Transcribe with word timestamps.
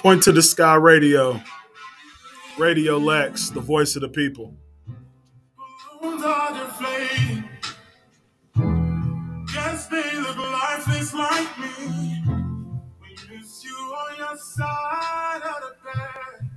Point 0.00 0.22
to 0.22 0.32
the 0.32 0.42
Sky 0.42 0.76
Radio. 0.76 1.42
Radio 2.56 2.98
Lex, 2.98 3.50
the 3.50 3.60
voice 3.60 3.96
of 3.96 4.02
the 4.02 4.08
people. 4.08 4.54
Balloons 6.00 6.22
are 6.24 6.52
deflating. 6.52 7.44
Guess 9.52 9.86
they 9.88 10.16
look 10.20 10.36
lifeless 10.36 11.14
like 11.14 11.58
me. 11.58 12.22
We 13.00 13.10
miss 13.36 13.64
you 13.64 13.74
on 13.74 14.18
your 14.18 14.36
side 14.38 15.42
of 15.42 15.62
the 15.62 15.72
bed. 15.84 16.48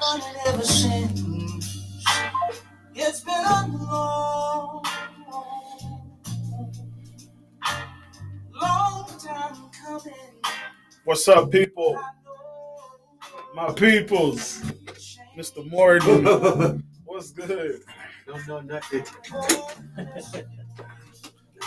But 0.00 0.22
ever 0.48 0.62
since 0.62 1.84
it's 2.94 3.20
been 3.20 3.34
a 3.34 3.66
long, 3.68 3.80
long 3.80 4.53
What's 11.04 11.28
up, 11.28 11.50
people? 11.50 12.00
My 13.54 13.70
peoples. 13.74 14.62
Mr. 15.36 15.68
Morton. 15.70 16.82
What's 17.04 17.30
good? 17.30 17.82
Don't 18.26 18.48
know 18.48 18.60
nothing. 18.60 19.04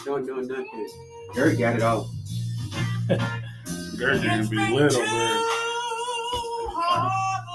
Don't 0.05 0.25
know 0.25 0.39
nothing. 0.39 0.89
Gary 1.35 1.55
got 1.55 1.75
it 1.75 1.83
all. 1.83 2.09
Gary 3.99 4.19
gonna 4.21 4.47
be 4.47 4.57
lit 4.57 4.95
over 4.95 5.05
there. 5.05 5.39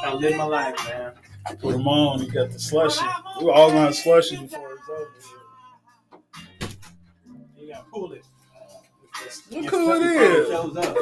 I 0.05 0.15
live 0.15 0.37
my 0.37 0.45
life, 0.45 0.77
man. 0.89 1.15
Put 1.59 1.75
him 1.75 1.89
on. 1.89 2.21
He 2.21 2.29
got 2.29 2.53
the 2.53 2.61
slushy. 2.61 3.05
We 3.41 3.51
all 3.51 3.73
gonna 3.73 3.93
slushy 3.93 4.37
before 4.37 4.75
it's 4.75 4.89
over. 4.89 5.11
You 7.59 7.73
gotta 7.73 7.85
pull 7.91 8.13
it. 8.13 8.25
Look 9.51 9.71
who 9.71 9.93
it 9.95 10.03
is. 10.03 10.49
Shows 10.49 10.77
up. 10.77 10.97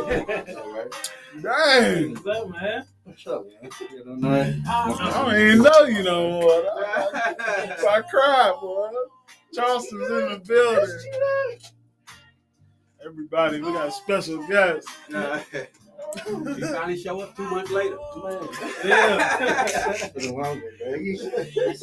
Dang. 1.42 2.14
What's 2.14 2.26
up, 2.26 2.50
man? 2.50 2.86
What's 3.04 3.26
up, 3.26 3.44
man? 3.46 3.70
You 3.90 4.04
know 4.16 4.32
it? 4.34 4.56
I 4.66 5.24
don't 5.24 5.40
even 5.40 5.62
know 5.62 5.82
you 5.84 6.02
no 6.02 6.30
more. 6.30 6.62
So 7.78 7.88
I 7.88 8.02
cried, 8.10 8.52
boy. 8.60 8.90
Charleston's 9.54 10.10
in 10.10 10.28
the 10.28 10.42
building. 10.46 11.58
Everybody, 13.04 13.60
we 13.60 13.72
got 13.72 13.88
a 13.88 13.92
special 13.92 14.46
guest. 14.46 14.88
Nah. 15.08 15.38
He 15.38 16.60
finally 16.60 16.98
show 16.98 17.20
up 17.20 17.36
two 17.36 17.48
months 17.48 17.70
later. 17.70 17.96
Yeah. 18.84 20.08
Been 20.14 20.28
a 20.28 20.32
while, 20.32 20.54
man. 20.56 21.76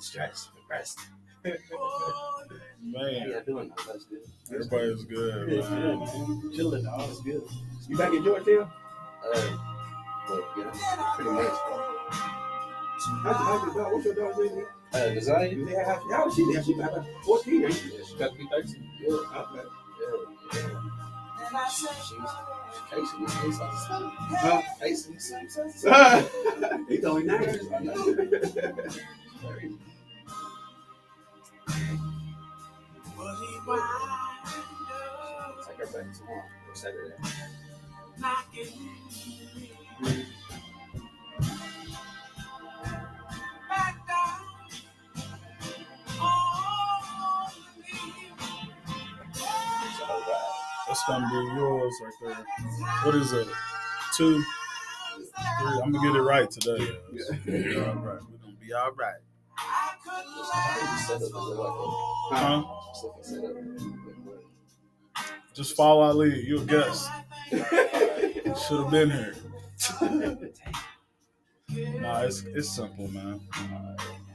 Stress, 0.00 0.48
depressed. 0.56 0.98
How 2.92 3.02
Man, 3.02 3.28
you 3.28 3.42
doing? 3.46 3.72
That's 3.86 4.04
good. 4.04 4.20
everybody's 4.52 5.04
good, 5.04 5.48
man. 5.70 6.52
Chilling, 6.54 6.86
all 6.86 7.10
is 7.10 7.20
good. 7.20 7.42
You 7.88 7.96
back 7.96 8.12
in 8.12 8.22
Georgetown? 8.24 8.70
Uh, 9.24 9.56
well, 10.28 10.44
yeah, 10.58 11.12
pretty 11.16 11.30
much. 11.30 11.46
How's, 13.22 13.36
how's 13.36 13.74
your 13.74 13.84
dog? 13.84 13.92
What's 13.92 14.04
your 14.04 14.14
dog's 14.14 14.38
name? 14.38 14.66
Uh, 14.92 15.08
Desire? 15.10 15.46
Yeah, 15.46 15.84
how, 15.84 16.10
how 16.10 16.24
old 16.24 16.34
she? 16.34 16.42
Yeah, 16.52 16.62
she 16.62 16.74
about 16.74 17.06
14, 17.24 17.64
ain't 17.64 17.74
she? 17.74 17.88
Yeah, 17.88 18.04
she 18.06 18.14
got 18.16 18.32
to 18.32 18.38
be 18.38 18.46
13. 18.50 18.90
Yeah, 19.00 19.08
okay. 19.08 19.68
Yeah, 20.00 20.16
yeah. 20.52 20.80
And 21.46 21.56
I 21.56 21.68
said, 21.68 21.96
She's 21.96 22.32
Casey. 22.90 23.16
He's 23.46 23.58
like, 23.60 23.70
Huh? 23.72 24.62
Casey. 24.80 25.12
Casey. 25.12 25.34
He's 26.88 27.04
only 27.04 27.24
nine. 27.24 27.40
but 29.42 29.58
he 29.60 29.68
me 40.02 40.24
back 43.68 44.06
down 44.06 44.40
on 46.20 47.50
me. 47.80 48.30
So, 49.98 50.04
uh, 50.04 50.20
That's 50.86 51.04
gonna 51.06 51.28
be 51.28 51.56
yours 51.60 51.94
right 52.02 52.12
there. 52.22 52.46
What 53.04 53.14
is 53.14 53.32
it? 53.32 53.48
Two, 54.16 54.42
three. 55.22 55.80
I'm 55.82 55.92
gonna 55.92 56.06
get 56.12 56.16
it 56.16 56.22
right 56.22 56.50
today. 56.50 56.98
It's 57.12 57.30
gonna 57.30 57.40
be 57.44 57.76
all 57.76 57.94
right. 57.94 58.20
We're 58.30 58.38
gonna 58.38 58.56
be 58.60 58.72
all 58.72 58.92
right. 58.92 59.20
Huh? 60.06 60.12
a 62.64 62.66
specific 62.94 63.78
setup? 63.78 64.42
Just 65.54 65.76
follow 65.76 66.02
Ali. 66.02 66.44
You're 66.46 66.62
a 66.62 66.64
guest. 66.64 67.10
Should 67.50 68.80
have 68.80 68.90
been 68.90 69.10
here. 69.10 69.34
Nah, 72.00 72.20
it's 72.22 72.42
it's 72.44 72.74
simple, 72.74 73.08
man. 73.08 73.40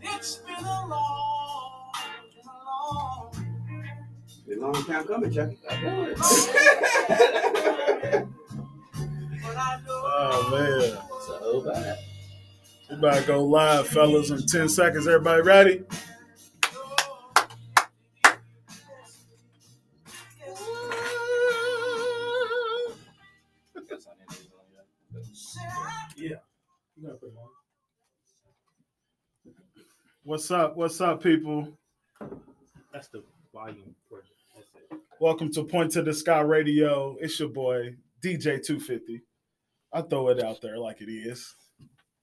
It's 0.02 0.38
been 0.38 0.56
a 0.56 0.88
long, 0.88 1.82
long 2.66 3.32
Been 4.48 4.58
a 4.58 4.62
long 4.62 4.86
time 4.86 5.04
coming, 5.06 5.32
Chuck. 5.32 5.50
I 5.70 5.82
know 5.86 6.16
Oh 10.22 10.52
man. 10.52 10.98
So 11.28 11.62
bad. 11.62 11.98
We 12.90 12.96
about 12.96 13.22
to 13.22 13.28
go 13.28 13.44
live, 13.44 13.88
fellas, 13.88 14.32
in 14.32 14.48
10 14.48 14.68
seconds. 14.68 15.08
Everybody 15.08 15.44
ready? 15.44 15.84
Yeah. 26.18 26.38
You 26.98 27.04
gotta 27.04 27.14
put 27.14 27.30
them 27.30 27.38
on. 27.38 27.50
What's 30.24 30.50
up? 30.50 30.76
What's 30.76 31.00
up, 31.00 31.22
people? 31.22 31.78
That's 32.92 33.10
the 33.10 33.24
volume. 33.54 33.94
That's 34.56 34.68
it. 34.92 35.00
Welcome 35.20 35.54
to 35.54 35.64
Point 35.64 35.92
to 35.92 36.02
the 36.02 36.14
Sky 36.14 36.42
Radio. 36.42 37.18
It's 37.20 37.40
your 37.40 37.50
boy, 37.50 37.98
DJ 38.24 38.66
250. 38.66 39.22
I 39.94 40.02
throw 40.02 40.30
it 40.30 40.44
out 40.44 40.60
there 40.62 40.80
like 40.80 41.02
it 41.02 41.12
is. 41.12 41.54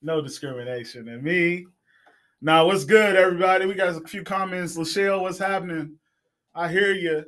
No 0.07 0.23
discrimination. 0.23 1.09
in 1.09 1.21
me. 1.21 1.67
Now, 2.41 2.67
what's 2.67 2.85
good, 2.85 3.17
everybody? 3.17 3.67
We 3.67 3.75
got 3.75 4.01
a 4.01 4.07
few 4.07 4.23
comments. 4.23 4.77
Lachelle, 4.77 5.21
what's 5.21 5.37
happening? 5.39 5.99
I 6.55 6.69
hear 6.71 6.93
you. 6.93 7.25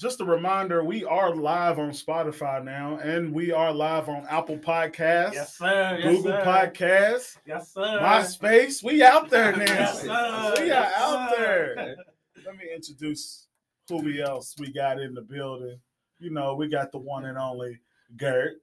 Just 0.00 0.20
a 0.20 0.24
reminder, 0.24 0.82
we 0.82 1.04
are 1.04 1.32
live 1.36 1.78
on 1.78 1.90
Spotify 1.90 2.64
now, 2.64 2.96
and 2.96 3.32
we 3.32 3.52
are 3.52 3.72
live 3.72 4.08
on 4.08 4.26
Apple 4.28 4.58
Podcasts, 4.58 5.34
Yes, 5.34 5.56
sir. 5.56 5.98
Yes, 6.02 6.16
Google 6.16 6.32
sir. 6.32 6.42
Podcasts, 6.44 7.36
Yes, 7.46 7.72
sir. 7.72 8.00
MySpace. 8.02 8.82
We 8.82 9.04
out 9.04 9.30
there 9.30 9.52
now. 9.56 9.64
Yes, 9.66 10.00
sir. 10.02 10.08
We 10.58 10.62
are 10.62 10.66
Yes, 10.66 10.92
out 10.96 11.30
sir. 11.30 11.74
there. 11.76 11.96
Let 12.44 12.56
me 12.56 12.64
introduce 12.74 13.46
who 13.88 13.98
we 14.02 14.20
else 14.20 14.56
we 14.58 14.72
got 14.72 15.00
in 15.00 15.14
the 15.14 15.22
building. 15.22 15.78
You 16.18 16.30
know, 16.30 16.56
we 16.56 16.66
got 16.68 16.90
the 16.90 16.98
one 16.98 17.26
and 17.26 17.38
only 17.38 17.78
Gert. 18.16 18.54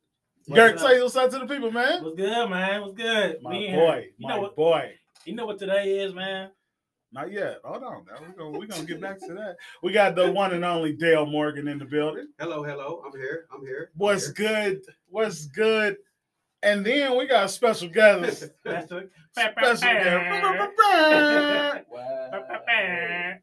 What's 0.52 0.60
Gert, 0.60 0.80
say 0.82 1.02
what's 1.02 1.16
up 1.16 1.32
to 1.32 1.40
the 1.40 1.46
people, 1.46 1.72
man. 1.72 2.04
What's 2.04 2.18
good, 2.18 2.50
man? 2.50 2.82
What's 2.82 2.94
good? 2.94 3.38
My 3.42 3.52
We 3.52 3.68
in 3.68 3.76
boy. 3.76 4.08
You 4.18 4.28
my 4.28 4.36
know 4.36 4.42
what? 4.42 4.56
boy. 4.56 4.92
You 5.26 5.36
know 5.36 5.46
what 5.46 5.60
today 5.60 6.00
is, 6.00 6.14
man? 6.14 6.50
Not 7.14 7.32
yet. 7.32 7.60
Hold 7.64 7.84
on. 7.84 8.06
Now 8.06 8.16
we're 8.22 8.34
gonna 8.38 8.60
we're 8.60 8.66
gonna 8.68 8.84
get 8.86 9.00
back 9.00 9.20
to 9.22 9.34
that. 9.34 9.56
We 9.82 9.94
got 9.94 10.16
the 10.16 10.30
one 10.32 10.54
and 10.54 10.66
only 10.66 10.94
Dale 10.94 11.26
Morgan 11.26 11.68
in 11.70 11.78
the 11.78 11.86
building. 11.86 12.28
Hello, 12.40 12.64
hello. 12.64 13.02
I'm 13.06 13.18
here. 13.18 13.46
I'm 13.54 13.62
here. 13.66 13.92
I'm 13.94 14.00
What's 14.00 14.26
here. 14.26 14.34
good? 14.34 14.82
What's 15.08 15.46
good? 15.46 15.98
And 16.64 16.86
then 16.86 17.18
we 17.18 17.28
got 17.28 17.46
a 17.46 17.50
special 17.50 17.88
guest. 17.90 18.50
Special 18.66 19.02
guest. 19.36 19.84
Wow. 21.92 23.34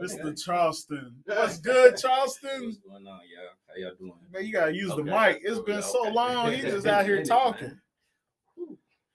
Mr. 0.00 0.44
Charleston. 0.44 1.16
What's 1.26 1.58
good, 1.58 1.96
Charleston? 1.96 2.64
What's 2.66 2.78
going 2.78 3.06
on, 3.06 3.20
y'all? 3.28 3.54
How 3.68 3.74
y'all 3.76 3.94
doing? 3.98 4.14
Man, 4.32 4.44
you 4.46 4.52
gotta 4.52 4.74
use 4.74 4.94
the 4.94 5.02
mic. 5.04 5.40
It's 5.42 5.58
been 5.60 5.76
Okay. 5.78 5.86
so 5.86 6.02
long. 6.10 6.52
He's 6.52 6.64
just 6.64 6.86
out 6.86 7.04
here 7.04 7.22
talking. 7.24 7.78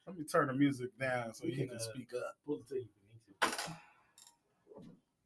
Let 0.08 0.18
me 0.18 0.24
turn 0.24 0.48
the 0.48 0.54
music 0.54 0.90
down 1.00 1.34
so 1.34 1.46
you 1.46 1.68
can, 1.68 1.76
uh, 1.76 1.80
speak 1.80 2.10
up. 2.16 2.36
Pull 2.46 2.62
the 2.70 2.76
tape 2.76 2.90
if 3.42 3.68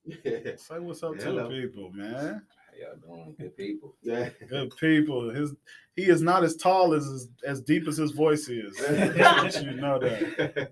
you 0.08 0.26
need 0.26 0.44
to. 0.44 0.58
Say 0.58 0.80
what's 0.80 1.04
up 1.04 1.18
to 1.20 1.32
the 1.34 1.50
people, 1.50 1.92
man. 1.94 2.42
How 2.48 2.78
y'all 2.80 2.96
doing? 3.26 3.36
Good 3.38 3.58
people. 3.58 3.96
yeah. 4.02 4.30
Good 4.48 4.76
people. 4.78 5.30
His 5.30 5.54
he 5.96 6.06
is 6.06 6.22
not 6.22 6.46
as 6.46 6.56
tall 6.56 6.94
as 6.94 7.06
as, 7.08 7.28
as 7.46 7.62
deep 7.62 7.88
as 7.90 7.98
his 7.98 8.12
voice 8.12 8.48
is. 8.48 8.80
You 8.80 9.74
know 9.76 10.00
that. 10.00 10.72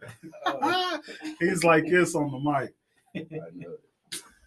He's 1.40 1.64
like 1.66 1.86
this 1.88 2.16
on 2.16 2.32
the 2.32 2.40
mic. 2.40 2.74
I 3.16 3.26
know. 3.54 3.76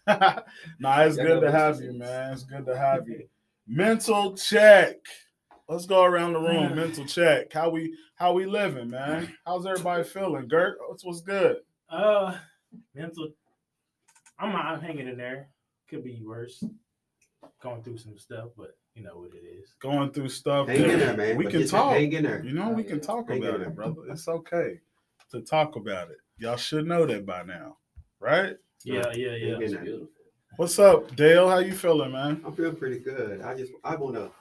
nah, 0.79 1.01
it's 1.03 1.17
Yeah, 1.17 1.23
good 1.23 1.41
to 1.41 1.51
have 1.51 1.81
you, 1.81 1.93
man. 1.93 2.33
It's 2.33 2.43
good 2.43 2.65
to 2.65 2.77
have 2.77 3.07
you. 3.07 3.27
Mental 3.67 4.35
check. 4.35 4.97
Let's 5.69 5.85
go 5.85 6.03
around 6.03 6.33
the 6.33 6.39
room. 6.39 6.75
Mental 6.75 7.05
check. 7.05 7.53
How 7.53 7.69
we 7.69 7.95
how 8.15 8.33
we 8.33 8.45
living, 8.45 8.89
man? 8.89 9.33
How's 9.45 9.65
everybody 9.65 10.03
feeling? 10.03 10.47
Gert, 10.47 10.77
what's 10.87 11.05
what's 11.05 11.21
good? 11.21 11.57
Uh, 11.89 12.37
mental. 12.95 13.29
I'm 14.39 14.51
not 14.51 14.81
hanging 14.83 15.07
in 15.07 15.17
there. 15.17 15.49
Could 15.89 16.03
be 16.03 16.21
worse. 16.25 16.63
going 17.61 17.83
through 17.83 17.97
some 17.97 18.17
stuff, 18.17 18.49
but 18.57 18.75
you 18.95 19.03
know 19.03 19.17
what 19.19 19.31
it 19.33 19.45
is. 19.45 19.75
Going 19.79 20.11
through 20.11 20.29
stuff. 20.29 20.67
Hang 20.67 20.89
in 20.89 20.99
there, 20.99 21.15
man. 21.15 21.37
We 21.37 21.45
But 21.45 21.53
can 21.53 21.67
talk. 21.67 21.93
Hang 21.93 22.11
in 22.11 22.23
there. 22.23 22.43
You 22.43 22.53
know, 22.53 22.69
we 22.69 22.83
Oh, 22.83 22.87
can 22.87 22.99
talk 23.01 23.29
Hang 23.29 23.43
about 23.43 23.61
it, 23.61 23.75
brother. 23.75 24.01
It's 24.09 24.27
okay 24.27 24.79
to 25.29 25.41
talk 25.41 25.75
about 25.75 26.09
it. 26.11 26.17
Y'all 26.37 26.57
should 26.57 26.85
know 26.87 27.05
that 27.05 27.25
by 27.25 27.43
now, 27.43 27.77
right? 28.21 28.55
Yeah, 28.83 29.11
yeah, 29.13 29.35
yeah. 29.35 29.57
It's 29.59 29.73
beautiful. 29.73 30.07
What's 30.57 30.77
up, 30.79 31.15
Dale? 31.15 31.49
How 31.49 31.57
you 31.57 31.73
feeling, 31.73 32.11
man? 32.11 32.41
I'm 32.45 32.53
feeling 32.53 32.75
pretty 32.75 32.99
good. 32.99 33.41
I 33.41 33.55
just 33.55 33.73
I 33.83 33.95
want 33.95 34.15
to 34.15 34.31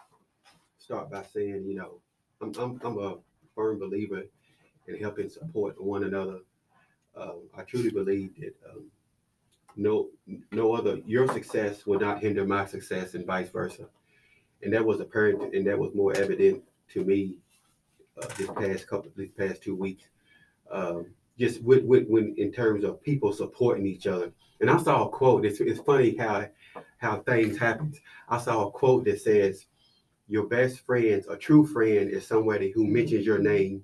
start 0.78 1.10
by 1.10 1.22
saying, 1.22 1.64
you 1.66 1.74
know, 1.74 2.00
I'm 2.40 2.52
I'm, 2.58 2.80
I'm 2.84 2.98
a 2.98 3.16
firm 3.54 3.78
believer 3.78 4.22
in 4.86 4.96
helping 5.00 5.28
support 5.28 5.82
one 5.82 6.04
another. 6.04 6.40
Um, 7.16 7.42
I 7.56 7.62
truly 7.62 7.90
believe 7.90 8.34
that 8.40 8.54
um, 8.70 8.84
no 9.76 10.08
no 10.52 10.74
other 10.74 10.98
your 11.06 11.26
success 11.32 11.86
will 11.86 11.98
not 11.98 12.20
hinder 12.20 12.44
my 12.44 12.66
success 12.66 13.14
and 13.14 13.26
vice 13.26 13.48
versa. 13.48 13.86
And 14.62 14.72
that 14.74 14.84
was 14.84 15.00
apparent 15.00 15.54
and 15.54 15.66
that 15.66 15.78
was 15.78 15.94
more 15.94 16.14
evident 16.16 16.62
to 16.92 17.04
me 17.04 17.38
uh, 18.20 18.26
this 18.36 18.50
past 18.50 18.86
couple 18.86 19.10
these 19.16 19.30
past 19.30 19.62
two 19.62 19.74
weeks. 19.74 20.04
Um, 20.70 21.06
just 21.38 21.62
with, 21.62 21.84
with 21.84 22.06
when 22.06 22.34
in 22.36 22.52
terms 22.52 22.84
of 22.84 23.02
people 23.02 23.32
supporting 23.32 23.86
each 23.86 24.06
other. 24.06 24.32
And 24.60 24.70
I 24.70 24.78
saw 24.78 25.06
a 25.06 25.08
quote. 25.08 25.46
It's, 25.46 25.60
it's 25.60 25.80
funny 25.80 26.16
how 26.16 26.46
how 26.98 27.20
things 27.20 27.56
happen. 27.56 27.94
I 28.28 28.38
saw 28.38 28.66
a 28.66 28.70
quote 28.70 29.04
that 29.06 29.20
says, 29.20 29.66
"Your 30.28 30.46
best 30.46 30.80
friends, 30.80 31.26
a 31.28 31.36
true 31.36 31.66
friend, 31.66 32.10
is 32.10 32.26
somebody 32.26 32.70
who 32.70 32.86
mentions 32.86 33.24
your 33.24 33.38
name 33.38 33.82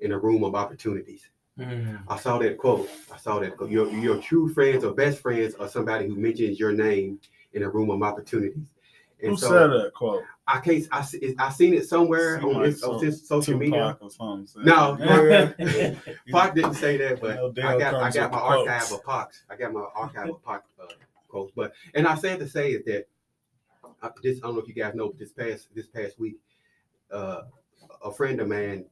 in 0.00 0.12
a 0.12 0.18
room 0.18 0.42
of 0.42 0.54
opportunities." 0.54 1.30
Mm. 1.58 2.02
I 2.08 2.16
saw 2.18 2.38
that 2.38 2.58
quote. 2.58 2.90
I 3.12 3.16
saw 3.16 3.38
that 3.38 3.56
quote. 3.56 3.70
Your 3.70 3.88
your 3.90 4.20
true 4.20 4.52
friends 4.52 4.84
or 4.84 4.92
best 4.92 5.20
friends 5.20 5.54
are 5.54 5.68
somebody 5.68 6.06
who 6.06 6.16
mentions 6.16 6.58
your 6.58 6.72
name 6.72 7.20
in 7.52 7.62
a 7.62 7.70
room 7.70 7.90
of 7.90 8.02
opportunities. 8.02 8.68
And 9.22 9.30
Who 9.30 9.36
so 9.36 9.48
said 9.48 9.68
that 9.68 9.94
quote? 9.94 10.24
I 10.48 10.60
can't. 10.60 10.86
I 10.92 11.02
see, 11.02 11.34
I 11.38 11.50
seen 11.50 11.74
it 11.74 11.88
somewhere 11.88 12.38
Seem 12.38 12.48
on 12.50 12.54
like 12.54 12.64
this, 12.66 12.82
on 12.84 13.00
some- 13.00 13.12
social 13.12 13.58
media. 13.58 13.96
Tupac 14.00 14.20
or 14.20 14.44
No, 14.62 14.94
that. 14.96 15.96
Pac 16.30 16.54
didn't 16.54 16.74
say 16.74 16.96
that, 16.98 17.20
but 17.20 17.38
I 17.64 17.78
got 17.78 17.94
I 17.94 18.10
got 18.10 18.30
my 18.30 18.38
archive 18.38 18.82
quotes. 18.82 18.92
of 18.92 19.02
Pacs. 19.04 19.42
I 19.50 19.56
got 19.56 19.72
my 19.72 19.84
archive 19.94 20.28
of 20.30 20.44
Pac 20.44 20.62
uh, 20.80 20.86
quotes. 21.28 21.52
But 21.56 21.72
and 21.94 22.06
I 22.06 22.14
said 22.14 22.38
to 22.38 22.48
say 22.48 22.72
is 22.72 22.84
that 22.84 23.08
uh, 24.02 24.10
this 24.22 24.38
I 24.38 24.46
don't 24.46 24.54
know 24.54 24.60
if 24.60 24.68
you 24.68 24.74
guys 24.74 24.94
know, 24.94 25.08
but 25.08 25.18
this 25.18 25.32
past 25.32 25.68
this 25.74 25.88
past 25.88 26.18
week, 26.20 26.36
uh, 27.10 27.42
a 28.04 28.12
friend 28.12 28.40
of 28.40 28.46
mine 28.46 28.84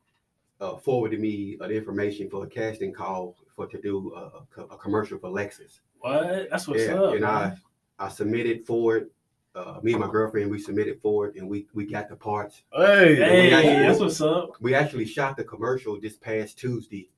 uh, 0.60 0.76
forwarded 0.76 1.20
me 1.20 1.56
uh, 1.60 1.68
the 1.68 1.74
information 1.76 2.28
for 2.28 2.42
a 2.44 2.48
casting 2.48 2.92
call 2.92 3.36
for 3.54 3.68
to 3.68 3.80
do 3.80 4.12
a, 4.16 4.60
a 4.60 4.64
a 4.64 4.76
commercial 4.76 5.18
for 5.18 5.28
Lexus. 5.30 5.78
What? 6.00 6.48
That's 6.50 6.66
what's 6.66 6.82
yeah, 6.82 6.94
up. 6.94 7.12
and 7.12 7.20
man. 7.20 7.56
I 7.98 8.06
I 8.06 8.08
submitted 8.08 8.66
for 8.66 8.96
it. 8.96 9.12
Uh, 9.54 9.78
me 9.82 9.92
and 9.92 10.00
my 10.00 10.08
girlfriend 10.10 10.50
we 10.50 10.58
submitted 10.58 11.00
for 11.00 11.28
it, 11.28 11.36
and 11.36 11.48
we 11.48 11.66
we 11.74 11.86
got 11.86 12.08
the 12.08 12.16
parts. 12.16 12.62
Hey, 12.74 13.14
Hey, 13.16 13.50
got 13.50 13.64
you. 13.64 13.70
that's 13.70 14.00
what's 14.00 14.20
up. 14.20 14.50
we 14.60 14.74
actually 14.74 15.04
shot 15.06 15.36
the 15.36 15.44
commercial 15.44 16.00
this 16.00 16.16
past 16.16 16.58
Tuesday, 16.58 17.08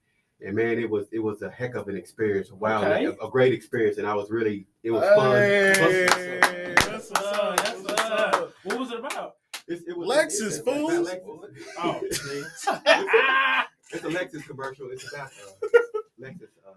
and 0.44 0.54
man, 0.54 0.78
it 0.78 0.88
was 0.90 1.06
it 1.12 1.18
was 1.18 1.40
a 1.42 1.50
heck 1.50 1.74
of 1.76 1.88
an 1.88 1.96
experience. 1.96 2.52
Wow, 2.52 2.84
Okay. 2.84 3.06
a, 3.06 3.12
a 3.24 3.30
great 3.30 3.54
experience, 3.54 3.96
and 3.98 4.06
I 4.06 4.14
was 4.14 4.30
really 4.30 4.66
it 4.82 4.90
was 4.90 5.02
fun. 5.16 5.36
Hey, 5.36 6.74
Plus, 6.76 7.08
that's 7.08 7.10
That's 7.10 7.10
what's 7.10 7.20
up. 7.38 7.56
That's 7.56 7.70
That's 7.70 7.82
what's 7.84 8.00
up. 8.10 8.52
What 8.64 8.78
was 8.80 8.90
it 8.90 8.98
about? 8.98 9.36
it's- 9.68 9.82
it 9.88 9.96
was 9.96 10.08
Lexus, 10.08 10.46
it's, 10.46 10.58
about 10.58 10.74
fools. 10.76 11.08
Lexus. 11.08 11.64
Oh, 11.82 12.00
it's 13.92 14.04
a 14.04 14.08
Lexus 14.08 14.46
commercial. 14.46 14.90
It's 14.90 15.10
about 15.12 15.28
uh, 15.28 15.66
Lexus. 16.20 16.48
Uh, 16.66 16.72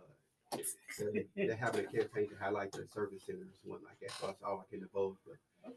they're, 0.51 1.23
they're 1.35 1.55
having 1.55 1.85
a 1.85 1.87
campaign 1.87 2.27
to 2.29 2.35
highlight 2.39 2.71
their 2.71 2.87
service 2.93 3.23
centers, 3.25 3.59
one 3.63 3.79
like 3.83 3.99
that. 4.01 4.11
So 4.19 4.27
that's 4.27 4.41
all 4.43 4.65
I 4.65 4.69
can 4.69 4.81
divulge. 4.81 5.17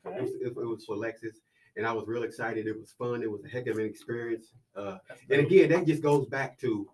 But 0.05 0.15
it 0.15 0.23
was, 0.23 0.31
it, 0.33 0.47
it 0.47 0.55
was 0.55 0.85
for 0.85 0.97
Lexus, 0.97 1.37
and 1.77 1.87
I 1.87 1.93
was 1.93 2.07
real 2.07 2.23
excited. 2.23 2.67
It 2.67 2.79
was 2.79 2.93
fun. 2.93 3.23
It 3.23 3.31
was 3.31 3.45
a 3.45 3.49
heck 3.49 3.67
of 3.67 3.79
an 3.79 3.85
experience. 3.85 4.53
Uh, 4.77 4.99
And 5.31 5.41
again, 5.41 5.71
that 5.71 5.87
just 5.87 6.03
goes 6.03 6.27
back 6.27 6.59
to 6.61 6.89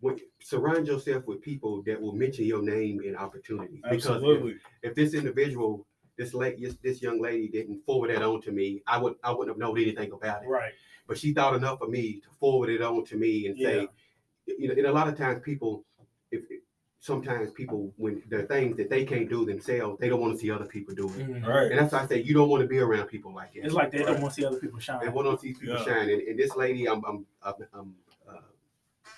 when 0.00 0.18
surround 0.40 0.86
yourself 0.86 1.26
with 1.26 1.40
people 1.40 1.82
that 1.82 2.00
will 2.00 2.14
mention 2.14 2.44
your 2.44 2.62
name 2.62 3.00
in 3.00 3.16
opportunities. 3.16 3.80
Because 3.82 4.04
if, 4.04 4.12
Absolutely. 4.12 4.56
if 4.82 4.94
this 4.94 5.14
individual, 5.14 5.86
this 6.18 6.34
late 6.34 6.60
this, 6.60 6.76
this 6.82 7.00
young 7.02 7.20
lady 7.20 7.48
didn't 7.48 7.80
forward 7.84 8.10
that 8.10 8.22
on 8.22 8.40
to 8.42 8.52
me, 8.52 8.82
I 8.86 8.98
would 8.98 9.14
I 9.24 9.30
wouldn't 9.30 9.48
have 9.48 9.58
known 9.58 9.78
anything 9.78 10.12
about 10.12 10.42
it. 10.42 10.48
Right. 10.48 10.72
But 11.06 11.18
she 11.18 11.32
thought 11.32 11.54
enough 11.54 11.80
of 11.80 11.90
me 11.90 12.20
to 12.20 12.28
forward 12.38 12.70
it 12.70 12.82
on 12.82 13.04
to 13.06 13.16
me 13.16 13.46
and 13.46 13.58
say, 13.58 13.88
you 14.46 14.68
know, 14.68 14.74
and 14.74 14.86
a 14.86 14.92
lot 14.92 15.08
of 15.08 15.16
times 15.16 15.40
people, 15.42 15.84
sometimes 17.04 17.50
people 17.50 17.92
when 17.98 18.22
there 18.30 18.38
are 18.40 18.46
things 18.46 18.78
that 18.78 18.88
they 18.88 19.04
can't 19.04 19.28
do 19.28 19.44
themselves, 19.44 19.98
they 20.00 20.08
don't 20.08 20.22
want 20.22 20.32
to 20.32 20.38
see 20.38 20.50
other 20.50 20.64
people 20.64 20.94
do 20.94 21.06
it. 21.10 21.18
Mhm. 21.18 21.46
Right. 21.46 21.70
And 21.70 21.78
that's 21.78 21.92
why 21.92 22.00
I 22.00 22.06
say 22.06 22.22
you 22.22 22.32
don't 22.32 22.48
want 22.48 22.62
to 22.62 22.66
be 22.66 22.78
around 22.78 23.08
people 23.08 23.30
like 23.34 23.52
that. 23.52 23.66
It's 23.66 23.74
like 23.74 23.90
they 23.90 23.98
Right. 23.98 24.06
don't 24.06 24.22
want 24.22 24.32
to 24.34 24.40
see 24.40 24.46
other 24.46 24.58
people 24.58 24.78
shine. 24.78 25.00
They 25.04 25.10
want 25.10 25.28
to 25.28 25.38
see 25.38 25.52
people 25.52 25.74
Yeah. 25.76 25.84
shine. 25.84 26.08
And, 26.08 26.22
and 26.22 26.38
this 26.38 26.56
lady, 26.56 26.88
I'm, 26.88 27.04
I'm, 27.04 27.26
I'm, 27.42 27.54
I'm 27.74 27.94
uh, 28.26 28.38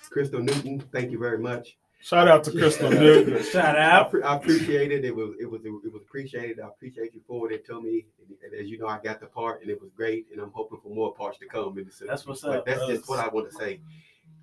Crystal 0.09 0.41
Newton. 0.41 0.81
Thank 0.91 1.11
you 1.11 1.17
very 1.17 1.37
much. 1.39 1.77
Shout 2.01 2.27
out 2.27 2.43
to 2.43 2.51
Crystal 2.51 2.89
Newton. 3.03 3.41
Shout 3.45 3.77
I, 3.77 3.83
out. 3.91 4.11
pre- 4.11 4.21
I 4.21 4.35
appreciate 4.35 4.91
it. 4.91 5.05
It 5.05 5.15
was, 5.15 5.35
it 5.39 5.49
was, 5.49 5.61
it 5.63 5.71
was 5.71 5.93
appreciated. 5.95 6.59
I 6.59 6.67
appreciate 6.67 7.13
you 7.13 7.21
forwarding 7.25 7.59
it 7.59 7.65
to 7.67 7.81
me. 7.81 8.05
And 8.43 8.53
as 8.53 8.67
you 8.69 8.77
know, 8.79 8.87
I 8.87 8.99
got 9.01 9.21
the 9.21 9.27
part, 9.27 9.61
and 9.61 9.71
it 9.71 9.79
was 9.81 9.91
great. 9.95 10.27
And 10.33 10.41
I'm 10.41 10.51
hoping 10.51 10.79
for 10.83 10.89
more 10.93 11.13
parts 11.13 11.37
to 11.39 11.45
come. 11.45 11.77
In 11.79 11.85
the 11.85 12.05
That's 12.05 12.27
what's 12.27 12.41
but 12.41 12.57
up. 12.57 12.65
That's 12.65 12.85
just 12.85 13.07
what 13.09 13.19
I 13.19 13.29
want 13.29 13.49
to 13.49 13.55
say. 13.55 13.79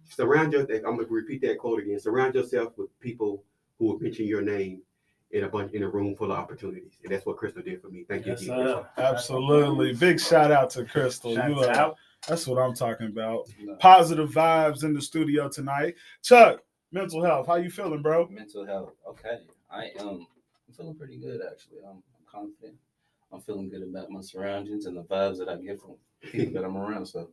Surround 0.08 0.52
your. 0.52 0.62
I'm 0.62 0.96
gonna 0.96 1.06
repeat 1.08 1.42
that 1.42 1.58
quote 1.58 1.80
again. 1.80 1.98
Surround 1.98 2.34
yourself 2.34 2.76
with 2.76 2.98
people 3.00 3.42
who 3.78 3.86
will 3.86 3.98
mention 3.98 4.26
your 4.26 4.42
name 4.42 4.82
in 5.30 5.44
a 5.44 5.48
bunch 5.48 5.72
in 5.72 5.82
a 5.82 5.88
room 5.88 6.14
full 6.14 6.30
of 6.32 6.38
opportunities, 6.38 6.92
and 7.02 7.12
that's 7.12 7.26
what 7.26 7.36
Crystal 7.36 7.62
did 7.62 7.80
for 7.82 7.88
me. 7.88 8.04
Thank 8.08 8.26
you. 8.26 8.32
Yes, 8.32 8.42
again, 8.42 8.56
Crystal. 8.62 8.86
Absolutely. 8.98 9.94
Big 9.94 10.20
shout 10.20 10.52
out 10.52 10.70
to 10.70 10.84
Crystal. 10.84 11.34
Shout 11.34 11.50
You 11.50 11.58
are- 11.60 11.70
out. 11.70 11.96
that's 12.28 12.46
what 12.46 12.58
I'm 12.58 12.74
talking 12.74 13.08
about. 13.08 13.48
Positive 13.80 14.30
vibes 14.30 14.84
in 14.84 14.92
the 14.94 15.02
studio 15.02 15.48
tonight. 15.48 15.94
Chuck, 16.22 16.62
mental 16.92 17.22
health. 17.24 17.46
How 17.46 17.56
you 17.56 17.70
feeling, 17.70 18.02
bro? 18.02 18.28
Mental 18.28 18.64
health. 18.64 18.92
Okay. 19.08 19.38
I 19.70 19.90
am 19.98 20.26
I'm 20.68 20.74
feeling 20.76 20.94
pretty 20.94 21.16
good 21.18 21.40
actually. 21.50 21.78
I'm, 21.84 21.96
I'm 21.96 22.24
confident. 22.30 22.74
I'm 23.32 23.40
feeling 23.40 23.68
good 23.68 23.82
about 23.82 24.10
my 24.10 24.20
surroundings 24.20 24.86
and 24.86 24.96
the 24.96 25.02
vibes 25.02 25.38
that 25.38 25.48
I 25.48 25.56
get 25.56 25.80
from 25.80 25.96
people 26.22 26.52
that 26.54 26.64
I'm 26.64 26.76
around. 26.76 27.06
So 27.06 27.30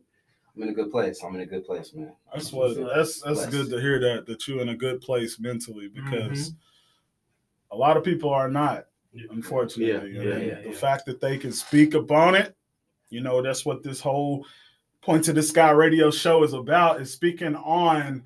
I'm 0.56 0.62
in 0.64 0.68
a 0.68 0.72
good 0.74 0.90
place. 0.90 1.22
I'm 1.24 1.34
in 1.34 1.40
a 1.40 1.46
good 1.46 1.64
place, 1.64 1.94
man. 1.94 2.12
That's 2.32 2.52
what 2.52 2.76
that's 2.76 3.20
that's 3.22 3.38
Blessed. 3.46 3.50
good 3.50 3.70
to 3.70 3.80
hear 3.80 3.98
that 4.00 4.26
that 4.26 4.46
you're 4.46 4.60
in 4.60 4.68
a 4.70 4.76
good 4.76 5.00
place 5.00 5.38
mentally 5.40 5.88
because 5.88 6.50
Mm-hmm. 6.50 7.74
a 7.74 7.76
lot 7.76 7.96
of 7.96 8.04
people 8.04 8.30
are 8.30 8.50
not, 8.50 8.86
unfortunately. 9.30 9.86
Yeah, 9.92 10.20
And 10.20 10.28
yeah, 10.28 10.36
yeah, 10.46 10.60
the 10.62 10.70
yeah. 10.70 10.76
fact 10.76 11.06
that 11.06 11.20
they 11.20 11.38
can 11.38 11.52
speak 11.52 11.94
upon 11.94 12.34
it, 12.34 12.54
you 13.08 13.20
know, 13.22 13.40
that's 13.42 13.64
what 13.64 13.82
this 13.82 14.00
whole 14.00 14.44
Point 15.00 15.24
to 15.24 15.32
the 15.32 15.42
Sky 15.42 15.72
radio 15.72 16.12
show 16.12 16.44
is 16.44 16.52
about 16.52 17.00
is 17.00 17.12
speaking 17.12 17.56
on 17.56 18.22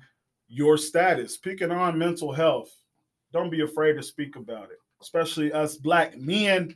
your 0.47 0.77
status, 0.77 1.33
speaking 1.33 1.71
on 1.71 1.97
mental 1.97 2.31
health. 2.31 2.69
Don't 3.33 3.49
be 3.49 3.61
afraid 3.61 3.93
to 3.93 4.03
speak 4.03 4.35
about 4.35 4.65
it, 4.65 4.77
especially 5.01 5.51
us 5.51 5.75
black 5.75 6.17
men 6.19 6.75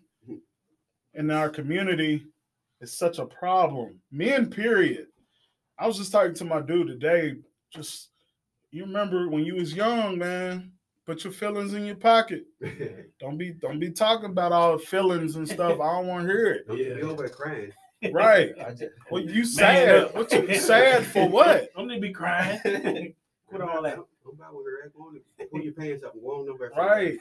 in 1.13 1.29
our 1.29 1.49
community. 1.49 2.25
It's 2.79 2.97
such 2.97 3.19
a 3.19 3.27
problem. 3.27 3.99
Men, 4.11 4.49
period. 4.49 5.05
I 5.81 5.87
was 5.87 5.97
just 5.97 6.11
talking 6.11 6.35
to 6.35 6.45
my 6.45 6.61
dude 6.61 6.87
today. 6.87 7.37
Just 7.73 8.09
you 8.69 8.83
remember 8.85 9.27
when 9.29 9.43
you 9.43 9.55
was 9.55 9.73
young, 9.73 10.19
man. 10.19 10.71
Put 11.07 11.23
your 11.23 11.33
feelings 11.33 11.73
in 11.73 11.85
your 11.85 11.95
pocket. 11.95 12.45
Don't 13.19 13.35
be 13.35 13.51
don't 13.53 13.79
be 13.79 13.89
talking 13.89 14.29
about 14.29 14.51
all 14.51 14.77
the 14.77 14.83
feelings 14.85 15.35
and 15.35 15.47
stuff. 15.49 15.79
I 15.79 15.93
don't 15.95 16.05
want 16.07 16.27
to 16.27 16.31
hear 16.31 16.45
it. 16.53 16.67
Don't 16.67 16.77
Yeah. 16.77 16.93
be 16.93 17.01
over 17.01 17.23
there 17.23 17.29
crying. 17.29 17.71
Right. 18.11 18.53
I 18.65 18.69
just, 18.71 18.91
Well, 19.09 19.23
you 19.23 19.37
Man 19.37 19.45
sad. 19.45 20.13
What 20.13 20.31
you 20.31 20.55
sad 20.55 21.05
for 21.07 21.27
what? 21.29 21.69
I'm 21.75 21.87
gonna 21.87 21.99
be 21.99 22.11
crying. 22.13 23.15
Put 23.51 23.61
all 23.61 23.81
that. 23.81 23.95
Don't 24.23 24.37
buy 24.37 24.45
with 24.53 24.65
her 24.67 24.85
ass 24.85 24.91
on 24.99 25.15
it. 25.39 25.49
Pull 25.51 25.61
your 25.61 25.73
pants 25.73 26.03
up 26.03 26.13
and 26.13 26.21
go 26.21 26.39
on 26.39 26.45
nowhere. 26.45 26.71
Right. 26.77 27.17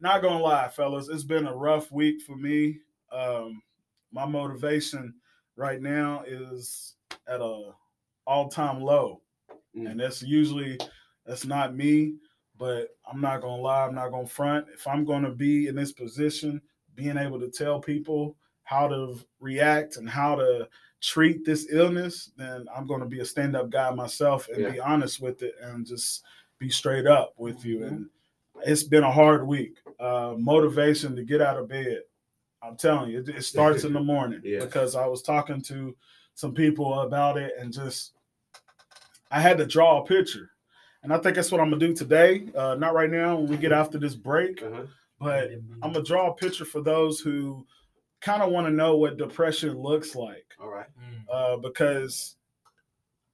Not 0.00 0.22
gonna 0.22 0.42
lie, 0.42 0.68
fellas. 0.68 1.08
It's 1.10 1.22
been 1.24 1.46
a 1.46 1.54
rough 1.54 1.92
week 1.92 2.22
for 2.22 2.36
me. 2.36 2.78
Um, 3.12 3.62
my 4.12 4.24
motivation 4.24 5.14
right 5.58 5.82
now 5.82 6.22
is 6.26 6.94
at 7.26 7.40
a 7.40 7.72
all-time 8.26 8.80
low. 8.80 9.20
Mm. 9.76 9.90
And 9.90 10.00
that's 10.00 10.22
usually 10.22 10.78
that's 11.26 11.44
not 11.44 11.74
me, 11.74 12.14
but 12.56 12.88
I'm 13.10 13.20
not 13.20 13.42
gonna 13.42 13.60
lie, 13.60 13.84
I'm 13.84 13.94
not 13.94 14.10
gonna 14.10 14.26
front. 14.26 14.66
If 14.72 14.86
I'm 14.86 15.04
gonna 15.04 15.32
be 15.32 15.66
in 15.66 15.74
this 15.74 15.92
position, 15.92 16.62
being 16.94 17.18
able 17.18 17.40
to 17.40 17.50
tell 17.50 17.80
people 17.80 18.36
how 18.64 18.86
to 18.88 19.18
react 19.40 19.96
and 19.96 20.08
how 20.08 20.36
to 20.36 20.68
treat 21.00 21.44
this 21.44 21.66
illness, 21.70 22.30
then 22.36 22.66
I'm 22.74 22.86
gonna 22.86 23.06
be 23.06 23.20
a 23.20 23.24
stand-up 23.24 23.70
guy 23.70 23.90
myself 23.90 24.48
and 24.48 24.72
be 24.72 24.80
honest 24.80 25.20
with 25.20 25.42
it 25.42 25.54
and 25.62 25.84
just 25.86 26.22
be 26.58 26.70
straight 26.70 27.06
up 27.06 27.34
with 27.36 27.64
you. 27.64 27.84
And 27.84 28.06
it's 28.64 28.82
been 28.82 29.04
a 29.04 29.10
hard 29.10 29.46
week. 29.46 29.78
Uh, 29.98 30.34
motivation 30.38 31.16
to 31.16 31.24
get 31.24 31.40
out 31.40 31.56
of 31.56 31.68
bed. 31.68 32.02
I'm 32.62 32.76
telling 32.76 33.10
you, 33.10 33.20
it, 33.20 33.28
it 33.28 33.42
starts 33.44 33.84
in 33.84 33.92
the 33.92 34.00
morning 34.14 34.40
Yeah. 34.44 34.60
because 34.60 34.96
I 34.96 35.06
was 35.06 35.22
talking 35.22 35.60
to 35.62 35.96
some 36.34 36.54
people 36.54 37.00
about 37.00 37.36
it 37.36 37.52
and 37.58 37.72
just 37.72 38.12
I 39.30 39.40
had 39.40 39.58
to 39.58 39.66
draw 39.66 40.02
a 40.02 40.06
picture. 40.06 40.50
And 41.02 41.12
I 41.12 41.18
think 41.18 41.36
that's 41.36 41.52
what 41.52 41.60
I'm 41.60 41.70
gonna 41.70 41.86
do 41.86 41.94
today. 41.94 42.48
Uh, 42.54 42.74
not 42.74 42.94
right 42.94 43.10
now 43.10 43.36
when 43.36 43.46
we 43.48 43.56
get 43.56 43.72
after 43.72 43.98
this 43.98 44.14
break, 44.14 44.62
Uh-huh. 44.62 44.82
but 45.20 45.50
I'm 45.82 45.92
gonna 45.92 46.02
draw 46.02 46.30
a 46.30 46.34
picture 46.34 46.64
for 46.64 46.80
those 46.80 47.20
who 47.20 47.64
kind 48.20 48.42
of 48.42 48.50
want 48.50 48.66
to 48.66 48.72
know 48.72 48.96
what 48.96 49.16
depression 49.16 49.78
looks 49.78 50.16
like 50.16 50.46
All 50.60 50.68
right. 50.68 50.88
uh, 51.32 51.56
because 51.58 52.34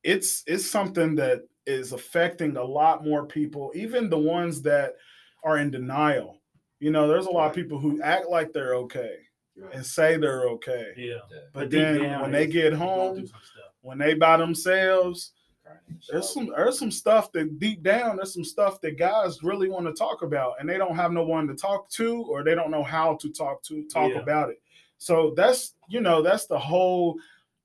it's 0.02 0.44
it's 0.46 0.66
something 0.66 1.14
that 1.14 1.44
is 1.66 1.92
affecting 1.92 2.58
a 2.58 2.62
lot 2.64 3.02
more 3.04 3.24
people, 3.24 3.72
even 3.74 4.10
the 4.10 4.18
ones 4.18 4.60
that 4.62 4.96
are 5.42 5.56
in 5.58 5.70
denial. 5.70 6.40
You 6.84 6.90
know, 6.90 7.08
there's 7.08 7.24
a 7.26 7.30
lot 7.30 7.48
of 7.48 7.54
people 7.56 7.78
who 7.78 8.02
act 8.02 8.28
like 8.28 8.52
they're 8.52 8.74
okay 8.76 9.16
Right. 9.56 9.72
and 9.74 9.86
say 9.86 10.16
they're 10.18 10.48
okay, 10.50 10.92
Yeah. 10.96 11.20
but 11.54 11.70
deep 11.70 11.80
then 11.80 12.02
down, 12.02 12.22
when 12.22 12.30
they 12.32 12.46
get 12.46 12.72
home, 12.74 13.16
through 13.16 13.26
some 13.28 13.40
stuff. 13.42 13.72
when 13.80 13.96
they 13.98 14.12
by 14.14 14.36
themselves, 14.36 15.32
Crying 15.64 15.78
in 15.88 15.94
the 15.94 16.12
there's 16.12 16.28
some 16.34 16.46
there's 16.54 16.78
some 16.78 16.90
stuff 16.90 17.32
that 17.32 17.58
deep 17.58 17.82
down 17.82 18.16
there's 18.16 18.34
some 18.34 18.44
stuff 18.44 18.80
that 18.82 18.98
guys 18.98 19.42
really 19.42 19.70
want 19.70 19.86
to 19.86 19.94
talk 19.94 20.20
about 20.22 20.56
and 20.60 20.68
they 20.68 20.76
don't 20.76 20.94
have 20.96 21.10
no 21.12 21.22
one 21.24 21.46
to 21.46 21.54
talk 21.54 21.88
to 21.90 22.22
or 22.28 22.44
they 22.44 22.54
don't 22.54 22.70
know 22.70 22.82
how 22.82 23.14
to 23.22 23.30
talk 23.30 23.62
to 23.62 23.84
talk 23.84 24.10
Yeah. 24.10 24.18
about 24.18 24.50
it 24.50 24.60
so 24.98 25.32
that's 25.36 25.74
you 25.88 26.00
know 26.02 26.20
that's 26.20 26.44
the 26.46 26.58
whole 26.58 27.16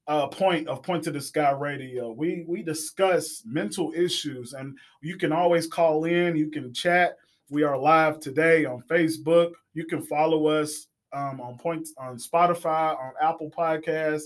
uh, 0.08 0.28
point 0.28 0.68
of 0.70 0.82
point 0.82 1.04
to 1.04 1.12
the 1.12 1.20
sky 1.20 1.52
radio 1.52 2.12
we 2.12 2.46
we 2.48 2.64
discuss 2.64 3.44
mental 3.46 3.92
issues 3.94 4.54
and 4.54 4.78
you 5.02 5.18
can 5.18 5.34
always 5.34 5.68
call 5.68 6.06
in 6.06 6.38
you 6.38 6.50
can 6.50 6.72
chat 6.74 7.18
we 7.50 7.64
are 7.64 7.78
live 7.78 8.20
today 8.20 8.66
on 8.66 8.82
facebook 8.82 9.52
you 9.74 9.86
can 9.86 10.02
follow 10.02 10.48
us 10.48 10.88
um, 11.14 11.42
on 11.42 11.58
point 11.58 11.88
on 11.98 12.18
spotify 12.18 12.98
on 13.00 13.14
apple 13.22 13.50
podcasts 13.50 14.24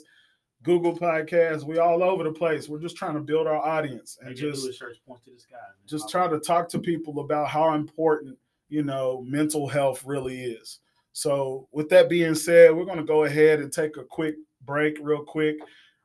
Google 0.64 0.98
Podcasts, 0.98 1.64
we 1.64 1.78
all 1.78 2.02
over 2.02 2.24
the 2.24 2.32
place. 2.32 2.70
We're 2.70 2.80
just 2.80 2.96
trying 2.96 3.16
to 3.16 3.20
build 3.20 3.48
our 3.48 3.58
audience 3.58 4.18
and 4.22 4.34
just 4.36 4.64
do 4.64 4.70
a 4.70 4.74
search 4.74 4.98
point 5.06 5.22
to 5.26 5.32
the 5.32 5.40
sky. 5.40 5.58
just 5.86 6.10
try 6.10 6.28
to 6.30 6.40
talk 6.40 6.70
to 6.70 6.80
people 6.80 7.20
about 7.20 7.50
how 7.50 7.74
important 7.74 8.38
you 8.70 8.82
know 8.82 9.24
mental 9.28 9.68
health 9.68 10.04
really 10.06 10.42
is. 10.42 10.80
So, 11.12 11.68
with 11.74 11.90
that 11.90 12.10
being 12.10 12.34
said, 12.34 12.74
we're 12.74 12.86
going 12.86 12.98
to 12.98 13.04
go 13.04 13.26
ahead 13.26 13.60
and 13.60 13.72
take 13.72 13.98
a 13.98 14.06
quick 14.06 14.36
break, 14.66 14.98
real 15.02 15.24
quick. 15.24 15.58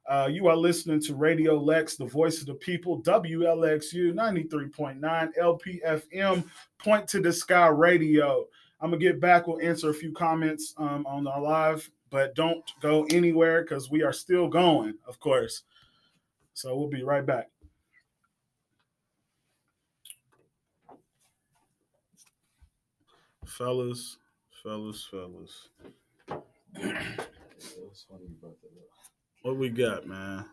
Uh, 0.08 0.26
you 0.26 0.46
are 0.46 0.56
listening 0.56 0.98
to 1.02 1.14
Radio 1.14 1.58
Lex, 1.58 1.96
the 1.96 2.06
voice 2.06 2.40
of 2.40 2.46
the 2.46 2.54
people, 2.54 3.02
WLXU 3.02 4.14
93.9 4.14 5.30
LPFM, 5.38 6.44
Point 6.78 7.06
to 7.08 7.20
the 7.20 7.30
Sky 7.30 7.68
Radio. 7.68 8.46
I'm 8.80 8.88
going 8.88 9.00
to 9.00 9.06
get 9.06 9.20
back. 9.20 9.46
We'll 9.46 9.60
answer 9.60 9.90
a 9.90 9.94
few 9.94 10.12
comments 10.12 10.72
um, 10.78 11.04
on 11.06 11.26
our 11.26 11.42
live, 11.42 11.90
but 12.08 12.34
don't 12.34 12.64
go 12.80 13.06
anywhere 13.10 13.60
because 13.62 13.90
we 13.90 14.02
are 14.02 14.14
still 14.14 14.48
going, 14.48 14.94
of 15.06 15.20
course. 15.20 15.64
So, 16.54 16.74
we'll 16.74 16.88
be 16.88 17.02
right 17.02 17.26
back. 17.26 17.50
Fellas, 23.44 24.16
fellas, 24.62 25.06
fellas. 25.10 25.68
Funny. 28.08 28.28
What 29.42 29.56
we 29.56 29.68
got, 29.68 30.06
man? 30.06 30.44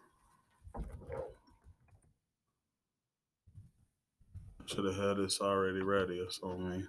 Should 4.65 4.85
have 4.85 4.95
had 4.95 5.17
this 5.17 5.41
already 5.41 5.81
ready 5.81 6.19
or 6.19 6.29
something. 6.29 6.87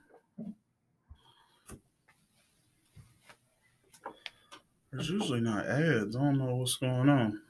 There's 4.93 5.11
usually 5.11 5.41
not 5.41 5.67
ads. 5.67 6.17
I 6.17 6.21
don't 6.21 6.39
know 6.39 6.55
what's 6.57 6.77
going 6.77 7.09
on. 7.09 7.41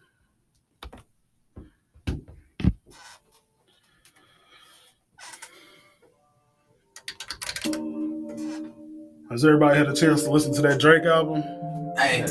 Has 9.31 9.45
everybody 9.45 9.76
had 9.76 9.88
a 9.88 9.95
chance 9.95 10.23
to 10.25 10.31
listen 10.31 10.55
to 10.55 10.62
that 10.62 10.81
Drake 10.81 11.05
album? 11.05 11.43
Hey, 11.99 12.25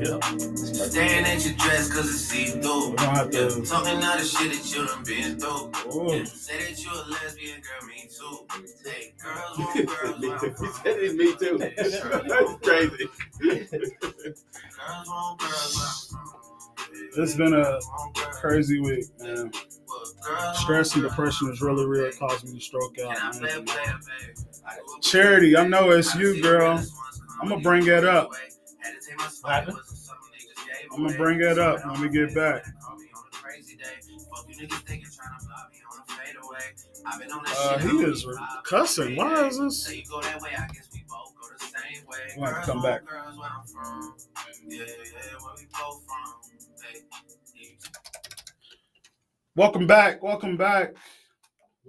Yeah. 0.00 0.61
Staring 0.90 1.24
at 1.24 1.44
your 1.44 1.54
dress 1.54 1.92
cause 1.92 2.08
it's 2.10 2.18
see 2.20 2.46
through. 2.46 2.60
Don't 2.62 2.98
have 2.98 3.30
to- 3.30 3.38
Yeah, 3.38 3.64
talking 3.64 4.02
all 4.02 4.16
the 4.18 4.24
shit 4.24 4.52
that 4.52 4.74
you 4.74 4.86
done 4.86 5.04
been 5.04 5.38
through. 5.38 5.70
Yeah, 6.18 6.24
say 6.24 6.58
that 6.58 6.82
you 6.84 6.90
a 6.92 7.02
lesbian, 7.10 7.60
girl, 7.60 7.88
me 7.88 8.08
too. 8.10 8.46
Hey, 8.84 9.14
girls 9.22 9.58
want 9.58 9.86
girls 9.88 10.20
where 10.20 10.32
I'm 10.32 10.54
he 10.56 10.72
said 10.72 10.96
it's 10.98 11.14
me 11.14 11.36
too. 11.36 11.58
That's 11.76 12.66
crazy. 12.66 13.08
Girls 14.76 15.08
want 15.08 15.40
girls 15.40 16.14
I'm 16.16 17.22
It's 17.22 17.34
been 17.34 17.52
a 17.54 17.62
girls 17.62 17.86
want 17.88 18.14
girls. 18.16 18.38
crazy 18.38 18.80
week, 18.80 19.04
man. 19.20 19.50
Stress 20.54 20.94
and 20.94 21.02
depression 21.02 21.50
is 21.52 21.60
really 21.60 21.84
real. 21.86 22.04
It 22.06 22.18
caused 22.18 22.44
me 22.46 22.54
to 22.58 22.60
stroke 22.64 22.96
out. 23.00 23.40
Man. 23.40 23.66
Charity, 25.00 25.56
I 25.56 25.66
know 25.66 25.90
it's 25.90 26.14
you, 26.14 26.40
girl. 26.42 26.82
I'ma 27.42 27.56
bring 27.58 27.84
that 27.86 28.04
up. 28.04 28.30
I'ma 30.94 31.16
bring 31.16 31.38
that 31.38 31.58
up 31.58 31.84
when 31.86 32.00
we 32.00 32.08
get 32.08 32.34
back. 32.34 32.64
Uh, 37.46 37.78
he 37.78 37.88
is 37.98 38.26
cussing. 38.64 39.16
Why 39.16 39.46
is 39.46 39.58
this? 39.58 39.84
So 39.84 39.92
you 39.92 40.04
go 40.08 40.20
that 40.20 40.40
way, 40.40 40.50
I 40.56 40.66
guess 40.68 40.88
we 40.92 41.04
both 41.08 41.34
go 41.40 41.48
the 41.58 41.64
same 41.64 42.06
way. 42.06 42.18
We'll 42.36 42.46
have 42.46 42.64
to 42.64 42.72
come 42.72 42.82
back. 42.82 43.04
Girls 43.04 43.38
where 43.38 43.48
I'm 43.48 43.66
from. 43.66 44.14
Yeah, 44.66 44.78
yeah, 44.78 44.84
where 45.40 45.54
we 45.56 45.66
both 45.72 46.04
from. 46.06 46.42
Welcome 49.54 49.86
back. 49.86 50.22
Welcome 50.22 50.56
back. 50.56 50.94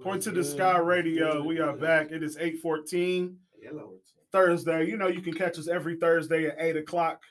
Point 0.02 0.22
to 0.24 0.30
the 0.30 0.44
Sky 0.44 0.78
Radio. 0.78 1.42
We 1.42 1.60
are 1.60 1.72
back. 1.72 2.10
It 2.10 2.22
is 2.22 2.36
814 2.36 3.38
Hello. 3.62 3.94
Thursday. 4.32 4.86
You 4.86 4.96
know, 4.96 5.08
you 5.08 5.22
can 5.22 5.32
catch 5.32 5.58
us 5.58 5.68
every 5.68 5.96
Thursday 5.96 6.46
at 6.46 6.56
8 6.58 6.76
o'clock. 6.76 7.22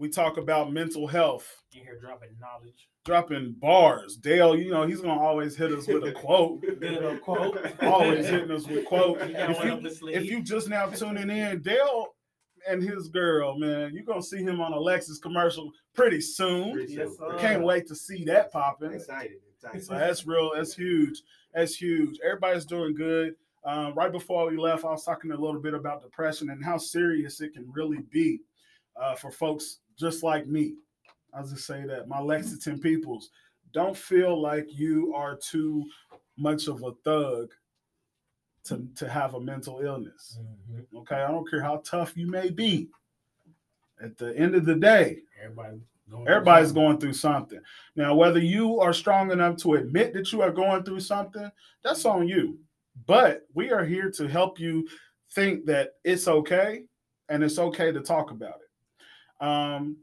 We 0.00 0.08
talk 0.08 0.38
about 0.38 0.72
mental 0.72 1.06
health, 1.06 1.62
You 1.72 1.82
here 1.82 1.98
dropping 2.00 2.30
knowledge. 2.40 2.88
dropping 3.04 3.52
bars. 3.58 4.16
Dale, 4.16 4.56
you 4.56 4.70
know, 4.70 4.86
he's 4.86 5.02
going 5.02 5.18
to 5.18 5.22
always 5.22 5.54
hit 5.56 5.72
us 5.72 5.86
with 5.86 6.04
a 6.04 6.12
quote. 6.12 6.62
Good 6.80 7.20
quote. 7.20 7.58
Always 7.82 8.26
hitting 8.26 8.50
us 8.50 8.66
with 8.66 8.86
quote. 8.86 9.20
You 9.28 9.36
If 9.36 9.62
you, 9.62 9.72
up 9.72 9.80
if 10.08 10.24
you 10.24 10.42
just 10.42 10.70
now 10.70 10.86
tuning 10.86 11.28
in, 11.28 11.60
Dale 11.60 12.06
and 12.66 12.82
his 12.82 13.08
girl, 13.08 13.58
man, 13.58 13.92
you're 13.92 14.04
gonna 14.04 14.22
see 14.22 14.42
him 14.42 14.58
on 14.62 14.72
a 14.72 14.76
Lexus 14.76 15.20
commercial 15.20 15.70
pretty 15.94 16.22
soon. 16.22 16.72
Pretty 16.72 16.96
soon. 16.96 17.14
sir. 17.14 17.36
Can't 17.38 17.62
wait 17.62 17.86
to 17.88 17.94
see 17.94 18.24
that 18.24 18.50
popping. 18.50 18.92
Excited. 18.92 19.36
Excited. 19.56 19.84
So 19.84 19.94
that's 19.98 20.26
real. 20.26 20.52
That's 20.54 20.72
huge. 20.72 21.20
That's 21.52 21.74
huge. 21.74 22.18
Everybody's 22.24 22.64
doing 22.64 22.94
good. 22.94 23.34
Um, 23.64 23.92
right 23.92 24.10
before 24.10 24.48
we 24.50 24.56
left, 24.56 24.86
I 24.86 24.92
was 24.92 25.04
talking 25.04 25.30
a 25.32 25.36
little 25.36 25.60
bit 25.60 25.74
about 25.74 26.00
depression 26.00 26.48
and 26.48 26.64
how 26.64 26.78
serious 26.78 27.42
it 27.42 27.52
can 27.52 27.70
really 27.70 28.00
be 28.10 28.40
uh, 28.96 29.14
for 29.14 29.30
folks 29.30 29.80
just 30.00 30.22
like 30.22 30.46
me. 30.46 30.74
I'll 31.34 31.46
just 31.46 31.66
say 31.66 31.84
that 31.86 32.08
my 32.08 32.20
Lexington 32.20 32.80
peoples 32.80 33.30
don't 33.72 33.96
feel 33.96 34.40
like 34.40 34.66
you 34.70 35.14
are 35.14 35.36
too 35.36 35.84
much 36.36 36.66
of 36.66 36.82
a 36.82 36.92
thug 37.04 37.50
to, 38.64 38.86
to 38.96 39.08
have 39.08 39.34
a 39.34 39.40
mental 39.40 39.80
illness. 39.80 40.38
Mhm. 40.70 40.86
Okay, 41.00 41.16
I 41.16 41.30
don't 41.30 41.48
care 41.48 41.62
how 41.62 41.78
tough 41.84 42.16
you 42.16 42.26
may 42.26 42.50
be. 42.50 42.88
At 44.02 44.16
the 44.16 44.36
end 44.36 44.54
of 44.54 44.64
the 44.64 44.74
day, 44.74 45.22
Everybody 45.42 45.80
going 46.10 46.26
everybody's 46.28 46.72
through 46.72 46.82
going 46.82 46.98
through 46.98 47.12
something. 47.12 47.60
Now, 47.96 48.14
whether 48.14 48.40
you 48.40 48.80
are 48.80 48.92
strong 48.92 49.30
enough 49.30 49.56
to 49.58 49.74
admit 49.74 50.12
that 50.14 50.32
you 50.32 50.42
are 50.42 50.50
going 50.50 50.82
through 50.82 51.00
something, 51.00 51.50
that's 51.84 52.04
on 52.04 52.26
you. 52.26 52.58
But 53.06 53.46
we 53.54 53.70
are 53.70 53.84
here 53.84 54.10
to 54.12 54.26
help 54.26 54.58
you 54.58 54.88
think 55.32 55.64
that 55.66 55.92
it's 56.04 56.26
okay 56.26 56.84
and 57.28 57.44
it's 57.44 57.58
okay 57.58 57.92
to 57.92 58.00
talk 58.00 58.30
about 58.30 58.56
it. 58.60 58.69
Um, 59.40 59.96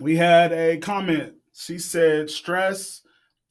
we 0.00 0.16
had 0.16 0.52
a 0.52 0.78
comment. 0.78 1.34
She 1.54 1.78
said 1.78 2.30
stress 2.30 3.02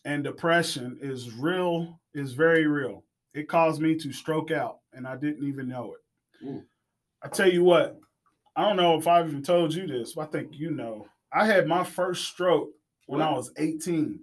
and 0.06 0.24
depression 0.24 0.98
is 1.02 1.34
real, 1.34 2.00
is 2.14 2.34
very 2.34 2.66
real. 2.66 3.04
It 3.34 3.50
caused 3.50 3.82
me 3.82 3.96
to 3.96 4.14
stroke 4.14 4.52
out, 4.52 4.80
and 4.94 5.06
I 5.06 5.18
didn't 5.18 5.48
even 5.48 5.68
know 5.68 5.94
it. 5.94 6.46
Ooh. 6.46 6.64
I 7.22 7.28
tell 7.28 7.52
you 7.52 7.64
what, 7.64 8.00
I 8.56 8.62
don't 8.62 8.78
know 8.78 8.98
if 8.98 9.08
I've 9.08 9.28
even 9.28 9.44
told 9.44 9.74
you 9.74 9.86
this, 9.86 10.14
but 10.14 10.22
I 10.22 10.26
think 10.28 10.50
you 10.54 10.72
know. 10.72 11.08
I 11.32 11.46
had 11.46 11.68
my 11.68 11.84
first 11.84 12.26
stroke 12.26 12.70
when 13.06 13.22
I 13.22 13.32
was 13.32 13.52
18. 13.58 14.20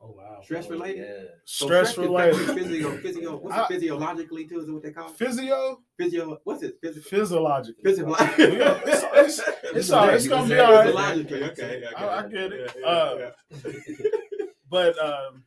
Oh 0.00 0.14
wow. 0.16 0.40
Stress 0.44 0.68
related? 0.70 0.98
Yeah. 0.98 1.28
So 1.44 1.66
Stress 1.66 1.94
can 1.94 2.04
related. 2.04 2.34
affect 2.34 2.58
you 2.58 2.64
Physio, 2.64 2.96
physio, 2.98 3.36
what's 3.36 3.56
I- 3.56 3.62
it, 3.64 3.68
physiologically 3.68 4.46
too? 4.46 4.60
Is 4.60 4.68
it 4.68 4.72
what 4.72 4.82
they 4.82 4.92
call 4.92 5.08
it? 5.10 5.16
Physio, 5.16 5.80
Physio, 5.98 6.38
what's 6.44 6.62
it? 6.62 6.78
Physical. 6.80 7.10
physiologically. 7.10 7.82
Physical. 7.84 8.12
Yeah, 8.38 8.80
it's- 8.86 9.02
it's- 9.02 9.40
It's 9.74 9.90
all 9.90 10.06
right. 10.06 10.14
It's 10.16 10.28
gonna 10.28 10.48
be 10.48 10.58
all 10.58 10.72
right. 10.72 10.84
Physiologically, 10.86 11.42
okay. 11.44 11.82
okay. 11.84 11.94
I- 11.96 12.18
I 12.18 12.22
get 12.28 12.52
it. 12.52 12.76
Yeah, 12.80 12.86
Uh, 12.86 13.30
yeah, 13.54 13.72
but 14.70 14.98
um, 14.98 15.42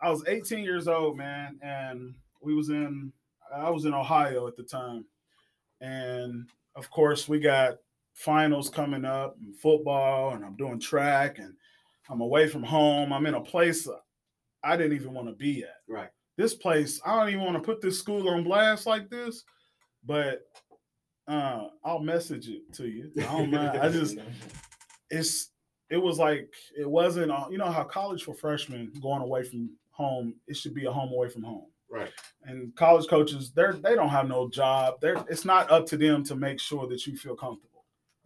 I 0.00 0.10
was 0.10 0.24
18 0.26 0.64
years 0.64 0.88
old, 0.88 1.16
man, 1.16 1.58
and 1.62 2.14
we 2.40 2.54
was 2.54 2.68
in 2.70 3.12
I 3.54 3.70
was 3.70 3.84
in 3.86 3.94
Ohio 3.94 4.46
at 4.48 4.56
the 4.56 4.62
time, 4.64 5.04
and 5.80 6.48
of 6.74 6.90
course 6.90 7.28
we 7.28 7.38
got 7.40 7.78
finals 8.14 8.68
coming 8.68 9.04
up, 9.04 9.36
and 9.40 9.56
football, 9.56 10.34
and 10.34 10.44
I'm 10.44 10.56
doing 10.56 10.80
track, 10.80 11.38
and 11.38 11.54
I'm 12.08 12.20
away 12.20 12.48
from 12.48 12.62
home. 12.62 13.12
I'm 13.12 13.26
in 13.26 13.34
a 13.34 13.40
place 13.40 13.86
I 14.64 14.76
didn't 14.76 14.94
even 14.94 15.14
want 15.14 15.28
to 15.28 15.34
be 15.34 15.62
at. 15.62 15.76
Right. 15.88 16.08
This 16.36 16.54
place, 16.54 17.00
I 17.04 17.16
don't 17.18 17.28
even 17.28 17.42
want 17.44 17.56
to 17.56 17.62
put 17.62 17.80
this 17.80 17.98
school 17.98 18.28
on 18.28 18.44
blast 18.44 18.86
like 18.86 19.08
this, 19.10 19.44
but 20.04 20.42
Uh, 21.26 21.68
I'll 21.84 21.98
message 22.00 22.48
it 22.48 22.72
to 22.74 22.88
you. 22.88 23.10
I 23.18 23.22
don't 23.22 23.50
mind. 23.52 23.78
I 23.78 23.88
just 23.90 24.16
it's 25.10 25.50
it 25.90 25.98
was 25.98 26.18
like 26.18 26.52
it 26.78 26.88
wasn't 26.88 27.30
uh, 27.30 27.46
you 27.50 27.58
know 27.58 27.70
how 27.70 27.84
college 27.84 28.22
for 28.24 28.34
freshmen 28.34 28.92
going 29.02 29.22
away 29.22 29.42
from 29.42 29.70
home 29.90 30.34
it 30.46 30.56
should 30.56 30.74
be 30.74 30.86
a 30.86 30.92
home 30.92 31.10
away 31.12 31.28
from 31.28 31.42
home 31.42 31.66
Right. 31.90 32.10
and 32.44 32.74
college 32.76 33.08
coaches 33.08 33.50
they're 33.54 33.72
they 33.72 33.94
don't 33.94 34.10
have 34.10 34.28
no 34.28 34.48
job 34.50 35.00
they're 35.00 35.16
it's 35.30 35.44
not 35.46 35.70
up 35.70 35.86
to 35.86 35.96
them 35.96 36.22
to 36.24 36.36
make 36.36 36.60
sure 36.60 36.86
that 36.88 37.06
you 37.06 37.16
feel 37.16 37.34
comfortable 37.36 37.67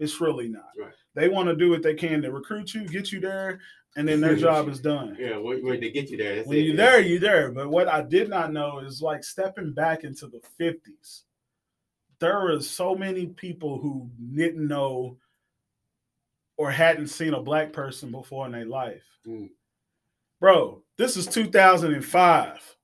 it's 0.03 0.21
really 0.21 0.49
not 0.49 0.71
Right. 0.79 0.93
they 1.15 1.29
want 1.29 1.49
to 1.49 1.57
do 1.57 1.71
what 1.71 1.83
they 1.83 1.95
can 1.95 2.23
to 2.23 2.33
recruit 2.33 2.75
you 2.75 2.87
get 2.87 3.13
you 3.13 3.21
there 3.21 3.61
and 3.97 4.09
then 4.09 4.21
their 4.21 4.37
job 4.47 4.69
is 4.69 4.81
done 4.81 5.17
Yeah. 5.19 5.37
When, 5.39 5.65
when 5.65 5.81
they 5.81 5.91
get 5.91 6.11
you 6.11 6.17
there, 6.17 6.37
that's 6.37 6.49
when 6.49 6.59
it. 6.59 6.63
you're 6.63 6.77
there 6.77 7.01
you're 7.01 7.21
there 7.21 7.51
but 7.51 7.69
what 7.71 7.89
i 7.89 8.03
did 8.03 8.29
not 8.29 8.53
know 8.53 8.79
is 8.81 9.01
like 9.03 9.23
stepping 9.25 9.73
back 9.73 10.05
into 10.05 10.27
the 10.27 10.41
50s 10.61 11.23
there 12.19 12.41
were 12.41 12.61
so 12.61 12.95
many 12.95 13.27
people 13.27 13.79
who 13.79 14.09
didn't 14.35 14.67
know 14.67 15.17
or 16.57 16.71
hadn't 16.71 17.09
seen 17.09 17.35
a 17.35 17.43
black 17.43 17.73
person 17.73 18.11
before 18.11 18.47
in 18.47 18.53
their 18.53 18.65
life 18.67 19.03
Mm. 19.27 19.51
bro 20.41 20.83
this 20.99 21.17
is 21.17 21.27
2005 21.29 22.77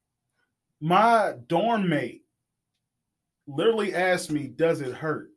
my 0.81 1.35
dorm 1.49 1.89
mate 1.89 2.23
literally 3.49 3.95
asked 3.95 4.31
me 4.31 4.47
does 4.47 4.81
it 4.81 4.93
hurt 4.95 5.31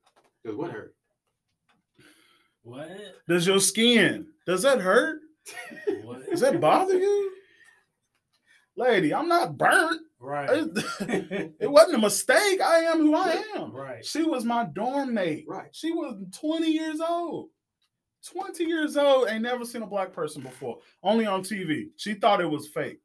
Does 0.45 0.55
what 0.55 0.71
hurt? 0.71 0.93
What? 2.63 2.89
does 3.27 3.47
your 3.47 3.59
skin 3.59 4.27
does 4.45 4.61
that 4.63 4.79
hurt 4.79 5.19
What? 6.03 6.29
does 6.29 6.41
that 6.41 6.59
bother 6.61 6.97
you 6.97 7.31
lady 8.75 9.13
i'm 9.13 9.27
not 9.27 9.57
burnt 9.57 10.01
Right. 10.23 10.49
it 10.51 11.53
it 11.59 11.67
wasn't 11.71 11.95
a 11.95 11.99
mistake. 11.99 12.61
I 12.61 12.81
am 12.81 12.99
who 12.99 13.15
I 13.15 13.43
am. 13.55 13.71
right. 13.75 14.05
She 14.05 14.21
was 14.21 14.45
my 14.45 14.65
dorm 14.65 15.15
mate. 15.15 15.45
Right. 15.47 15.69
She 15.71 15.91
was 15.91 16.21
20 16.39 16.67
years 16.69 17.01
old. 17.01 17.49
20 18.31 18.63
years 18.65 18.97
old, 18.97 19.29
ain't 19.29 19.41
never 19.41 19.65
seen 19.65 19.81
a 19.81 19.87
black 19.87 20.13
person 20.13 20.43
before. 20.43 20.77
Only 21.01 21.25
on 21.25 21.41
TV. 21.41 21.87
She 21.97 22.13
thought 22.13 22.39
it 22.39 22.45
was 22.45 22.67
fake. 22.67 22.99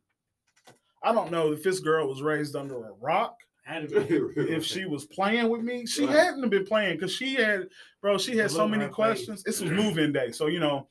I 1.02 1.12
don't 1.14 1.30
know 1.30 1.52
if 1.52 1.62
this 1.62 1.80
girl 1.80 2.06
was 2.06 2.20
raised 2.20 2.54
under 2.54 2.84
a 2.84 2.92
rock, 3.00 3.38
Had 3.38 3.38
to 3.38 3.38
be. 3.38 3.45
if 3.68 4.64
she 4.64 4.84
was 4.84 5.04
playing 5.06 5.48
with 5.48 5.62
me. 5.62 5.86
She 5.86 6.06
Right. 6.06 6.16
hadn't 6.16 6.48
been 6.50 6.64
playing 6.64 6.96
because 6.96 7.12
she 7.12 7.34
had, 7.34 7.68
bro, 8.00 8.16
she 8.18 8.36
had 8.36 8.50
so 8.50 8.66
many 8.68 8.84
her 8.84 8.88
face. 8.88 8.94
questions. 8.94 9.42
This 9.42 9.60
was 9.60 9.70
move-in 9.72 10.12
day. 10.12 10.30
So, 10.30 10.46
you 10.46 10.60
know, 10.60 10.86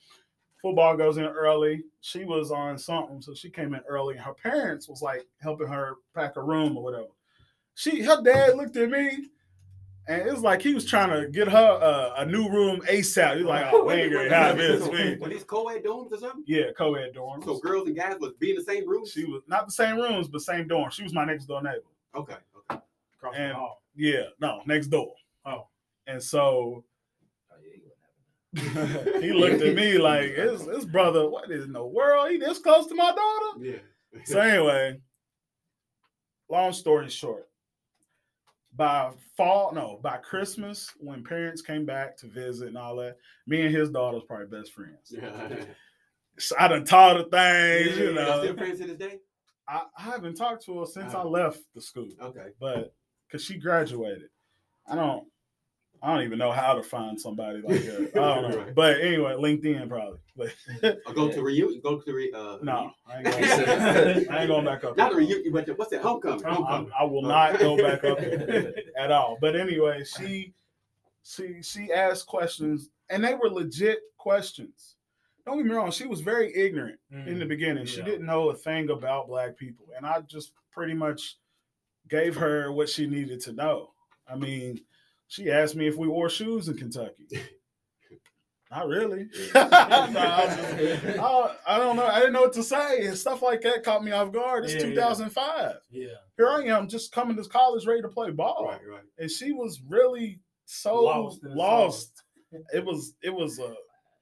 football 0.62 0.98
goes 0.98 1.18
in 1.18 1.24
early. 1.26 1.84
She 2.02 2.26
was 2.26 2.52
on 2.52 2.78
something, 2.78 3.22
so 3.22 3.34
she 3.34 3.50
came 3.50 3.74
in 3.74 3.82
early. 3.88 4.16
And 4.16 4.24
her 4.24 4.34
parents 4.34 4.90
was 4.90 5.02
like 5.02 5.26
helping 5.42 5.68
her 5.68 5.96
pack 6.14 6.36
a 6.36 6.42
room 6.44 6.78
or 6.78 6.84
whatever. 6.84 7.08
She, 7.76 8.02
her 8.04 8.22
dad 8.22 8.56
looked 8.56 8.78
at 8.78 8.90
me, 8.90 9.28
and 10.08 10.22
it 10.22 10.32
was 10.32 10.42
like 10.44 10.62
he 10.62 10.74
was 10.74 10.86
trying 10.86 11.10
to 11.10 11.28
get 11.30 11.48
her 11.48 11.58
uh, 11.82 12.22
a 12.22 12.26
new 12.26 12.48
room 12.50 12.82
ASAP. 12.90 13.38
He's 13.38 13.46
like, 13.46 13.68
oh, 13.72 13.86
we 13.86 13.94
ain't 13.94 14.14
gonna 14.14 14.30
have 14.36 14.58
this. 14.58 14.88
We 14.88 14.98
ain't- 14.98 15.30
these 15.30 15.44
co-ed 15.44 15.84
dorms 15.84 16.12
or 16.12 16.18
something? 16.18 16.44
Yeah, 16.46 16.72
co-ed 16.78 17.14
dorms. 17.16 17.44
So 17.46 17.58
girls 17.60 17.88
and 17.88 17.96
guys 17.98 18.16
would 18.20 18.38
be 18.40 18.52
in 18.52 18.56
the 18.58 18.64
same 18.64 18.88
room? 18.88 19.06
she 19.06 19.26
was 19.26 19.42
not 19.48 19.66
the 19.66 19.72
same 19.72 19.98
rooms, 19.98 20.28
but 20.28 20.42
same 20.42 20.68
dorm. 20.68 20.90
She 20.92 21.04
was 21.04 21.14
my 21.14 21.26
next 21.26 21.46
door 21.46 21.62
neighbor. 21.64 21.82
Okay. 22.16 22.36
Okay. 23.28 23.28
Across 23.28 23.36
And- 23.38 23.52
the 23.52 23.56
hall. 23.56 23.82
Yeah, 23.98 24.24
no, 24.42 24.62
next 24.66 24.88
door. 24.88 25.14
Oh. 25.46 25.68
And 26.08 26.22
so 26.22 26.84
Oh, 27.52 27.56
yeah, 27.64 27.78
you 27.78 28.66
wouldn't 28.66 28.92
have 28.92 29.08
it. 29.16 29.24
he 29.24 29.32
looked 29.32 29.62
at 29.64 29.76
me 29.76 29.98
like 29.98 30.32
his, 30.36 30.66
his 30.66 30.86
brother, 30.86 31.30
what 31.30 31.50
in 31.50 31.72
the 31.72 31.86
world? 31.86 32.30
He 32.32 32.38
this 32.38 32.60
close 32.60 32.88
to 32.88 32.96
my 32.96 33.12
daughter? 33.12 33.60
Yeah. 33.66 33.78
So 34.26 34.40
anyway, 34.40 35.00
long 36.50 36.72
story 36.72 37.10
short, 37.10 37.50
by 38.76 39.12
fall, 39.36 39.74
no, 39.74 40.00
by 40.02 40.18
Christmas, 40.18 40.90
when 41.00 41.22
parents 41.24 41.62
came 41.62 41.86
back 41.86 42.16
to 42.18 42.28
visit 42.28 42.70
and 42.70 42.78
all 42.78 42.96
that, 42.98 43.18
me 43.48 43.62
and 43.66 43.76
his 43.76 43.90
daughter 43.90 44.16
was 44.18 44.24
probably 44.26 44.58
best 44.58 44.74
friends. 44.74 45.12
yeah. 45.12 45.66
So 46.38 46.56
I 46.60 46.68
done 46.70 46.84
taught 46.86 47.18
her 47.18 47.24
things, 47.24 47.98
you 47.98 48.06
Y'all 48.06 48.14
know. 48.16 48.44
still 48.44 48.56
friends 48.58 48.80
to 48.80 48.88
this 48.88 48.98
day? 48.98 49.20
I, 49.68 49.84
I 49.98 50.02
haven't 50.02 50.36
talked 50.36 50.64
to 50.66 50.80
her 50.80 50.86
since 50.86 51.14
oh. 51.14 51.20
I 51.20 51.24
Oh. 51.24 51.30
left 51.30 51.60
the 51.74 51.82
school, 51.82 52.10
Okay. 52.22 52.48
but 52.60 52.94
because 53.28 53.44
she 53.44 53.58
graduated, 53.58 54.30
I 54.88 54.96
don't. 54.96 55.28
I 56.04 56.14
don't 56.14 56.24
even 56.24 56.38
know 56.38 56.52
how 56.52 56.76
to 56.76 56.84
find 56.84 57.20
somebody 57.20 57.62
like 57.62 57.84
her. 57.86 58.08
I 58.22 58.36
don't 58.36 58.52
know. 58.52 58.58
Right. 58.58 58.76
But 58.76 59.02
anyway, 59.02 59.32
LinkedIn 59.34 59.90
probably. 59.90 60.20
But 60.36 60.54
Or 61.08 61.14
go 61.14 61.32
to 61.32 61.42
reunion. 61.42 61.82
Go 61.82 62.00
to 62.00 62.14
re. 62.14 62.32
Uh, 62.36 62.58
no, 62.62 62.92
I 63.08 63.16
ain't 63.18 63.24
going, 63.26 64.30
I 64.30 64.40
ain't 64.42 64.48
going 64.50 64.66
back 64.66 64.84
up. 64.84 64.98
Not 64.98 65.14
a 65.14 65.16
there. 65.16 65.26
reunion, 65.26 65.52
but 65.52 65.68
what's 65.80 65.90
that? 65.92 66.02
Homecoming. 66.02 66.46
I, 66.46 66.54
Homecoming. 66.54 66.92
I 67.00 67.04
will 67.06 67.24
not 67.24 67.58
go 67.58 67.76
back 67.78 68.04
up 68.04 68.20
there 68.20 68.74
at 69.00 69.12
all. 69.12 69.38
But 69.42 69.56
anyway, 69.56 70.04
she 70.04 70.54
she 71.24 71.62
she 71.64 71.92
asked 71.92 72.28
questions, 72.28 72.90
and 73.10 73.24
they 73.24 73.34
were 73.34 73.50
legit 73.50 74.00
questions. 74.18 74.96
Don't 75.44 75.58
get 75.58 75.66
me 75.66 75.74
wrong; 75.74 75.90
she 75.92 76.06
was 76.06 76.22
very 76.22 76.56
ignorant 76.56 77.00
in 77.12 77.40
the 77.40 77.46
Mm, 77.46 77.50
beginning. 77.50 77.86
She 77.88 78.04
didn't 78.04 78.28
know 78.28 78.50
a 78.50 78.56
thing 78.56 78.92
about 78.92 79.28
black 79.28 79.58
people, 79.58 79.88
and 79.96 80.06
I 80.06 80.22
just 80.22 80.52
pretty 80.72 80.94
much 80.94 81.38
gave 82.10 82.36
her 82.36 82.72
what 82.72 82.90
she 82.90 83.08
needed 83.08 83.42
to 83.42 83.54
know. 83.54 83.90
I 84.28 84.36
mean, 84.36 84.80
she 85.28 85.52
asked 85.52 85.76
me 85.76 85.88
if 85.88 85.96
we 85.98 86.08
wore 86.08 86.30
shoes 86.30 86.68
in 86.68 86.78
Kentucky. 86.78 87.28
Not 88.72 88.88
really. 88.88 89.28
no, 89.56 89.62
I, 89.72 90.46
just- 90.98 91.20
I- 91.20 91.56
I 91.68 91.78
don't 91.78 91.96
know. 91.96 92.06
I 92.06 92.20
didn't 92.20 92.34
know 92.34 92.42
what 92.42 92.54
to 92.54 92.64
say, 92.64 93.06
and 93.06 93.18
stuff 93.18 93.42
like 93.42 93.62
that 93.62 93.84
caught 93.84 94.04
me 94.04 94.12
off 94.12 94.32
guard. 94.32 94.66
It's 94.66 94.74
Yeah, 94.74 94.80
yeah. 94.82 94.96
2005 94.96 95.76
Yeah. 95.92 96.08
here 96.38 96.50
I 96.50 96.64
am 96.64 96.88
just 96.88 97.12
coming 97.12 97.36
to 97.38 97.44
college 97.50 97.86
ready 97.86 98.02
to 98.02 98.08
play 98.10 98.32
ball. 98.32 98.66
Right. 98.68 98.82
Right. 98.90 99.04
And 99.20 99.30
she 99.30 99.52
was 99.52 99.82
really 99.88 100.40
so 100.66 101.04
Lost 101.04 101.40
lost. 101.44 102.24
It 102.74 102.84
was 102.84 103.14
it 103.22 103.34
was 103.34 103.60
a 103.60 103.76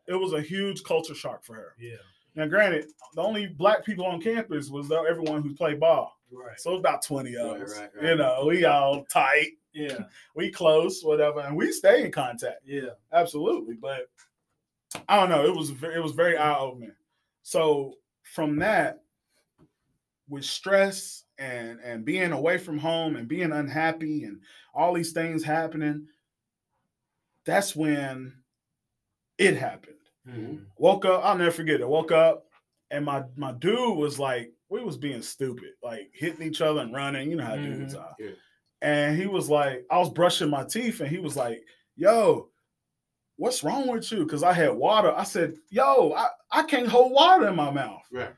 it 0.08 0.15
was 0.15 0.34
a 0.34 0.41
huge 0.41 0.84
culture 0.84 1.15
shock 1.15 1.46
for 1.46 1.56
her. 1.56 1.74
Yeah. 1.80 1.96
Now, 2.36 2.48
granted, 2.48 2.86
the 3.15 3.22
only 3.22 3.48
black 3.48 3.86
people 3.86 4.06
on 4.06 4.19
campus 4.19 4.69
was 4.69 4.91
everyone 4.91 5.41
who 5.43 5.54
played 5.56 5.80
ball. 5.80 6.12
Right. 6.34 6.60
So 6.60 6.72
it 6.72 6.74
was 6.74 6.80
about 6.80 7.04
20 7.04 7.36
of 7.38 7.62
us. 7.62 7.78
right, 7.80 7.89
You 8.02 8.08
right. 8.10 8.17
know, 8.17 8.46
we 8.48 8.65
all 8.65 9.06
tight, 9.06 9.52
Yeah. 9.74 10.00
we 10.36 10.52
close, 10.52 11.04
whatever, 11.04 11.39
and 11.41 11.56
we 11.56 11.72
stay 11.72 12.04
in 12.06 12.12
contact. 12.12 12.62
Yeah. 12.65 12.91
Absolutely. 13.12 13.76
But 13.76 14.10
I 15.08 15.19
don't 15.19 15.30
know. 15.30 15.46
It 15.46 15.56
was 15.56 15.72
it 15.84 16.02
was 16.02 16.12
very 16.13 16.38
eye 16.38 16.58
opening. 16.58 16.93
So 17.43 17.96
from 18.24 18.58
that, 18.60 19.02
with 20.30 20.46
stress 20.46 21.24
and 21.38 21.80
and 21.84 22.06
being 22.06 22.32
away 22.32 22.58
from 22.58 22.78
home 22.78 23.15
and 23.15 23.28
being 23.28 23.52
unhappy 23.52 24.24
and 24.24 24.39
all 24.74 24.93
these 24.93 25.12
things 25.12 25.43
happening, 25.43 26.08
that's 27.46 27.76
when 27.76 28.34
it 29.38 29.58
happened. 29.58 29.98
Mhm. 30.28 30.65
Woke 30.78 31.06
up, 31.06 31.26
I'll 31.26 31.38
never 31.38 31.52
forget 31.52 31.82
it. 31.82 31.88
Woke 31.89 32.12
up 32.12 32.46
and 32.91 33.04
my 33.04 33.24
my 33.36 33.52
dude 33.52 33.98
was 33.98 34.19
like, 34.19 34.53
we 34.74 34.84
was 34.84 34.98
being 34.98 35.22
stupid, 35.22 35.70
like 35.84 36.10
hitting 36.14 36.42
each 36.42 36.60
other 36.60 36.82
and 36.82 36.94
running. 36.94 37.30
You 37.30 37.36
know 37.38 37.46
how 37.46 37.56
dudes 37.56 37.94
are. 37.94 38.16
Yeah. 38.20 38.32
And 38.82 39.18
he 39.18 39.28
was 39.28 39.48
like, 39.50 39.86
I 39.92 40.00
was 40.00 40.10
brushing 40.10 40.50
my 40.50 40.64
teeth, 40.64 41.00
and 41.00 41.10
he 41.10 41.20
was 41.20 41.38
like, 41.38 41.64
Yo, 41.96 42.50
what's 43.38 43.64
wrong 43.64 43.88
with 43.88 44.12
you? 44.12 44.24
Because 44.24 44.42
I 44.42 44.52
had 44.52 44.74
water. 44.74 45.14
I 45.16 45.24
said, 45.26 45.54
Yo, 45.70 46.14
I, 46.14 46.28
I 46.52 46.64
can't 46.64 46.88
hold 46.88 47.12
water 47.12 47.48
in 47.48 47.56
my 47.56 47.70
mouth. 47.70 48.02
Right. 48.12 48.34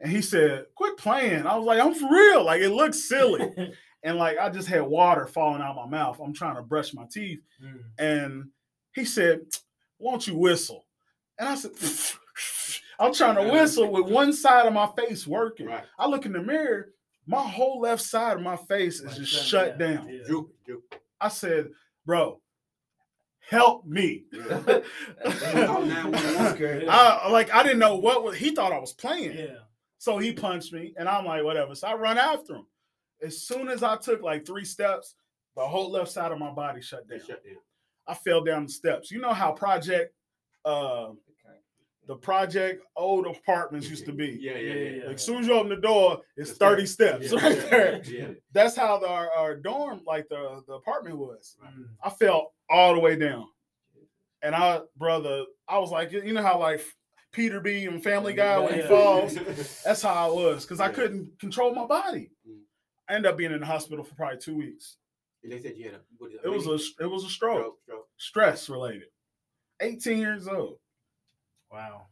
And 0.00 0.10
he 0.10 0.22
said, 0.22 0.64
Quit 0.74 0.96
playing. 0.96 1.46
I 1.46 1.56
was 1.56 1.66
like, 1.66 1.80
I'm 1.80 1.94
for 1.94 2.10
real. 2.10 2.44
Like 2.44 2.62
it 2.62 2.70
looks 2.70 3.06
silly. 3.06 3.52
and 4.02 4.16
like 4.16 4.38
I 4.38 4.48
just 4.48 4.68
had 4.68 4.82
water 4.82 5.26
falling 5.26 5.60
out 5.60 5.76
my 5.76 5.86
mouth. 5.86 6.18
I'm 6.18 6.32
trying 6.32 6.56
to 6.56 6.62
brush 6.62 6.94
my 6.94 7.04
teeth. 7.12 7.40
Mhm. 7.62 7.82
And 7.98 8.44
he 8.94 9.04
said, 9.04 9.40
Won't 9.98 10.26
you 10.26 10.34
whistle? 10.34 10.86
And 11.38 11.48
I 11.50 11.54
said, 11.56 11.72
I'm 12.98 13.14
trying 13.14 13.36
to 13.36 13.52
whistle 13.52 13.90
with 13.90 14.06
one 14.10 14.32
side 14.32 14.66
of 14.66 14.72
my 14.72 14.88
face 14.96 15.26
working. 15.26 15.66
Right. 15.66 15.84
I 15.98 16.06
look 16.08 16.26
in 16.26 16.32
the 16.32 16.42
mirror, 16.42 16.90
my 17.26 17.42
whole 17.42 17.80
left 17.80 18.02
side 18.02 18.36
of 18.36 18.42
my 18.42 18.56
face 18.56 18.96
is 19.00 19.04
Like 19.06 19.16
just 19.16 19.32
shut 19.32 19.44
shut 19.46 19.78
down. 19.78 19.96
down. 19.96 20.08
Yeah. 20.08 20.22
Droop, 20.26 20.50
droop. 20.66 20.94
I 21.20 21.28
said, 21.28 21.68
Bro, 22.06 22.40
help 23.40 23.84
me. 23.84 24.24
Yeah. 24.32 24.80
I 26.90 27.28
like 27.30 27.52
I 27.52 27.62
didn't 27.62 27.78
know 27.78 27.96
what 27.96 28.24
was 28.24 28.36
he 28.36 28.50
thought 28.54 28.72
I 28.72 28.78
was 28.78 28.92
playing. 28.92 29.36
Yeah. 29.36 29.58
So 29.98 30.18
he 30.18 30.32
punched 30.32 30.72
me, 30.72 30.94
and 30.96 31.08
I'm 31.08 31.24
like, 31.24 31.42
whatever. 31.44 31.74
So 31.74 31.88
I 31.88 31.94
run 31.94 32.18
after 32.18 32.54
him. 32.54 32.66
As 33.20 33.42
soon 33.42 33.68
as 33.68 33.82
I 33.82 33.96
took 33.96 34.22
like 34.22 34.46
three 34.46 34.64
steps, 34.64 35.14
the 35.56 35.66
whole 35.66 35.90
left 35.90 36.10
side 36.10 36.30
of 36.30 36.38
my 36.38 36.50
body 36.50 36.80
shut 36.80 37.08
down. 37.08 37.18
Shut 37.18 37.44
down. 37.44 37.56
I 38.06 38.14
fell 38.14 38.42
down 38.44 38.66
the 38.66 38.72
steps. 38.72 39.10
You 39.10 39.20
know 39.20 39.32
how 39.32 39.50
project, 39.52 40.14
uh, 40.64 41.08
the 42.08 42.16
project 42.16 42.82
old 42.96 43.26
apartments 43.26 43.88
used 43.88 44.06
to 44.06 44.12
be. 44.12 44.38
Yeah, 44.40 44.56
yeah, 44.56 44.74
yeah. 44.74 45.06
Like 45.06 45.14
as 45.16 45.24
soon 45.24 45.38
as 45.40 45.46
you 45.46 45.52
open 45.52 45.68
the 45.68 45.76
door, 45.76 46.22
it's 46.36 46.50
The 46.52 46.56
30 46.56 46.86
steps. 46.86 47.28
steps 47.28 47.42
Yeah, 47.42 47.48
right 47.48 47.70
there. 47.70 48.02
Yeah. 48.06 48.28
That's 48.52 48.74
how 48.74 48.98
the, 48.98 49.06
our, 49.08 49.30
our 49.30 49.54
dorm, 49.56 50.00
like 50.06 50.26
the, 50.28 50.62
the 50.66 50.72
apartment 50.74 51.18
was. 51.18 51.56
Mhm. 51.62 51.84
I 52.02 52.10
fell 52.10 52.52
all 52.68 52.94
the 52.94 53.00
way 53.00 53.14
down. 53.16 53.46
And 54.42 54.54
I, 54.54 54.80
brother, 54.96 55.44
I 55.68 55.78
was 55.78 55.90
like, 55.90 56.10
you 56.12 56.32
know 56.32 56.42
how 56.42 56.58
like 56.58 56.80
Peter 57.32 57.60
B 57.60 57.84
and 57.86 58.02
Family 58.02 58.32
Guy 58.32 58.58
when 58.58 58.72
he 58.74 58.80
Yeah. 58.80 58.88
falls? 58.88 59.34
That's 59.84 60.00
how 60.02 60.14
I 60.14 60.28
was 60.32 60.64
because 60.64 60.80
I 60.80 60.88
couldn't 60.90 61.38
control 61.38 61.74
my 61.74 61.84
body. 61.86 62.30
Mm. 62.48 62.60
I 63.08 63.14
ended 63.14 63.30
up 63.32 63.36
being 63.38 63.52
in 63.52 63.60
the 63.60 63.66
hospital 63.66 64.04
for 64.04 64.14
probably 64.14 64.38
two 64.38 64.56
weeks. 64.56 64.96
And 65.42 65.52
they 65.52 65.60
said 65.60 65.74
you 65.76 65.84
had 65.84 65.94
a. 65.94 66.00
What 66.18 66.30
is 66.32 66.38
It 66.44 66.48
was 66.48 66.66
a 66.66 67.04
it 67.04 67.06
was 67.06 67.24
a 67.24 67.28
stroke, 67.28 67.58
stroke. 67.58 67.78
stroke. 67.84 68.08
stress 68.16 68.68
related. 68.68 69.08
18 69.80 70.18
years 70.18 70.48
old. 70.48 70.78
Wow. 71.70 72.06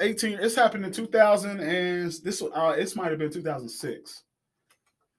18 0.00 0.38
it's 0.40 0.56
happened 0.56 0.84
in 0.84 0.92
2000 0.92 1.60
and 1.60 2.12
this 2.24 2.42
uh 2.42 2.74
this 2.74 2.96
might 2.96 3.10
have 3.10 3.18
been 3.18 3.30
2006 3.30 4.24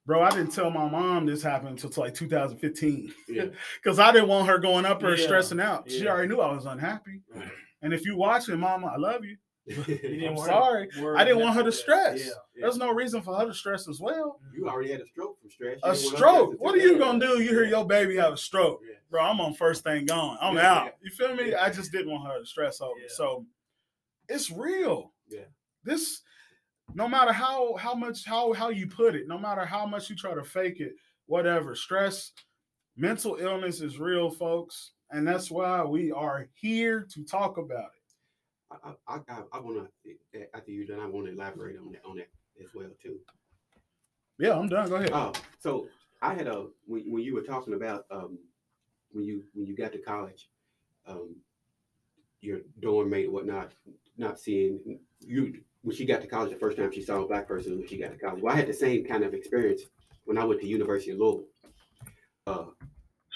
bro 0.05 0.21
i 0.21 0.29
didn't 0.31 0.51
tell 0.51 0.69
my 0.69 0.87
mom 0.89 1.25
this 1.25 1.41
happened 1.41 1.81
until 1.81 2.03
like 2.03 2.13
2015 2.13 3.13
Yeah. 3.29 3.45
because 3.83 3.99
i 3.99 4.11
didn't 4.11 4.27
want 4.27 4.47
her 4.49 4.57
going 4.57 4.85
up 4.85 5.01
or 5.01 5.15
Yeah, 5.15 5.25
stressing 5.25 5.61
out. 5.61 5.89
She 5.89 6.07
already 6.07 6.27
knew 6.27 6.41
i 6.41 6.53
was 6.53 6.65
unhappy. 6.65 7.21
And 7.81 7.93
if 7.93 8.05
you 8.05 8.17
watch 8.17 8.47
watching 8.47 8.59
mama 8.59 8.87
i 8.87 8.97
love 8.97 9.23
you. 9.23 9.29
You 9.29 9.35
didn't 9.35 9.44
I'm 9.71 10.35
want 10.35 10.47
sorry. 10.49 10.89
I 11.17 11.23
didn't 11.23 11.39
want 11.41 11.55
her 11.55 11.63
to 11.63 11.71
stress. 11.71 12.23
Yeah. 12.25 12.31
there's 12.61 12.77
no 12.77 12.91
reason 12.93 13.21
for 13.21 13.35
her 13.35 13.45
to 13.47 13.53
stress 13.53 13.87
as 13.87 13.99
well 13.99 14.39
You 14.53 14.69
already 14.69 14.91
had 14.91 15.01
a 15.01 15.07
stroke 15.07 15.39
from 15.41 15.49
stress. 15.49 15.79
You 15.83 15.89
a 15.89 15.93
didn't 15.93 16.05
want 16.05 16.11
her 16.11 16.17
stroke 16.17 16.55
what 16.61 16.75
are 16.75 16.77
you 16.79 16.97
gonna 16.99 17.19
do 17.19 17.41
you 17.41 17.49
hear 17.49 17.63
your 17.65 17.85
baby 17.85 18.15
have 18.17 18.33
a 18.33 18.37
stroke 18.37 18.81
Yeah. 18.87 18.95
bro 19.09 19.23
i'm 19.23 19.39
on 19.41 19.53
first 19.55 19.83
thing 19.83 20.05
gone 20.05 20.37
i'm 20.39 20.55
Yeah, 20.55 20.71
out 20.71 20.85
yeah. 20.85 20.91
you 21.01 21.09
feel 21.09 21.35
me 21.35 21.55
i 21.55 21.69
just 21.71 21.91
didn't 21.91 22.11
want 22.11 22.27
her 22.27 22.39
to 22.39 22.45
stress 22.45 22.79
over 22.79 22.93
Yeah. 22.99 23.07
so 23.09 23.45
it's 24.29 24.51
real 24.51 25.11
Yeah. 25.29 25.45
this 25.83 26.21
no 26.93 27.07
matter 27.07 27.33
how 27.33 27.75
how 27.75 27.95
much 27.95 28.23
how 28.23 28.53
how 28.53 28.69
you 28.69 28.85
put 28.87 29.15
it 29.15 29.27
no 29.27 29.39
matter 29.39 29.65
how 29.65 29.87
much 29.87 30.09
you 30.11 30.15
try 30.15 30.35
to 30.35 30.43
fake 30.43 30.79
it 30.79 30.93
whatever 31.25 31.73
stress 31.75 32.31
mental 32.95 33.37
illness 33.37 33.81
is 33.81 33.97
real 33.99 34.29
folks 34.29 34.91
and 35.11 35.27
that's 35.27 35.49
why 35.49 35.83
we 35.83 36.11
are 36.11 36.47
here 36.53 37.01
to 37.11 37.23
talk 37.25 37.57
about 37.57 37.85
it 37.85 37.94
I, 38.83 38.93
I, 39.07 39.19
I, 39.29 39.41
I 39.53 39.59
want 39.59 39.87
to 40.03 40.47
after 40.55 40.71
you 40.71 40.85
done. 40.85 40.99
I 40.99 41.05
want 41.07 41.27
to 41.27 41.33
elaborate 41.33 41.77
on 41.77 41.91
that 41.91 42.01
on 42.05 42.17
that 42.17 42.27
as 42.61 42.73
well 42.73 42.89
too. 43.01 43.17
yeah 44.39 44.57
i'm 44.57 44.69
done 44.69 44.87
go 44.89 44.95
ahead 44.95 45.11
Oh, 45.13 45.33
so 45.59 45.87
I 46.21 46.33
had 46.33 46.47
a 46.47 46.67
when, 46.85 47.11
when 47.11 47.23
you 47.23 47.33
were 47.35 47.41
talking 47.41 47.73
about 47.73 48.05
um 48.11 48.37
when 49.11 49.23
you 49.25 49.43
when 49.53 49.65
you 49.65 49.75
got 49.75 49.91
to 49.93 49.97
college, 49.99 50.49
um 51.07 51.35
your 52.41 52.59
dorm 52.81 53.09
mate 53.09 53.27
or 53.27 53.31
whatnot, 53.31 53.71
not 54.17 54.39
seeing 54.39 54.99
you 55.19 55.61
when 55.81 55.95
she 55.95 56.05
got 56.05 56.21
to 56.21 56.27
college 56.27 56.51
the 56.51 56.57
first 56.57 56.77
time 56.77 56.91
she 56.91 57.01
saw 57.01 57.21
a 57.23 57.27
black 57.27 57.47
person 57.47 57.77
when 57.77 57.87
she 57.87 57.97
got 57.97 58.11
to 58.11 58.17
college. 58.17 58.41
Well, 58.41 58.53
I 58.53 58.57
had 58.57 58.67
the 58.67 58.73
same 58.73 59.03
kind 59.05 59.23
of 59.23 59.33
experience 59.33 59.81
when 60.25 60.37
I 60.37 60.43
went 60.45 60.61
to 60.61 60.67
University 60.67 61.11
of 61.11 61.19
Louisville. 61.19 61.45
Uh, 62.47 62.65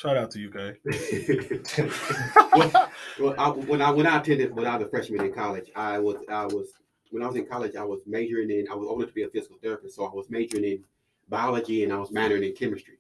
shout 0.01 0.17
out 0.17 0.31
to 0.31 0.39
you 0.39 0.49
guys 0.49 0.75
well, 2.55 2.89
well 3.19 3.35
I, 3.38 3.49
when 3.49 3.81
I 3.81 3.91
when 3.91 4.07
I 4.07 4.17
attended 4.17 4.55
when 4.55 4.65
I 4.65 4.77
was 4.77 4.88
a 4.88 4.89
freshman 4.89 5.25
in 5.25 5.33
college, 5.33 5.69
I 5.75 5.99
was 5.99 6.17
I 6.29 6.45
was 6.45 6.73
when 7.12 7.23
I 7.23 7.27
was 7.27 7.35
in 7.35 7.45
college, 7.45 7.75
I 7.75 7.83
was 7.83 8.01
majoring 8.05 8.49
in 8.51 8.67
I 8.71 8.75
was 8.75 8.88
wanted 8.88 9.07
to 9.07 9.13
be 9.13 9.23
a 9.23 9.29
physical 9.29 9.57
therapist, 9.62 9.95
so 9.95 10.05
I 10.05 10.13
was 10.13 10.29
majoring 10.29 10.63
in 10.63 10.83
biology 11.27 11.83
and 11.83 11.91
I 11.93 11.97
was 11.97 12.09
minoring 12.12 12.47
in 12.47 12.55
chemistry. 12.55 12.95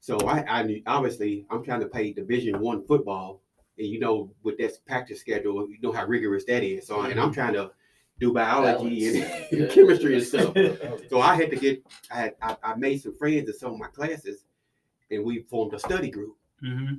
So 0.00 0.18
I, 0.20 0.44
I 0.60 0.62
knew- 0.62 0.82
obviously 0.86 1.46
I'm 1.50 1.64
trying 1.64 1.80
to 1.80 1.86
play 1.86 2.12
Division 2.12 2.60
One 2.60 2.86
football, 2.86 3.42
and 3.78 3.86
you 3.88 3.98
know 3.98 4.30
with 4.42 4.58
that 4.58 4.72
practice 4.86 5.20
schedule, 5.20 5.68
you 5.68 5.78
know 5.82 5.92
how 5.92 6.06
rigorous 6.06 6.44
that 6.44 6.62
is. 6.62 6.86
So 6.86 7.00
and 7.02 7.18
I'm 7.20 7.32
trying 7.32 7.54
to 7.54 7.70
do 8.18 8.32
biology 8.32 9.08
and, 9.08 9.22
Balance. 9.22 9.52
and 9.52 9.60
Yeah. 9.62 9.66
chemistry 9.68 10.14
and 10.14 10.22
stuff. 10.24 10.54
So 11.08 11.20
I 11.20 11.34
had 11.34 11.50
to 11.50 11.56
get 11.56 11.82
I 12.10 12.14
had 12.16 12.34
I, 12.42 12.56
I 12.62 12.74
made 12.76 13.02
some 13.02 13.16
friends 13.16 13.48
in 13.48 13.54
some 13.58 13.72
of 13.72 13.78
my 13.78 13.88
classes, 13.88 14.44
and 15.10 15.24
we 15.24 15.42
formed 15.50 15.74
a 15.74 15.78
study 15.78 16.10
group. 16.10 16.36
mm-hmm. 16.62 16.94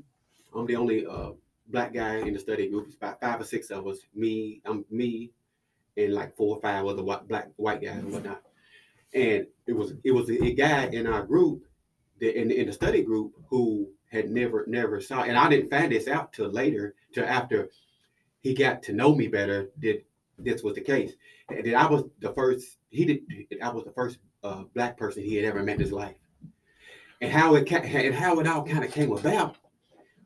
I'm 0.58 0.66
the 0.66 0.76
only 0.76 1.06
uh, 1.06 1.32
black 1.68 1.94
guy 1.94 2.18
in 2.18 2.34
the 2.34 2.40
study 2.40 2.68
group. 2.68 2.88
It's 2.88 2.96
about 2.96 3.22
five 3.22 3.40
or 3.40 3.46
six 3.46 3.72
of 3.72 3.88
us. 3.88 4.00
Me, 4.14 4.62
I'm 4.66 4.86
me, 4.90 5.32
and 5.98 6.14
like 6.14 6.36
four 6.36 6.58
or 6.58 6.62
five 6.62 6.86
other 6.86 7.04
white, 7.04 7.28
black 7.28 7.50
white 7.56 7.82
guys 7.82 8.00
and 8.00 8.12
whatnot. 8.12 8.42
And 9.14 9.48
it 9.68 9.74
was 9.74 9.94
it 10.04 10.12
was 10.12 10.30
a, 10.30 10.44
a 10.44 10.54
guy 10.54 10.86
in 10.88 11.08
our 11.08 11.24
group, 11.24 11.64
that 12.20 12.40
in 12.40 12.52
in 12.52 12.68
the 12.68 12.74
study 12.74 13.02
group 13.02 13.34
who 13.50 13.90
had 14.12 14.30
never 14.30 14.66
never 14.68 15.00
saw, 15.02 15.24
and 15.24 15.38
I 15.38 15.50
didn't 15.50 15.70
find 15.70 15.92
this 15.92 16.08
out 16.08 16.34
till 16.34 16.50
later, 16.50 16.96
till 17.14 17.26
after 17.26 17.70
he 18.42 18.54
got 18.54 18.84
to 18.84 18.94
know 18.94 19.16
me 19.16 19.28
better. 19.28 19.70
That 19.82 20.04
this 20.38 20.64
was 20.64 20.76
the 20.76 20.82
case, 20.82 21.14
and 21.50 21.66
that 21.66 21.76
I 21.76 21.88
was 21.88 22.06
the 22.20 22.34
first. 22.34 22.78
He 22.90 23.06
did. 23.06 23.22
I 23.62 23.70
was 23.70 23.86
the 23.86 23.92
first 23.92 24.20
uh, 24.44 24.64
black 24.74 24.98
person 24.98 25.24
he 25.24 25.36
had 25.36 25.46
ever 25.46 25.64
met 25.64 25.76
in 25.76 25.82
his 25.82 25.92
life, 25.92 26.16
and 27.22 27.32
how 27.32 27.56
it 27.56 27.72
and 27.72 28.14
how 28.16 28.40
it 28.40 28.48
all 28.48 28.66
kind 28.66 28.84
of 28.84 28.92
came 28.92 29.12
about 29.12 29.58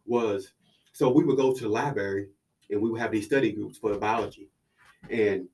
was 0.05 0.53
so 0.93 1.10
we 1.10 1.23
would 1.23 1.38
go 1.38 1.53
to 1.53 1.63
the 1.63 1.69
library 1.69 2.29
and 2.69 2.81
we 2.81 2.89
would 2.89 3.01
have 3.01 3.12
these 3.12 3.25
study 3.25 3.51
groups 3.51 3.77
for 3.77 3.95
biology. 3.97 4.49
And 5.10 5.47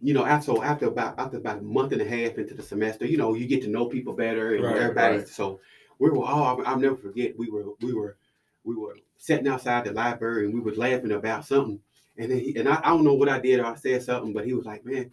you 0.00 0.14
know 0.14 0.24
after 0.24 0.46
so 0.46 0.62
after 0.62 0.86
about 0.86 1.18
after 1.18 1.36
about 1.36 1.58
a 1.58 1.62
month 1.62 1.92
and 1.92 2.00
a 2.00 2.08
half 2.08 2.38
into 2.38 2.54
the 2.54 2.62
semester 2.62 3.04
you 3.04 3.18
know 3.18 3.34
you 3.34 3.46
get 3.46 3.60
to 3.62 3.68
know 3.68 3.84
people 3.84 4.14
better 4.14 4.54
and 4.54 4.64
Right, 4.64 4.76
everybody. 4.78 5.18
right. 5.18 5.28
so 5.28 5.60
we 5.98 6.08
were 6.08 6.24
all 6.24 6.62
i'll 6.66 6.78
never 6.78 6.96
forget 6.96 7.38
we 7.38 7.50
were 7.50 7.64
we 7.82 7.92
were 7.92 8.16
we 8.64 8.74
were 8.74 8.96
sitting 9.18 9.46
outside 9.46 9.84
the 9.84 9.92
library 9.92 10.46
and 10.46 10.54
we 10.54 10.60
was 10.60 10.78
laughing 10.78 11.12
about 11.12 11.44
something. 11.44 11.78
And 12.16 12.30
then 12.30 12.38
he, 12.40 12.56
and 12.56 12.66
I, 12.68 12.76
I 12.82 12.88
don't 12.88 13.04
know 13.04 13.12
what 13.14 13.28
i 13.28 13.38
did 13.38 13.60
or 13.60 13.66
i 13.66 13.74
said 13.74 14.02
something 14.02 14.32
but 14.32 14.46
he 14.46 14.54
was 14.54 14.64
like 14.64 14.86
man 14.86 15.10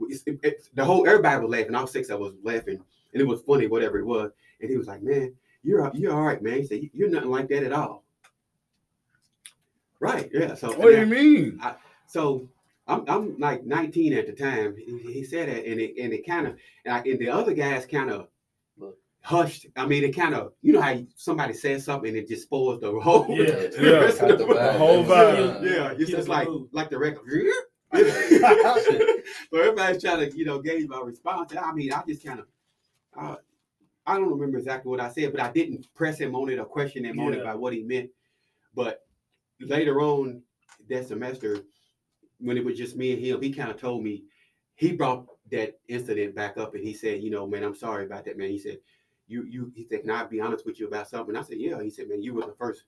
it's, 0.00 0.22
it, 0.26 0.38
it's- 0.42 0.68
the 0.74 0.84
whole 0.84 1.06
everybody 1.08 1.40
was 1.42 1.50
laughing. 1.50 1.74
All 1.74 1.86
six 1.86 2.10
of 2.10 2.20
us 2.20 2.32
was 2.32 2.44
laughing. 2.44 2.78
And 3.14 3.22
it 3.22 3.26
was 3.26 3.40
funny 3.40 3.66
whatever 3.68 3.98
it 3.98 4.04
was 4.04 4.30
and 4.60 4.70
he 4.70 4.76
was 4.76 4.86
like 4.86 5.02
man 5.02 5.32
you're 5.62 5.90
you're 5.94 6.12
all 6.12 6.22
right, 6.22 6.40
man. 6.40 6.58
He 6.60 6.64
said, 6.64 6.80
You're 6.92 7.10
nothing 7.10 7.30
like 7.30 7.48
that 7.48 7.64
at 7.64 7.72
all. 7.72 8.04
Right. 9.98 10.30
Yeah. 10.32 10.54
So 10.54 10.68
what 10.78 10.92
do 10.92 11.00
you 11.00 11.06
mean 11.06 11.60
so 12.06 12.48
I'm, 12.86 13.02
I'm 13.08 13.36
like 13.40 13.64
19 13.66 14.12
at 14.12 14.26
the 14.28 14.32
time. 14.32 14.76
He, 14.76 14.98
he 15.12 15.24
said 15.24 15.48
that, 15.48 15.66
and 15.66 15.80
it 15.80 15.94
and 16.00 16.12
it 16.12 16.24
kind 16.24 16.46
of 16.46 16.56
and, 16.84 16.94
I, 16.94 16.98
and 17.00 17.18
the 17.18 17.28
other 17.30 17.52
guys 17.52 17.84
kind 17.84 18.10
of 18.12 18.28
hushed. 19.22 19.66
I 19.76 19.86
mean, 19.86 20.04
it 20.04 20.14
kind 20.14 20.34
of 20.36 20.52
you 20.62 20.72
know 20.72 20.80
how 20.80 20.96
somebody 21.16 21.52
says 21.52 21.84
something 21.84 22.10
and 22.10 22.16
it 22.18 22.28
just 22.28 22.42
spoils 22.42 22.80
the 22.80 22.92
whole 23.00 23.26
Yeah, 23.28 23.46
the 23.46 23.76
yeah. 23.80 23.90
rest 23.90 24.20
of 24.20 24.38
the- 24.38 24.46
The 24.46 24.72
whole 24.74 25.02
vibe. 25.04 25.64
Yeah, 25.64 25.88
it's 25.90 25.98
Get 25.98 26.08
just 26.10 26.26
the 26.26 26.30
like 26.32 26.46
mood. 26.48 26.68
like 26.70 26.90
the 26.90 26.98
record. 26.98 27.44
so 27.92 29.58
everybody's 29.58 30.00
trying 30.02 30.30
to 30.30 30.36
you 30.36 30.44
know 30.44 30.60
gauge 30.60 30.86
my 30.86 31.00
response. 31.00 31.52
I 31.56 31.72
mean, 31.72 31.92
I 31.92 32.02
just 32.06 32.24
kind 32.24 32.38
of. 32.38 32.46
Uh, 33.18 33.36
I 34.06 34.14
don't 34.14 34.30
remember 34.30 34.58
exactly 34.58 34.90
what 34.90 35.00
I 35.00 35.10
said, 35.10 35.32
but 35.32 35.40
I 35.40 35.50
didn't 35.50 35.92
press 35.94 36.18
him 36.18 36.34
on 36.34 36.48
it 36.48 36.58
or 36.58 36.64
question 36.64 37.04
him 37.04 37.18
on 37.18 37.34
it 37.34 37.44
by 37.44 37.54
what 37.54 37.72
he 37.72 37.82
meant. 37.82 38.10
But 38.74 39.04
later 39.60 40.00
on 40.00 40.42
that 40.88 41.08
semester, 41.08 41.60
when 42.38 42.56
it 42.56 42.64
was 42.64 42.78
just 42.78 42.96
me 42.96 43.12
and 43.12 43.24
him, 43.24 43.42
he 43.42 43.52
kind 43.52 43.70
of 43.70 43.80
told 43.80 44.04
me 44.04 44.24
he 44.76 44.92
brought 44.92 45.26
that 45.50 45.78
incident 45.88 46.34
back 46.34 46.56
up 46.56 46.74
and 46.74 46.84
he 46.84 46.94
said, 46.94 47.22
you 47.22 47.30
know, 47.30 47.46
man, 47.46 47.64
I'm 47.64 47.74
sorry 47.74 48.04
about 48.04 48.24
that, 48.26 48.38
man. 48.38 48.50
He 48.50 48.58
said, 48.58 48.78
you, 49.26 49.44
you, 49.44 49.72
he 49.74 49.84
said, 49.84 50.02
can 50.02 50.10
I 50.10 50.24
be 50.24 50.40
honest 50.40 50.66
with 50.66 50.78
you 50.78 50.86
about 50.86 51.08
something? 51.08 51.34
I 51.34 51.42
said, 51.42 51.58
yeah. 51.58 51.82
He 51.82 51.90
said, 51.90 52.08
man, 52.08 52.22
you 52.22 52.34
were 52.34 52.42
the 52.42 52.54
first 52.58 52.84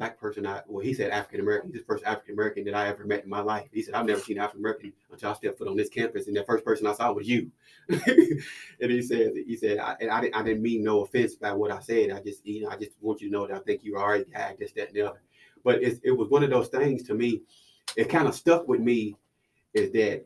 black 0.00 0.18
person 0.18 0.46
I, 0.46 0.62
well, 0.66 0.82
he 0.82 0.94
said 0.94 1.10
African 1.10 1.40
American. 1.40 1.70
He's 1.70 1.82
the 1.82 1.86
first 1.86 2.04
African 2.04 2.32
American 2.32 2.64
that 2.64 2.74
I 2.74 2.88
ever 2.88 3.04
met 3.04 3.22
in 3.22 3.28
my 3.28 3.42
life. 3.42 3.68
He 3.70 3.82
said, 3.82 3.92
I've 3.92 4.06
never 4.06 4.18
seen 4.18 4.38
African 4.38 4.62
American 4.62 4.94
until 5.12 5.30
I 5.30 5.34
stepped 5.34 5.58
foot 5.58 5.68
on 5.68 5.76
this 5.76 5.90
campus, 5.90 6.26
and 6.26 6.34
the 6.34 6.42
first 6.42 6.64
person 6.64 6.86
I 6.86 6.94
saw 6.94 7.12
was 7.12 7.28
you. 7.28 7.50
and 7.90 8.90
he 8.90 9.02
said, 9.02 9.32
he 9.46 9.58
said, 9.58 9.76
I, 9.76 9.96
and 10.00 10.10
I, 10.10 10.22
didn't, 10.22 10.36
I 10.36 10.42
didn't 10.42 10.62
mean 10.62 10.82
no 10.82 11.02
offense 11.02 11.34
by 11.34 11.52
what 11.52 11.70
I 11.70 11.80
said. 11.80 12.12
I 12.12 12.22
just, 12.22 12.46
you 12.46 12.62
know, 12.62 12.70
I 12.70 12.76
just 12.76 12.92
want 13.02 13.20
you 13.20 13.28
to 13.28 13.32
know 13.32 13.46
that 13.46 13.56
I 13.56 13.58
think 13.58 13.84
you're 13.84 13.98
all 13.98 14.08
right, 14.08 14.24
guy, 14.32 14.56
this, 14.58 14.72
that, 14.72 14.88
and 14.88 14.96
the 14.96 15.02
other. 15.02 15.20
But 15.62 15.82
it's, 15.82 16.00
it 16.02 16.12
was 16.12 16.30
one 16.30 16.44
of 16.44 16.48
those 16.48 16.68
things 16.68 17.02
to 17.02 17.14
me. 17.14 17.42
It 17.94 18.08
kind 18.08 18.26
of 18.26 18.34
stuck 18.34 18.66
with 18.66 18.80
me, 18.80 19.16
is 19.74 19.92
that 19.92 20.24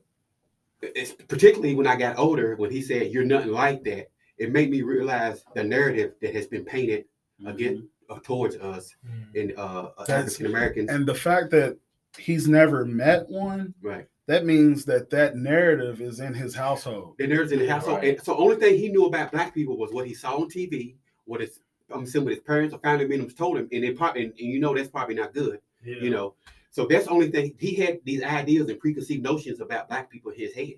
it's 0.82 1.14
particularly 1.14 1.74
when 1.74 1.88
I 1.88 1.96
got 1.96 2.16
older, 2.16 2.54
when 2.54 2.70
he 2.70 2.80
said 2.80 3.10
you're 3.10 3.24
nothing 3.24 3.50
like 3.50 3.82
that. 3.84 4.08
It 4.38 4.52
made 4.52 4.70
me 4.70 4.82
realize 4.82 5.44
the 5.56 5.64
narrative 5.64 6.12
that 6.22 6.32
has 6.32 6.46
been 6.46 6.64
painted 6.64 7.06
again 7.44 7.78
uh, 7.78 7.93
Uh, 8.10 8.18
towards 8.22 8.56
us 8.56 8.94
mm. 9.08 9.34
in 9.34 9.54
uh, 9.56 9.90
uh 9.96 10.04
African 10.08 10.46
Americans. 10.46 10.90
and 10.90 11.06
the 11.06 11.14
fact 11.14 11.50
that 11.50 11.76
he's 12.18 12.46
never 12.48 12.84
met 12.84 13.28
one 13.28 13.74
Right. 13.82 14.06
that 14.26 14.44
means 14.44 14.84
that 14.84 15.10
that 15.10 15.36
narrative 15.36 16.00
is 16.00 16.20
in 16.20 16.34
his 16.34 16.54
household 16.54 17.14
The 17.18 17.26
nerds 17.26 17.52
in 17.52 17.60
the 17.60 17.66
household. 17.66 17.98
Right. 17.98 18.16
And 18.16 18.22
so 18.22 18.36
only 18.36 18.56
thing 18.56 18.78
he 18.78 18.88
knew 18.88 19.06
about 19.06 19.32
black 19.32 19.54
people 19.54 19.76
was 19.76 19.92
what 19.92 20.06
he 20.06 20.14
saw 20.14 20.36
on 20.36 20.50
TV, 20.50 20.96
what 21.24 21.40
his 21.40 21.60
I'm 21.90 22.04
assuming 22.04 22.30
his 22.30 22.40
parents 22.40 22.74
or 22.74 22.78
family 22.78 23.06
members 23.06 23.34
told 23.34 23.58
him, 23.58 23.68
and 23.70 23.84
it 23.84 23.96
probably 23.96 24.24
and, 24.24 24.32
and 24.32 24.48
you 24.48 24.60
know 24.60 24.74
that's 24.74 24.88
probably 24.88 25.14
not 25.14 25.34
good, 25.34 25.60
Yeah. 25.84 25.96
you 25.96 26.10
know. 26.10 26.34
So 26.70 26.86
that's 26.86 27.04
the 27.04 27.10
only 27.12 27.30
thing 27.30 27.54
he 27.58 27.74
had 27.74 28.00
these 28.04 28.22
ideas 28.22 28.68
and 28.68 28.80
preconceived 28.80 29.22
notions 29.22 29.60
about 29.60 29.88
black 29.88 30.10
people 30.10 30.32
in 30.32 30.38
his 30.40 30.54
head. 30.54 30.74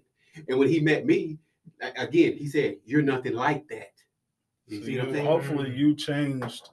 And 0.48 0.58
when 0.58 0.68
he 0.68 0.80
met 0.80 1.06
me, 1.06 1.38
again, 1.80 2.36
he 2.36 2.48
said, 2.48 2.76
"You're 2.84 3.02
nothing 3.02 3.34
like 3.34 3.66
that." 3.68 3.92
You 4.68 4.84
see 4.84 4.98
what 4.98 5.06
I'm 5.06 5.14
saying? 5.14 5.26
hopefully 5.26 5.70
you 5.70 5.94
changed 5.94 6.70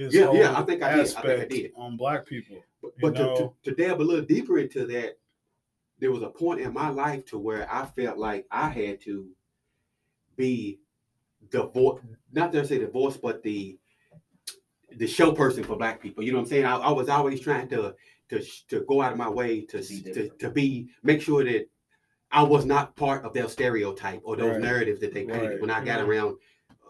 his 0.00 0.14
Yeah, 0.14 0.32
yeah, 0.32 0.58
I 0.58 0.62
think 0.62 0.82
I 0.82 0.96
did. 0.96 1.14
I 1.16 1.20
think 1.22 1.40
I 1.42 1.44
did. 1.46 1.72
on 1.76 1.96
black 1.96 2.26
people 2.26 2.62
But, 2.82 2.92
but 3.00 3.10
to, 3.10 3.18
to, 3.18 3.24
know- 3.24 3.54
to 3.64 3.74
dab 3.74 4.00
a 4.00 4.02
little 4.02 4.24
deeper 4.24 4.58
into 4.58 4.86
that, 4.86 5.18
there 5.98 6.10
was 6.10 6.22
a 6.22 6.28
point 6.30 6.60
in 6.60 6.72
my 6.72 6.88
life 6.88 7.24
to 7.26 7.38
where 7.38 7.68
I 7.72 7.84
felt 7.86 8.16
like 8.18 8.46
I 8.50 8.68
had 8.68 9.00
to 9.02 9.28
be 10.36 10.80
the 11.50 11.64
voice, 11.64 12.00
not 12.32 12.52
necessarily 12.54 12.86
the 12.86 12.92
voice, 12.92 13.16
but 13.16 13.42
the 13.42 13.78
the 14.96 15.06
show 15.06 15.30
person 15.32 15.62
for 15.62 15.76
black 15.76 16.00
people. 16.02 16.24
You 16.24 16.32
know 16.32 16.38
what 16.38 16.44
I'm 16.44 16.48
saying? 16.50 16.64
I, 16.64 16.76
I 16.76 16.90
was 16.90 17.08
always 17.08 17.40
trying 17.40 17.68
to 17.68 17.94
to 18.30 18.42
to 18.68 18.80
go 18.88 19.02
out 19.02 19.12
of 19.12 19.18
my 19.18 19.28
way 19.28 19.60
to 19.66 19.82
To 19.82 19.88
be 19.88 20.12
to, 20.12 20.28
to 20.28 20.50
be 20.50 20.88
make 21.02 21.20
sure 21.20 21.44
that 21.44 21.68
I 22.32 22.42
was 22.42 22.64
not 22.64 22.96
part 22.96 23.24
of 23.24 23.32
their 23.34 23.48
stereotype 23.48 24.20
or 24.24 24.36
those 24.36 24.52
Right. 24.52 24.60
narratives 24.62 25.00
that 25.00 25.12
they 25.12 25.24
painted 25.24 25.50
Right. 25.50 25.60
when 25.60 25.70
I 25.70 25.84
got 25.84 26.00
Mhm. 26.00 26.08
around 26.08 26.38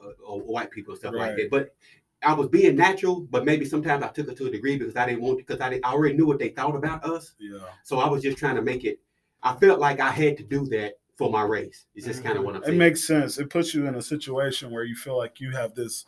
uh, 0.02 0.12
white 0.36 0.70
people 0.70 0.92
and 0.92 0.98
stuff 0.98 1.12
Right. 1.14 1.28
like 1.28 1.36
that. 1.36 1.50
But 1.50 1.74
I 2.22 2.34
was 2.34 2.48
being 2.48 2.76
natural, 2.76 3.22
but 3.30 3.44
maybe 3.44 3.64
sometimes 3.64 4.02
I 4.04 4.08
took 4.08 4.28
it 4.28 4.36
to 4.36 4.46
a 4.46 4.50
degree 4.50 4.76
because 4.76 4.94
I 4.96 5.06
didn't 5.06 5.22
want 5.22 5.38
because 5.38 5.60
I, 5.60 5.70
didn't, 5.70 5.86
I 5.86 5.92
already 5.92 6.16
knew 6.16 6.26
what 6.26 6.38
they 6.38 6.50
thought 6.50 6.76
about 6.76 7.04
us. 7.04 7.32
Yeah. 7.38 7.58
So 7.82 7.98
I 7.98 8.08
was 8.08 8.22
just 8.22 8.36
trying 8.36 8.56
to 8.56 8.62
make 8.62 8.84
it. 8.84 9.00
I 9.42 9.54
felt 9.56 9.80
like 9.80 10.00
I 10.00 10.10
had 10.10 10.36
to 10.36 10.42
do 10.42 10.66
that 10.66 10.98
for 11.16 11.30
my 11.30 11.42
race. 11.42 11.86
It's 11.94 12.06
just 12.06 12.22
kind 12.22 12.36
of 12.36 12.44
what 12.44 12.56
I'm 12.56 12.62
It 12.62 12.66
saying. 12.66 12.78
makes 12.78 13.06
sense. 13.06 13.38
It 13.38 13.48
puts 13.48 13.74
you 13.74 13.86
in 13.86 13.94
a 13.94 14.02
situation 14.02 14.70
where 14.70 14.84
you 14.84 14.94
feel 14.96 15.16
like 15.16 15.40
you 15.40 15.50
have 15.52 15.74
this 15.74 16.04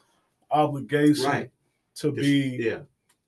obligation 0.51 1.25
right. 1.25 1.51
to 1.97 2.09
Just- 2.13 2.21
be 2.21 2.57
yeah. 2.61 2.79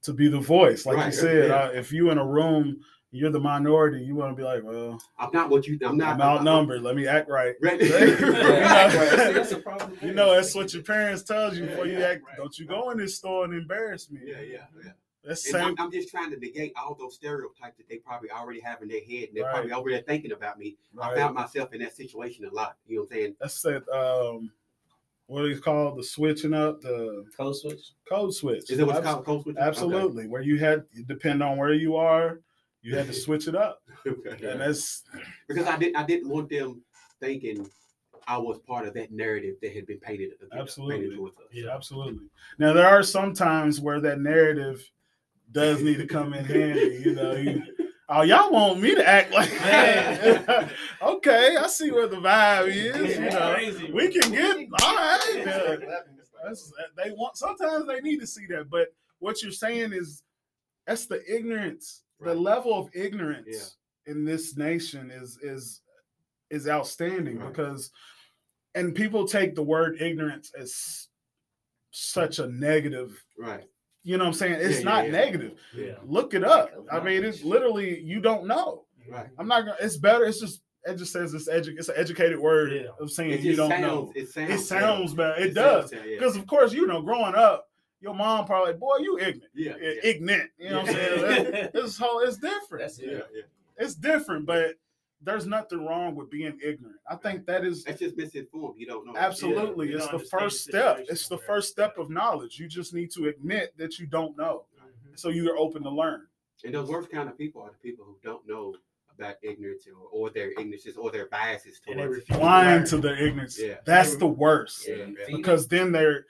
to 0.03 0.12
be 0.12 0.29
the 0.29 0.40
voice. 0.40 0.85
Like 0.87 1.07
you 1.07 1.12
said, 1.12 1.49
yeah. 1.49 1.55
uh, 1.55 1.68
if 1.73 1.90
you 1.92 2.11
in 2.11 2.18
a 2.18 2.27
room, 2.27 2.81
you're 3.14 3.31
the 3.31 3.38
minority. 3.40 4.03
You 4.05 4.16
want 4.16 4.33
to 4.33 4.37
be 4.37 4.42
like, 4.42 4.62
well, 4.64 5.00
I'm 5.18 5.31
not 5.33 5.48
what 5.48 5.66
you. 5.66 5.79
I'm 5.85 5.96
not. 5.96 6.14
I'm 6.14 6.20
outnumbered. 6.20 6.83
Let 6.83 6.96
me 6.96 7.07
act 7.07 7.29
right. 7.31 7.55
Right. 7.62 7.81
You 7.81 7.87
Yeah, 7.88 8.90
know? 8.92 9.27
see, 9.27 9.33
that's 9.33 9.53
a 9.53 9.59
problem. 9.59 9.96
You 10.03 10.12
know, 10.14 10.35
that's 10.35 10.55
what 10.55 10.74
your 10.74 10.83
parents 10.83 11.22
tells 11.22 11.57
you 11.57 11.64
Yeah, 11.64 11.70
before 11.70 11.87
you 11.87 11.98
yeah, 11.98 12.07
act. 12.07 12.24
right. 12.27 12.37
Don't 12.37 12.59
you 12.59 12.66
go 12.66 12.90
in 12.90 12.98
this 12.98 13.16
store 13.16 13.44
and 13.44 13.55
embarrass 13.55 14.11
me. 14.11 14.20
Yeah, 14.24 14.40
yeah, 14.40 14.57
yeah. 14.85 14.90
That's 15.24 15.44
And 15.46 15.53
same. 15.55 15.64
I'm, 15.64 15.74
I'm 15.79 15.90
just 15.92 16.11
trying 16.11 16.31
to 16.33 16.38
negate 16.38 16.72
all 16.77 16.94
those 16.94 17.14
stereotypes 17.14 17.79
that 17.79 17.88
they 17.88 17.96
probably 17.96 18.31
already 18.31 18.61
have 18.61 18.83
in 18.83 18.88
their 18.88 19.00
head, 19.00 19.29
and 19.29 19.37
they're 19.37 19.44
Right. 19.44 19.53
probably 19.55 19.72
already 19.72 20.03
thinking 20.03 20.33
about 20.33 20.59
me. 20.59 20.77
I 21.00 21.14
found 21.14 21.35
myself 21.35 21.72
in 21.72 21.81
that 21.81 21.94
situation 21.96 22.44
a 22.44 22.53
lot. 22.55 22.77
You 22.87 22.96
know 22.96 23.03
what 23.03 23.12
I'm 23.12 23.16
saying? 23.16 23.37
That's 23.40 23.62
that. 23.62 23.88
Um, 23.88 24.50
what 25.27 25.46
is 25.46 25.57
it 25.59 25.64
called? 25.64 25.98
The 25.98 26.05
switching 26.05 26.53
up, 26.53 26.83
the 26.83 27.24
Code 27.35 27.57
switch. 27.57 27.92
code 28.07 28.35
switch. 28.35 28.70
Is 28.70 28.77
that 28.77 28.85
what's 28.87 28.98
Abs- 28.98 29.07
called? 29.07 29.24
Code 29.24 29.42
switching? 29.44 29.62
Absolutely. 29.62 30.27
Where 30.27 30.42
you 30.42 30.59
had 30.59 30.85
depend 31.07 31.42
on 31.42 31.57
where 31.57 31.72
you 31.72 31.96
are, 31.96 32.40
you 32.85 32.97
had 32.97 33.07
to 33.07 33.12
switch 33.12 33.49
it 33.49 33.57
up, 33.57 33.83
Okay. 34.07 34.31
Okay. 34.35 34.51
and 34.51 34.61
that's 34.61 35.03
Because 35.49 35.66
I 35.66 35.77
didn't. 35.79 35.97
I 35.97 36.05
didn't 36.05 36.29
want 36.29 36.49
them 36.51 36.83
thinking 37.20 37.68
I 38.29 38.38
was 38.38 38.59
part 38.61 38.87
of 38.87 38.94
that 38.94 39.11
narrative 39.11 39.57
that 39.62 39.73
had 39.75 39.87
been 39.87 39.99
painted. 40.01 40.33
against- 40.37 40.55
Absolutely. 40.55 40.99
Painted 41.01 41.16
towards 41.16 41.37
us. 41.38 41.44
Yeah. 41.53 41.75
Absolutely. 41.75 42.27
Now 42.59 42.73
there 42.73 42.87
are 42.87 43.03
some 43.03 43.35
times 43.35 43.81
where 43.81 44.01
that 44.01 44.20
narrative 44.20 44.88
does 45.53 45.83
need 45.83 45.99
to 45.99 46.07
come 46.07 46.33
in 46.35 46.44
handy. 46.44 47.03
You 47.05 47.14
know, 47.14 47.33
you, 47.33 47.62
oh 48.09 48.23
y'all 48.23 48.51
want 48.51 48.81
me 48.81 48.94
to 48.94 49.07
act 49.07 49.33
like 49.33 49.51
that? 49.59 50.70
okay, 51.03 51.57
I 51.57 51.66
see 51.66 51.90
where 51.90 52.07
the 52.07 52.16
vibe 52.16 52.68
is. 52.68 53.16
You 53.16 53.31
know, 53.31 53.53
Crazy. 53.55 53.92
we 53.92 54.09
can 54.09 54.31
get 54.33 54.57
all 54.83 54.94
right. 54.94 55.33
yeah. 55.37 55.77
That's, 56.44 56.70
they 57.03 57.11
want 57.12 57.37
sometimes 57.38 57.87
they 57.87 58.01
need 58.01 58.20
to 58.20 58.27
see 58.27 58.44
that, 58.51 58.68
but 58.70 58.88
what 59.18 59.42
you're 59.42 59.51
saying 59.53 59.92
is 59.94 60.23
that's 60.87 61.07
the 61.07 61.23
ignorance. 61.33 62.03
The 62.20 62.35
level 62.35 62.79
of 62.79 62.88
ignorance 62.94 63.77
in 64.07 64.24
this 64.24 64.57
nation 64.57 65.11
is 65.11 65.38
is 65.42 65.81
is 66.50 66.68
outstanding 66.68 67.38
Right. 67.38 67.48
because 67.48 67.90
and 68.74 68.94
people 68.94 69.27
take 69.27 69.55
the 69.55 69.62
word 69.62 70.00
ignorance 70.00 70.53
as 70.59 71.09
such 71.90 72.38
a 72.38 72.46
negative 72.48 73.22
Right. 73.38 73.64
you 74.03 74.16
know 74.18 74.24
what 74.24 74.29
i'm 74.29 74.35
saying 74.35 74.55
it's 74.55 74.74
Yeah, 74.74 74.79
yeah, 74.79 74.85
not 74.85 75.05
yeah. 75.07 75.11
negative 75.12 75.53
Yeah. 75.74 75.94
look 76.05 76.35
it 76.35 76.44
up 76.44 76.70
i 76.92 77.00
mean 77.00 77.24
it's 77.24 77.42
literally 77.44 78.00
you 78.00 78.20
don't 78.20 78.46
know 78.46 78.85
Right. 79.09 79.29
i'm 79.38 79.46
not 79.48 79.61
gonna 79.61 79.77
it's 79.81 79.96
better 79.96 80.24
it's 80.24 80.40
just 80.40 80.62
it 80.87 80.96
just 80.96 81.12
says 81.12 81.33
it's 81.35 81.48
edu- 81.48 81.79
it's 81.79 81.88
an 81.88 81.94
educated 81.96 82.38
word 82.38 82.72
Yeah. 82.72 82.88
of 83.00 83.11
saying 83.11 83.31
It 83.33 83.40
you 83.40 83.57
don't 83.57 83.70
sounds, 83.70 83.83
know 83.83 84.12
It 84.14 84.29
sounds. 84.29 84.50
it 84.50 84.59
sounds 84.59 85.14
bad 85.14 85.38
it, 85.40 85.55
sounds 85.55 85.55
does 85.55 85.90
bad, 85.92 86.05
yeah. 86.07 86.16
because 86.18 86.37
of 86.37 86.46
course 86.46 86.72
you 86.72 86.87
know 86.87 87.00
growing 87.00 87.35
up 87.35 87.66
your 88.05 88.14
mom 88.14 88.45
probably 88.45 88.73
like, 88.73 88.81
boy 88.81 88.97
you 89.01 89.19
ignorant 89.19 89.51
Yeah. 89.55 89.73
Yeah. 89.81 89.93
ignorant 90.03 90.51
you 90.59 90.71
know 90.71 90.81
what 90.83 90.88
i'm 90.90 90.95
saying 90.95 91.69
this 91.75 91.99
whole 91.99 92.21
it's 92.21 92.37
different 92.37 92.85
That's 92.85 93.01
Yeah. 93.01 93.09
it. 93.12 93.29
yeah. 93.35 93.43
it's 93.79 93.95
different 93.95 94.47
but 94.47 94.75
there's 95.23 95.47
nothing 95.47 95.87
wrong 95.87 96.14
with 96.14 96.31
being 96.31 96.59
ignorant 96.62 96.97
i 97.11 97.17
think 97.17 97.47
that 97.47 97.64
is 97.64 97.83
That's 97.85 98.01
just 98.01 98.17
misinformed. 98.17 98.77
You 98.79 98.87
don't 98.87 99.07
know. 99.07 99.14
Absolutely. 99.17 99.88
you 99.88 99.97
it's 99.97 100.09
the 100.09 100.19
first 100.19 100.67
the 100.67 100.73
step. 100.73 101.07
It's 101.09 101.29
the 101.29 101.37
right. 101.38 101.47
first 101.47 101.71
step 101.71 101.97
of 101.97 102.11
knowledge. 102.11 102.59
You 102.61 102.69
just 102.69 102.93
need 102.93 103.11
to 103.12 103.27
admit 103.29 103.73
that 103.79 103.99
you 103.99 104.07
don't 104.07 104.37
know. 104.37 104.67
Mhm. 104.79 105.19
So 105.19 105.31
you're 105.31 105.57
open 105.57 105.83
to 105.85 105.90
learn. 105.90 106.27
And 106.64 106.75
those 106.75 106.88
worst 106.90 107.11
kind 107.11 107.29
of 107.31 107.38
people 107.38 107.62
are 107.62 107.71
the 107.71 107.79
people 107.88 108.05
who 108.05 108.17
don't 108.23 108.47
know 108.47 108.75
about 109.19 109.37
ignorance 109.43 109.87
or, 109.87 110.09
or 110.12 110.29
their 110.31 110.51
ignorances 110.59 110.97
or 110.97 111.11
their 111.11 111.27
biases 111.27 111.81
And 111.87 111.99
they 111.99 112.03
towards. 112.03 112.19
refuse 112.19 112.37
to 112.37 112.40
Blind 112.43 112.67
learn. 112.81 112.87
to 112.87 112.97
their 112.99 113.17
ignorance. 113.27 113.59
Yeah. 113.61 113.77
That's 113.87 114.17
the 114.17 114.27
worst. 114.27 114.87
Yeah, 114.88 114.97
yeah. 115.07 115.37
Because 115.37 115.69
then 115.69 115.90
they're 115.93 116.27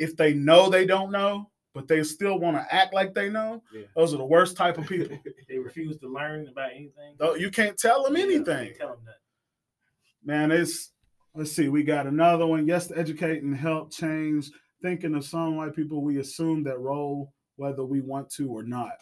if 0.00 0.16
they 0.16 0.34
know 0.34 0.68
they 0.68 0.86
don't 0.86 1.12
know, 1.12 1.48
but 1.74 1.86
they 1.86 2.02
still 2.02 2.38
want 2.40 2.56
to 2.56 2.74
act 2.74 2.92
like 2.92 3.14
they 3.14 3.28
know, 3.28 3.62
Yeah. 3.72 3.82
those 3.94 4.12
are 4.12 4.16
the 4.16 4.24
worst 4.24 4.56
type 4.56 4.78
of 4.78 4.86
people. 4.88 5.16
They 5.48 5.58
refuse 5.58 5.98
to 5.98 6.08
learn 6.08 6.48
about 6.48 6.70
anything. 6.70 7.14
Though 7.18 7.34
you 7.34 7.50
can't 7.50 7.76
tell 7.78 8.02
them 8.04 8.16
anything. 8.16 8.72
Tell 8.78 8.88
them. 8.90 9.14
Man, 10.24 10.50
it's 10.50 10.92
let's 11.34 11.52
see, 11.52 11.68
we 11.68 11.82
got 11.82 12.06
another 12.06 12.46
one. 12.46 12.66
Yes, 12.66 12.88
to 12.88 12.98
educate 12.98 13.42
and 13.42 13.56
help 13.56 13.92
change. 13.92 14.50
Thinking 14.82 15.14
of 15.14 15.24
some 15.24 15.56
white 15.56 15.74
people, 15.76 16.02
we 16.02 16.18
assume 16.18 16.62
that 16.64 16.78
role 16.78 17.32
whether 17.56 17.84
we 17.84 18.00
want 18.00 18.30
to 18.30 18.48
or 18.48 18.62
not. 18.62 18.92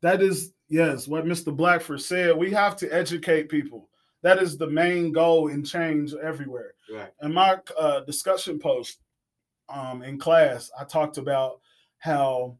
That 0.00 0.22
is, 0.22 0.52
yes, 0.68 1.06
what 1.08 1.24
Mr. 1.24 1.54
Blackford 1.54 2.00
said. 2.00 2.36
We 2.36 2.50
have 2.52 2.76
to 2.76 2.88
educate 2.94 3.48
people. 3.48 3.88
That 4.22 4.42
is 4.42 4.56
the 4.56 4.66
main 4.66 5.12
goal 5.12 5.48
in 5.48 5.62
change 5.64 6.14
everywhere. 6.14 6.74
Right. 6.92 7.10
In 7.22 7.32
my 7.34 7.58
uh, 7.78 8.00
discussion 8.00 8.58
post 8.58 8.98
um, 9.68 10.02
in 10.02 10.18
class, 10.18 10.70
I 10.78 10.84
talked 10.84 11.18
about 11.18 11.60
how. 11.98 12.58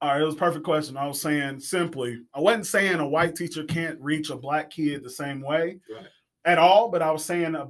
All 0.00 0.12
right, 0.12 0.20
it 0.20 0.24
was 0.24 0.36
a 0.36 0.38
perfect 0.38 0.64
question. 0.64 0.96
I 0.96 1.08
was 1.08 1.20
saying 1.20 1.58
simply, 1.58 2.20
I 2.32 2.38
wasn't 2.38 2.68
saying 2.68 3.00
a 3.00 3.08
white 3.08 3.34
teacher 3.34 3.64
can't 3.64 4.00
reach 4.00 4.30
a 4.30 4.36
black 4.36 4.70
kid 4.70 5.02
the 5.02 5.10
same 5.10 5.40
way 5.40 5.80
Right. 5.92 6.06
at 6.44 6.56
all, 6.56 6.88
but 6.88 7.02
I 7.02 7.10
was 7.10 7.24
saying 7.24 7.56
a, 7.56 7.66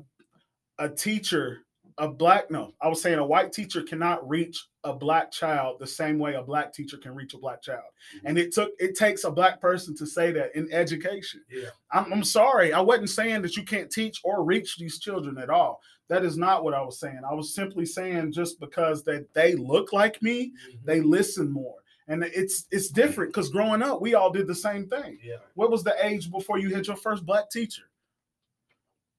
a 0.78 0.90
teacher, 0.90 1.60
a 1.96 2.06
black, 2.06 2.50
no, 2.50 2.74
I 2.82 2.88
was 2.88 3.00
saying 3.00 3.18
a 3.18 3.24
white 3.24 3.50
teacher 3.54 3.80
cannot 3.82 4.28
reach 4.28 4.62
a 4.84 4.92
black 4.92 5.32
child 5.32 5.78
the 5.80 5.86
same 5.86 6.18
way 6.18 6.34
a 6.34 6.42
black 6.42 6.74
teacher 6.74 6.98
can 6.98 7.14
reach 7.14 7.32
a 7.32 7.38
black 7.38 7.62
child. 7.62 7.80
And 8.26 8.36
it 8.36 8.52
took, 8.52 8.72
it 8.78 8.94
takes 8.94 9.24
a 9.24 9.30
black 9.30 9.58
person 9.58 9.96
to 9.96 10.04
say 10.06 10.30
that 10.32 10.54
in 10.54 10.70
education. 10.70 11.40
Yeah. 11.50 11.70
I'm, 11.92 12.12
I'm 12.12 12.24
sorry. 12.24 12.74
I 12.74 12.80
wasn't 12.82 13.08
saying 13.08 13.40
that 13.40 13.56
you 13.56 13.62
can't 13.64 13.90
teach 13.90 14.20
or 14.22 14.44
reach 14.44 14.76
these 14.76 14.98
children 14.98 15.38
at 15.38 15.48
all. 15.48 15.80
That 16.08 16.24
is 16.24 16.36
not 16.38 16.64
what 16.64 16.74
I 16.74 16.80
was 16.82 16.98
saying. 16.98 17.20
I 17.28 17.34
was 17.34 17.54
simply 17.54 17.84
saying 17.84 18.32
just 18.32 18.58
because 18.60 19.02
that 19.04 19.32
they 19.34 19.54
look 19.54 19.92
like 19.92 20.22
me, 20.22 20.52
Mhm. 20.70 20.84
they 20.84 21.00
listen 21.00 21.50
more. 21.50 21.76
And 22.06 22.24
it's 22.24 22.66
it's 22.70 22.88
different 22.88 23.30
because 23.32 23.50
growing 23.50 23.82
up, 23.82 24.00
we 24.00 24.14
all 24.14 24.30
did 24.32 24.46
the 24.46 24.54
same 24.54 24.88
thing. 24.88 25.18
Yeah. 25.22 25.36
What 25.54 25.70
was 25.70 25.84
the 25.84 25.94
age 26.04 26.30
before 26.30 26.58
you 26.58 26.74
had 26.74 26.86
your 26.86 26.96
first 26.96 27.26
black 27.26 27.50
teacher? 27.50 27.82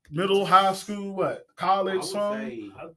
Middle, 0.09 0.43
high 0.45 0.73
school, 0.73 1.13
what? 1.13 1.45
College, 1.55 1.97
would 1.97 2.03
something? 2.05 2.71
say. 2.75 2.91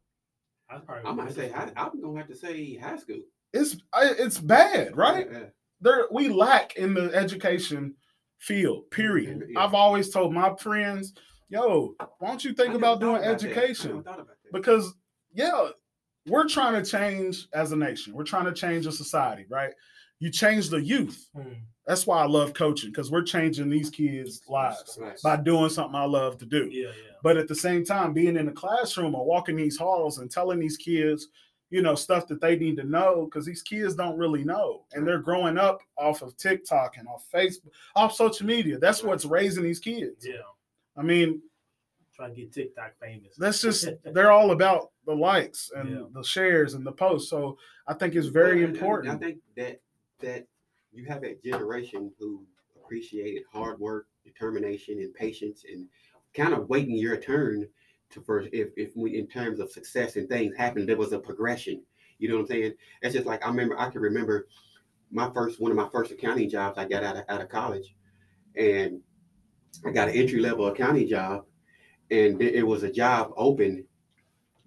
I 0.71 0.79
probably 0.79 1.05
I 1.11 1.13
might 1.13 1.25
would 1.27 1.35
say. 1.35 1.49
say 1.51 1.55
I, 1.55 1.71
I'm 1.77 2.01
gonna 2.01 2.19
have 2.19 2.29
to 2.29 2.35
say 2.35 2.77
high 2.77 2.97
school. 2.97 3.21
It's 3.53 3.77
it's 3.95 4.39
bad, 4.39 4.97
right? 4.97 5.29
Yeah, 5.31 5.39
yeah. 5.41 5.45
There 5.83 6.07
we 6.11 6.29
lack 6.31 6.77
in 6.77 6.95
the 6.95 7.13
education 7.15 7.95
field. 8.39 8.91
Period. 8.91 9.45
Yeah. 9.51 9.61
I've 9.61 9.75
always 9.75 10.09
told 10.09 10.33
my 10.33 10.55
friends, 10.57 11.13
"Yo, 11.53 11.95
why 12.19 12.29
don't 12.29 12.45
you 12.45 12.53
think 12.55 12.75
about 12.75 13.01
doing. 13.01 13.23
Education?" 13.23 13.99
about 13.99 14.27
because 14.53 14.95
yeah 15.35 15.69
we're 16.27 16.47
trying 16.49 16.75
to 16.83 16.89
change 16.89 17.49
as 17.53 17.73
a 17.73 17.77
nation 17.77 18.13
we're 18.15 18.23
trying 18.23 18.45
to 18.45 18.53
change 18.53 18.87
a 18.87 18.93
society 18.93 19.45
right 19.49 19.73
you 20.21 20.31
change 20.31 20.69
the 20.69 20.81
youth 20.81 21.29
Hmm. 21.35 21.55
that's 21.87 22.07
why 22.07 22.23
i 22.23 22.27
love 22.27 22.53
coaching 22.55 22.91
because 22.91 23.11
we're 23.11 23.23
changing 23.23 23.69
these 23.71 23.89
kids 23.91 24.43
lives 24.49 24.99
Right. 25.01 25.19
by 25.25 25.37
doing 25.37 25.71
something 25.71 25.95
i 25.97 26.05
love 26.05 26.37
to 26.39 26.47
do 26.47 26.69
Yeah, 26.71 26.89
yeah. 26.89 27.15
but 27.25 27.37
at 27.39 27.49
the 27.49 27.55
same 27.55 27.83
time 27.85 28.13
being 28.13 28.37
in 28.37 28.47
the 28.47 28.53
classroom 28.53 29.15
or 29.15 29.25
walking 29.25 29.57
these 29.57 29.77
halls 29.79 30.19
and 30.19 30.31
telling 30.31 30.61
these 30.61 30.77
kids 30.77 31.29
you 31.71 31.81
know 31.83 31.95
stuff 31.95 32.29
that 32.29 32.41
they 32.43 32.57
need 32.57 32.77
to 32.77 32.85
know 32.85 33.25
because 33.25 33.47
these 33.47 33.63
kids 33.63 33.95
don't 33.97 34.19
really 34.19 34.45
know 34.45 34.85
and 34.93 35.05
they're 35.07 35.19
growing 35.19 35.57
up 35.59 35.81
off 35.97 36.21
of 36.23 36.37
tiktok 36.37 36.99
and 36.99 37.09
off 37.09 37.25
facebook 37.35 37.71
off 37.97 38.15
social 38.15 38.47
media 38.47 38.79
that's 38.79 39.03
what's 39.03 39.25
raising 39.25 39.65
these 39.65 39.81
kids 39.81 40.27
Yeah. 40.27 40.35
I 40.97 41.03
mean 41.03 41.41
Try 42.15 42.29
to 42.29 42.35
get 42.35 42.53
TikTok 42.53 42.93
famous. 43.01 43.35
that's 43.39 43.63
just 43.63 43.89
they're 44.13 44.31
all 44.33 44.51
about 44.51 44.91
the 45.07 45.15
likes 45.15 45.71
and 45.75 45.89
Yeah. 45.91 46.03
the 46.13 46.23
shares 46.23 46.75
and 46.75 46.85
the 46.87 46.93
posts. 46.93 47.31
So 47.31 47.57
I 47.89 47.95
think 47.95 48.15
it's 48.15 48.27
very 48.27 48.57
Well, 48.57 48.65
and- 48.67 48.69
and 48.69 48.77
important. 48.77 49.15
I 49.15 49.17
think 49.17 49.39
that 49.57 49.81
that 50.21 50.47
you 50.93 51.07
have 51.07 51.25
a 51.25 51.37
generation 51.43 52.13
who 52.19 52.45
appreciated 52.77 53.45
hard 53.51 53.81
work, 53.81 54.09
determination, 54.25 54.99
and 54.99 55.15
patience, 55.15 55.65
and 55.67 55.89
kind 56.35 56.53
of 56.53 56.69
waiting 56.69 56.97
your 56.97 57.17
turn 57.17 57.67
to 58.11 58.21
first. 58.21 58.51
If 58.53 58.69
if 58.77 58.95
we 58.95 59.19
in 59.19 59.27
terms 59.27 59.59
of 59.59 59.73
success 59.73 60.17
and 60.17 60.29
things 60.29 60.55
happen, 60.55 60.85
there 60.85 60.99
was 60.99 61.13
a 61.15 61.19
progression. 61.19 61.83
You 62.19 62.29
know 62.29 62.35
what 62.35 62.41
I'm 62.43 62.47
saying? 62.49 62.73
It's 63.01 63.15
just 63.15 63.27
like 63.27 63.43
I 63.43 63.49
remember. 63.49 63.79
I 63.81 63.89
can 63.89 64.03
remember 64.03 64.49
my 65.11 65.31
first 65.33 65.63
one 65.63 65.71
of 65.71 65.79
my 65.79 65.89
first 65.89 66.13
accounting 66.13 66.51
jobs. 66.51 66.77
I 66.77 66.85
got 66.87 67.03
out 67.05 67.17
of 67.17 67.25
out 67.31 67.41
of 67.41 67.49
college, 67.49 67.95
and 68.55 69.01
I 69.85 69.91
got 69.91 70.09
an 70.09 70.15
entry 70.15 70.41
level 70.41 70.67
accounting 70.67 71.09
job, 71.09 71.45
and 72.11 72.41
it 72.41 72.67
was 72.67 72.83
a 72.83 72.93
job 72.93 73.33
open 73.37 73.85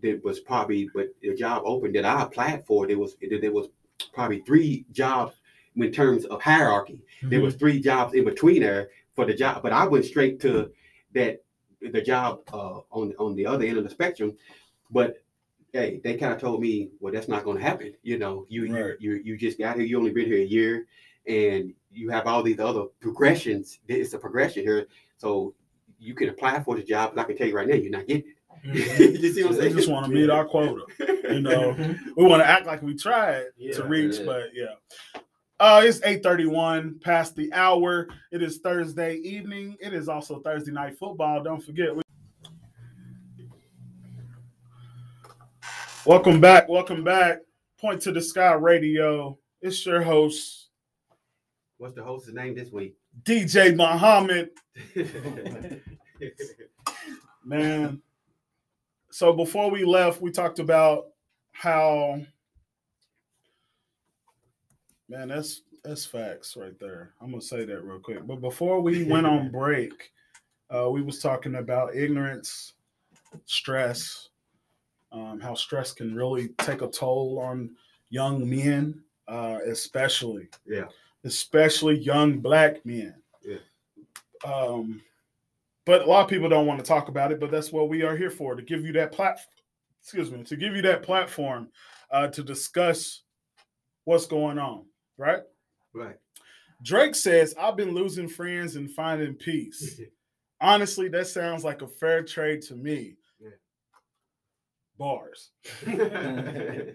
that 0.01 0.23
was 0.23 0.39
probably, 0.39 0.89
but 0.93 1.07
the 1.21 1.35
job 1.35 1.63
open 1.65 1.93
that 1.93 2.05
I 2.05 2.23
applied 2.23 2.65
for, 2.65 2.87
there 2.87 2.97
was 2.97 3.15
there 3.21 3.51
was 3.51 3.67
probably 4.13 4.41
three 4.41 4.85
jobs 4.91 5.35
in 5.75 5.91
terms 5.91 6.25
of 6.25 6.41
hierarchy. 6.41 7.01
There 7.23 7.41
was 7.41 7.55
three 7.55 7.79
jobs 7.79 8.13
in 8.13 8.25
between 8.25 8.61
there 8.61 8.89
for 9.15 9.25
the 9.25 9.33
job, 9.33 9.61
but 9.63 9.73
I 9.73 9.85
went 9.87 10.05
straight 10.05 10.39
to 10.41 10.71
that 11.13 11.43
the 11.81 12.01
job 12.01 12.41
uh, 12.51 12.79
on 12.91 13.13
on 13.19 13.35
the 13.35 13.45
other 13.45 13.65
end 13.65 13.77
of 13.77 13.83
the 13.83 13.89
spectrum. 13.89 14.37
But 14.91 15.17
hey, 15.73 15.99
they 16.03 16.15
kind 16.15 16.33
of 16.33 16.39
told 16.39 16.61
me, 16.61 16.89
well, 16.99 17.13
that's 17.13 17.27
not 17.27 17.43
going 17.43 17.57
to 17.57 17.63
happen. 17.63 17.93
You 18.01 18.17
know, 18.17 18.45
you 18.49 18.73
Right. 18.73 18.95
you 18.99 19.21
you 19.23 19.37
just 19.37 19.59
got 19.59 19.75
here. 19.75 19.85
You 19.85 19.97
only 19.97 20.11
been 20.11 20.25
here 20.25 20.41
a 20.41 20.45
year, 20.45 20.87
and 21.27 21.73
you 21.95 22.09
have 22.09 22.27
all 22.27 22.43
these 22.43 22.59
other 22.59 22.83
progressions. 22.99 23.79
It's 23.87 24.13
a 24.13 24.19
progression 24.19 24.63
here, 24.63 24.87
so 25.17 25.53
you 25.99 26.13
can 26.13 26.29
apply 26.29 26.61
for 26.61 26.75
the 26.75 26.83
job. 26.83 27.13
But 27.15 27.21
I 27.21 27.23
can 27.25 27.37
tell 27.37 27.47
you 27.47 27.55
right 27.55 27.67
now, 27.67 27.75
you're 27.75 27.91
not 27.91 28.07
getting 28.07 28.23
it. 28.27 28.35
you 29.21 29.33
see 29.33 29.43
what 29.43 29.51
I'm 29.53 29.57
They 29.57 29.63
saying? 29.65 29.75
just 29.77 29.89
want 29.89 30.05
to 30.07 30.11
meet 30.11 30.29
our 30.29 30.45
quota. 30.45 30.81
You 31.29 31.41
know, 31.41 31.71
we 32.17 32.23
want 32.25 32.41
to 32.41 32.47
act 32.47 32.65
like 32.65 32.81
we 32.81 32.95
tried 32.95 33.45
Yeah. 33.57 33.73
to 33.75 33.83
reach, 33.85 34.17
Yeah. 34.19 34.25
but 34.25 34.43
yeah. 34.53 35.21
Uh, 35.59 35.81
it's 35.85 35.99
8:31 36.01 36.99
past 37.01 37.35
the 37.35 37.51
hour. 37.53 38.07
It 38.31 38.41
is 38.41 38.57
Thursday 38.57 39.15
evening. 39.17 39.77
It 39.79 39.93
is 39.93 40.09
also 40.09 40.39
Thursday 40.41 40.71
night 40.71 40.97
football. 40.97 41.41
Don't 41.43 41.63
forget. 41.63 41.95
We- 41.95 42.01
welcome 46.05 46.41
back. 46.41 46.67
Welcome 46.67 47.03
back. 47.03 47.39
Point 47.79 48.01
to 48.03 48.11
the 48.11 48.21
Sky 48.21 48.53
Radio. 48.53 49.37
It's 49.61 49.85
your 49.85 50.01
host, 50.01 50.64
What's 51.85 51.95
the 51.95 52.03
host's 52.03 52.33
name 52.33 52.55
this 52.55 52.71
week? 52.71 52.95
DJ 53.21 53.75
Muhammad. 53.75 54.49
Man. 57.45 58.01
So 59.11 59.31
before 59.31 59.69
we 59.69 59.85
left, 59.85 60.19
we 60.19 60.31
talked 60.31 60.57
about 60.57 61.09
how 61.51 62.21
man, 65.07 65.27
that's 65.27 65.61
that's 65.83 66.07
facts 66.07 66.57
right 66.57 66.73
there. 66.79 67.11
I'm 67.21 67.29
gonna 67.29 67.39
say 67.39 67.65
that 67.65 67.83
real 67.83 67.99
quick. 67.99 68.25
But 68.25 68.41
before 68.41 68.81
we 68.81 69.03
went 69.07 69.27
on 69.27 69.51
break, 69.51 70.11
uh, 70.75 70.89
we 70.89 71.03
was 71.03 71.19
talking 71.19 71.53
about 71.53 71.95
ignorance, 71.95 72.73
stress, 73.45 74.29
um, 75.11 75.39
how 75.39 75.53
stress 75.53 75.93
can 75.93 76.15
really 76.15 76.47
take 76.57 76.81
a 76.81 76.87
toll 76.87 77.37
on 77.37 77.75
young 78.09 78.49
men, 78.49 79.03
uh, 79.27 79.59
especially 79.67 80.47
yeah, 80.65 80.85
especially 81.25 81.97
young 81.97 82.39
black 82.39 82.85
men. 82.85 83.15
Yeah. 83.43 83.57
Um, 84.45 85.01
but 85.85 86.03
a 86.03 86.05
lot 86.05 86.23
of 86.23 86.29
people 86.29 86.49
don't 86.49 86.67
want 86.67 86.79
to 86.79 86.85
talk 86.85 87.09
about 87.09 87.31
it, 87.31 87.39
but 87.39 87.51
that's 87.51 87.71
what 87.71 87.89
we 87.89 88.03
are 88.03 88.15
here 88.15 88.31
for 88.31 88.55
to 88.55 88.61
give 88.61 88.85
you 88.85 88.93
that 88.93 89.11
platform. 89.11 89.51
Excuse 90.01 90.31
me, 90.31 90.43
to 90.43 90.55
give 90.55 90.75
you 90.75 90.83
that 90.83 91.01
platform 91.01 91.69
uh, 92.11 92.27
to 92.27 92.43
discuss 92.43 93.23
what's 94.03 94.27
going 94.27 94.59
on, 94.59 94.85
right? 95.17 95.41
right. 95.93 96.17
Drake 96.83 97.15
says, 97.15 97.55
I've 97.59 97.75
been 97.75 97.95
losing 97.95 98.27
friends 98.27 98.75
and 98.75 98.91
finding 98.91 99.33
peace. 99.33 99.99
Honestly, 100.61 101.09
that 101.09 101.27
sounds 101.27 101.63
like 101.63 101.81
a 101.81 101.87
fair 101.87 102.21
trade 102.23 102.61
to 102.63 102.75
me. 102.75 103.15
Yeah. 103.39 103.49
Bars. 104.97 105.49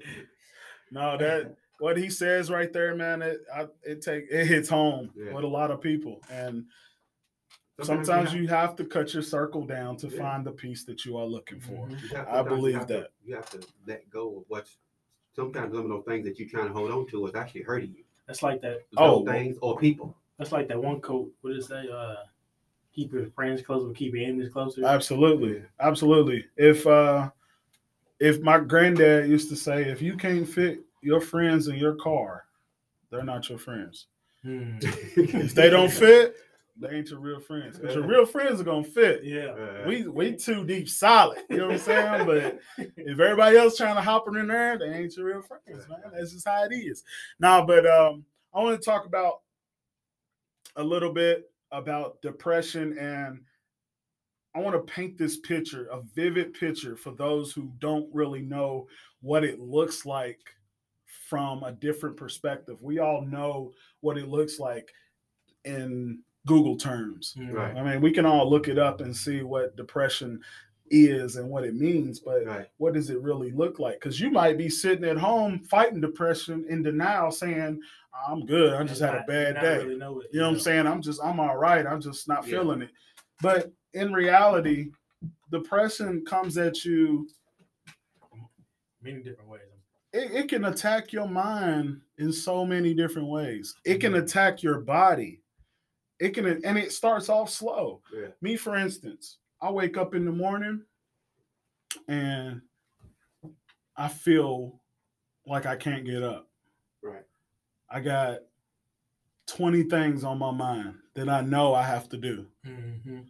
No, 0.90 1.16
that 1.16 1.54
what 1.80 1.96
he 1.96 2.08
says 2.10 2.50
right 2.50 2.72
there, 2.72 2.94
man. 2.94 3.22
It 3.22 3.40
I, 3.54 3.66
it 3.82 4.02
take 4.02 4.26
it 4.30 4.46
hits 4.46 4.68
home 4.68 5.10
Yeah. 5.16 5.32
with 5.34 5.44
a 5.44 5.48
lot 5.48 5.70
of 5.70 5.80
people, 5.80 6.20
and 6.30 6.64
sometimes 7.82 8.34
you 8.34 8.46
have 8.48 8.76
to 8.76 8.84
cut 8.84 9.14
your 9.14 9.22
circle 9.22 9.64
down 9.64 9.96
to 9.98 10.08
Yeah. 10.08 10.18
find 10.18 10.46
the 10.46 10.52
piece 10.52 10.84
that 10.84 11.04
you 11.04 11.16
are 11.16 11.24
looking 11.26 11.60
for. 11.60 11.86
Mhm. 11.88 11.90
You 12.02 12.08
have- 12.16 12.28
I 12.28 12.36
sometimes 12.36 12.50
you 12.50 12.56
believe 12.56 12.80
to- 12.80 12.86
that. 12.94 13.10
you 13.24 13.34
have 13.34 13.50
to 13.50 13.66
let 13.86 14.08
go 14.10 14.38
of 14.38 14.44
what's. 14.48 14.76
Sometimes 15.32 15.72
some 15.72 15.84
of 15.84 15.88
those 15.88 16.04
things 16.04 16.24
that 16.26 16.38
you're 16.38 16.48
trying 16.48 16.66
to 16.66 16.72
hold 16.72 16.90
on 16.90 17.06
to 17.06 17.26
is 17.26 17.34
actually 17.34 17.62
hurting 17.62 17.94
you. 17.96 18.04
That's 18.26 18.42
like 18.42 18.60
that. 18.62 18.82
Oh, 18.96 19.24
things 19.24 19.58
or 19.62 19.78
people. 19.78 20.16
That's 20.38 20.52
like 20.52 20.68
that 20.68 20.82
one 20.82 21.00
quote. 21.00 21.32
What 21.40 21.50
did 21.50 21.60
it 21.60 21.64
say? 21.64 21.88
Uh, 21.88 22.16
keep 22.92 23.12
your 23.12 23.26
friends 23.30 23.62
closer, 23.62 23.86
but 23.86 23.96
keep 23.96 24.12
your 24.14 24.24
enemies 24.24 24.52
closer. 24.52 24.84
Absolutely, 24.84 25.62
absolutely. 25.78 26.46
If 26.56 26.86
uh, 26.86 27.30
if 28.18 28.40
my 28.42 28.58
granddad 28.58 29.30
used 29.30 29.48
to 29.50 29.56
say, 29.56 29.84
if 29.88 30.02
you 30.02 30.16
can't 30.16 30.46
fit 30.46 30.80
your 31.02 31.20
friends 31.20 31.68
in 31.68 31.76
your 31.76 31.94
car, 31.94 32.44
they're 33.10 33.24
not 33.24 33.48
your 33.48 33.58
friends. 33.58 34.06
Hmm. 34.42 34.78
If 35.16 35.54
they 35.54 35.70
don't 35.70 35.90
fit, 35.90 36.36
they 36.80 36.96
ain't 36.96 37.10
your 37.10 37.20
real 37.20 37.40
friends. 37.40 37.78
Because 37.78 37.94
your 37.94 38.06
real 38.06 38.24
friends 38.24 38.60
are 38.60 38.64
gonna 38.64 38.84
fit. 38.84 39.22
Yeah. 39.22 39.86
We 39.86 40.06
we 40.08 40.34
too 40.36 40.64
deep 40.64 40.88
solid. 40.88 41.40
You 41.50 41.58
know 41.58 41.66
what 41.66 41.74
I'm 41.74 41.78
saying? 41.78 42.26
But 42.26 42.60
if 42.96 43.20
everybody 43.20 43.56
else 43.56 43.76
trying 43.76 43.96
to 43.96 44.02
hop 44.02 44.28
in 44.28 44.46
there, 44.46 44.78
they 44.78 44.86
ain't 44.86 45.16
your 45.16 45.26
real 45.26 45.42
friends, 45.42 45.88
man. 45.88 46.00
That's 46.12 46.32
just 46.32 46.48
how 46.48 46.64
it 46.64 46.74
is. 46.74 47.02
Now, 47.38 47.64
but 47.64 47.86
um, 47.86 48.24
I 48.54 48.62
want 48.62 48.80
to 48.80 48.84
talk 48.84 49.04
about 49.04 49.40
a 50.76 50.82
little 50.82 51.12
bit 51.12 51.50
about 51.70 52.22
depression 52.22 52.96
and 52.98 53.40
I 54.54 54.58
want 54.58 54.74
to 54.74 54.92
paint 54.92 55.16
this 55.16 55.38
picture, 55.38 55.86
a 55.92 56.00
vivid 56.00 56.54
picture 56.54 56.96
for 56.96 57.12
those 57.12 57.52
who 57.52 57.70
don't 57.78 58.12
really 58.12 58.42
know 58.42 58.88
what 59.20 59.44
it 59.44 59.60
looks 59.60 60.04
like 60.04 60.40
from 61.30 61.62
a 61.62 61.70
different 61.70 62.16
perspective. 62.16 62.82
We 62.82 62.98
all 62.98 63.22
know 63.22 63.72
what 64.00 64.18
it 64.18 64.28
looks 64.28 64.58
like 64.58 64.90
in 65.64 66.18
Google 66.46 66.76
terms. 66.76 67.36
Right. 67.38 67.76
I 67.76 67.84
mean, 67.84 68.00
we 68.00 68.10
can 68.10 68.26
all 68.26 68.50
look 68.50 68.66
it 68.66 68.78
up 68.78 69.00
and 69.00 69.16
see 69.16 69.42
what 69.42 69.76
depression 69.76 70.40
is 70.90 71.36
and 71.36 71.48
what 71.48 71.62
it 71.62 71.76
means, 71.76 72.18
but 72.18 72.44
right. 72.44 72.66
what 72.78 72.94
does 72.94 73.10
it 73.10 73.20
really 73.20 73.52
look 73.52 73.78
like? 73.78 74.00
Because 74.00 74.18
you 74.18 74.28
might 74.28 74.58
be 74.58 74.68
sitting 74.68 75.04
at 75.04 75.16
home 75.16 75.60
fighting 75.60 76.00
depression 76.00 76.66
in 76.68 76.82
denial, 76.82 77.30
saying, 77.30 77.80
I'm 78.28 78.44
good. 78.44 78.74
I 78.74 78.82
just 78.82 79.00
And 79.00 79.10
had 79.12 79.20
a 79.20 79.26
bad 79.26 79.60
day. 79.60 79.84
Really 79.84 79.96
know 79.96 80.20
it, 80.20 80.30
You 80.32 80.40
know 80.40 80.48
what 80.48 80.54
I'm 80.54 80.60
saying? 80.60 80.86
I'm 80.88 81.00
just, 81.00 81.20
I'm 81.22 81.38
all 81.38 81.56
right. 81.56 81.86
I'm 81.86 82.00
just 82.00 82.26
not 82.26 82.44
Yeah. 82.44 82.58
feeling 82.58 82.82
it. 82.82 82.90
But 83.40 83.70
in 83.94 84.12
reality, 84.12 84.90
depression 85.52 86.24
comes 86.26 86.58
at 86.58 86.84
you, 86.84 87.28
Many 89.02 89.22
different 89.22 89.48
ways. 89.48 89.62
It, 90.12 90.32
it 90.32 90.48
can 90.48 90.64
attack 90.66 91.12
your 91.12 91.28
mind 91.28 92.00
in 92.18 92.32
so 92.32 92.64
many 92.64 92.94
different 92.94 93.28
ways. 93.28 93.74
It 93.84 93.98
can 94.00 94.12
Mhm. 94.12 94.22
attack 94.22 94.62
your 94.62 94.80
body. 94.80 95.40
It 96.18 96.30
can, 96.30 96.46
and 96.64 96.76
it 96.78 96.92
starts 96.92 97.28
off 97.28 97.48
slow. 97.50 98.02
Yeah. 98.12 98.28
Me, 98.40 98.56
for 98.56 98.76
instance, 98.76 99.38
I 99.62 99.70
wake 99.70 99.96
up 99.96 100.14
in 100.14 100.24
the 100.24 100.32
morning 100.32 100.84
and 102.08 102.60
I 103.96 104.08
feel 104.08 104.80
like 105.46 105.66
I 105.66 105.76
can't 105.76 106.04
get 106.04 106.22
up. 106.22 106.48
Right. 107.02 107.24
I 107.88 108.00
got 108.00 108.40
20 109.46 109.84
things 109.84 110.24
on 110.24 110.38
my 110.38 110.50
mind 110.50 110.94
that 111.14 111.28
I 111.28 111.40
know 111.40 111.74
I 111.74 111.82
have 111.82 112.08
to 112.10 112.16
do. 112.16 112.46
Mm-hmm. 112.66 113.20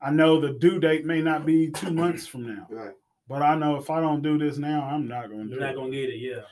I 0.00 0.10
know 0.10 0.40
the 0.40 0.54
due 0.54 0.80
date 0.80 1.04
may 1.04 1.20
not 1.20 1.44
be 1.44 1.70
two 1.70 1.90
months 1.90 2.26
from 2.26 2.46
now, 2.46 2.66
Right. 2.70 2.94
But 3.30 3.42
I 3.42 3.54
know 3.54 3.76
if 3.76 3.88
I 3.90 4.00
don't 4.00 4.22
do 4.22 4.36
this 4.36 4.58
now, 4.58 4.82
I'm 4.82 5.06
not 5.06 5.28
going 5.30 5.44
to 5.44 5.48
You're 5.50 5.58
do 5.60 5.64
not 5.64 5.72
it. 5.72 5.76
gonna 5.76 5.90
get 5.92 6.10
it. 6.10 6.18
Yeah. 6.18 6.42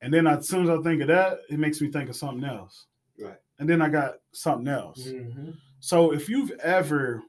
And 0.00 0.12
then 0.12 0.26
as 0.26 0.48
soon 0.48 0.64
as 0.64 0.70
I 0.70 0.82
think 0.82 1.02
of 1.02 1.08
that, 1.08 1.40
it 1.50 1.58
makes 1.58 1.80
me 1.82 1.90
think 1.92 2.08
of 2.08 2.16
something 2.16 2.44
else. 2.48 2.86
Right. 3.20 3.36
And 3.58 3.68
then 3.68 3.82
I 3.82 3.88
got 3.90 4.14
something 4.32 4.68
else. 4.68 5.06
Mm-hmm. 5.06 5.50
So 5.80 6.12
if 6.12 6.28
you've 6.30 6.50
ever 6.62 7.22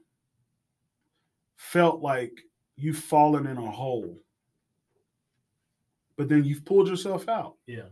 felt 1.56 2.00
like 2.00 2.32
you've 2.76 2.98
fallen 2.98 3.46
in 3.46 3.58
a 3.58 3.70
hole, 3.70 4.18
but 6.16 6.28
then 6.30 6.44
you've 6.44 6.64
pulled 6.64 6.88
yourself 6.88 7.28
out, 7.28 7.56
Yeah. 7.66 7.88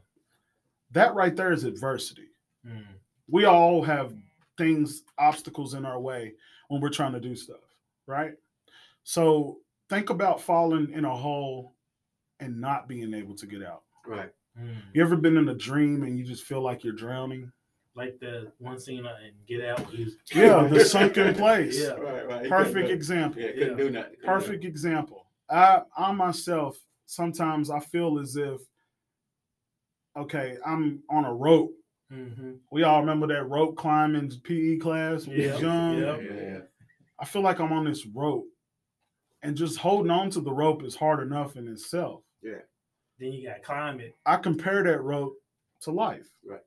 that 0.92 1.14
right 1.14 1.37
there 1.37 1.53
is 1.53 1.64
adversity. 1.64 2.29
Mm. 2.66 2.85
We 3.29 3.45
all 3.45 3.83
have 3.83 4.14
things, 4.57 5.03
obstacles 5.19 5.75
in 5.75 5.85
our 5.85 6.01
way 6.01 6.33
when 6.69 6.81
we're 6.81 6.88
trying 6.88 7.12
to 7.12 7.21
do 7.21 7.37
stuff, 7.37 7.61
right? 8.07 8.33
So 9.05 9.59
think 9.88 10.11
about 10.11 10.40
falling 10.40 10.90
in 10.92 11.05
a 11.05 11.14
hole 11.16 11.75
and 12.40 12.61
not 12.61 12.88
being 12.88 13.14
able 13.14 13.35
to 13.37 13.46
get 13.46 13.62
out. 13.62 13.83
Right. 14.07 14.31
Mm. 14.61 14.77
You 14.94 15.03
ever 15.03 15.16
been 15.16 15.37
in 15.37 15.49
a 15.49 15.55
dream 15.55 16.02
and 16.02 16.19
you 16.19 16.25
just 16.25 16.44
feel 16.44 16.61
like 16.61 16.85
you're 16.85 16.94
drowning? 16.94 17.50
Like 17.94 18.19
the 18.21 18.52
one 18.58 18.79
scene 18.79 18.98
in 19.06 19.33
Get 19.48 19.65
Out. 19.65 19.81
where 19.90 20.06
Yeah, 20.35 20.67
the 20.69 20.85
sunken 20.85 21.35
place. 21.35 21.81
Yeah. 21.81 21.92
Right. 21.92 22.29
Right. 22.29 22.48
Perfect 22.48 22.90
example. 22.90 23.40
Yeah. 23.40 23.52
Couldn't 23.52 23.77
do 23.79 23.90
nothing. 23.90 24.11
Couldn't 24.11 24.21
do 24.21 24.27
perfect 24.27 24.65
example. 24.65 25.27
I 25.50 25.81
I 25.96 26.13
myself 26.13 26.77
sometimes 27.06 27.71
I 27.71 27.81
feel 27.81 28.19
as 28.19 28.37
if 28.37 28.61
okay, 30.17 30.56
I'm 30.65 31.02
on 31.11 31.25
a 31.25 31.33
rope. 31.33 31.73
Mm-hmm. 32.13 32.52
We 32.71 32.83
all 32.85 33.00
remember 33.00 33.27
that 33.29 33.44
rope 33.48 33.77
climbing 33.77 34.31
PE 34.44 34.77
class 34.77 35.27
when 35.27 35.38
we 35.38 35.46
was 35.50 35.61
Yeah, 35.61 35.67
young. 35.67 35.98
yeah. 35.98 36.04
nothing. 36.04 36.27
Yeah. 36.37 36.58
I 37.19 37.25
feel 37.25 37.42
like 37.42 37.61
I'm 37.61 37.73
on 37.73 37.85
this 37.85 38.06
rope. 38.06 38.46
And 39.43 39.57
just 39.57 39.79
holding 39.79 40.11
on 40.11 40.31
to 40.31 40.41
the 40.41 40.53
rope 40.53 40.83
is 40.83 40.97
hard 40.97 41.21
enough 41.21 41.57
in 41.57 41.69
itself. 41.69 42.23
Yeah. 42.43 42.63
Then 43.19 43.33
you 43.33 43.47
got 43.49 43.57
to 43.57 43.61
climb 43.61 44.01
it. 44.01 44.15
I 44.27 44.37
compare 44.37 44.83
that 44.83 45.03
rope 45.03 45.35
to 45.83 45.91
life. 45.91 46.27
Right. 46.45 46.61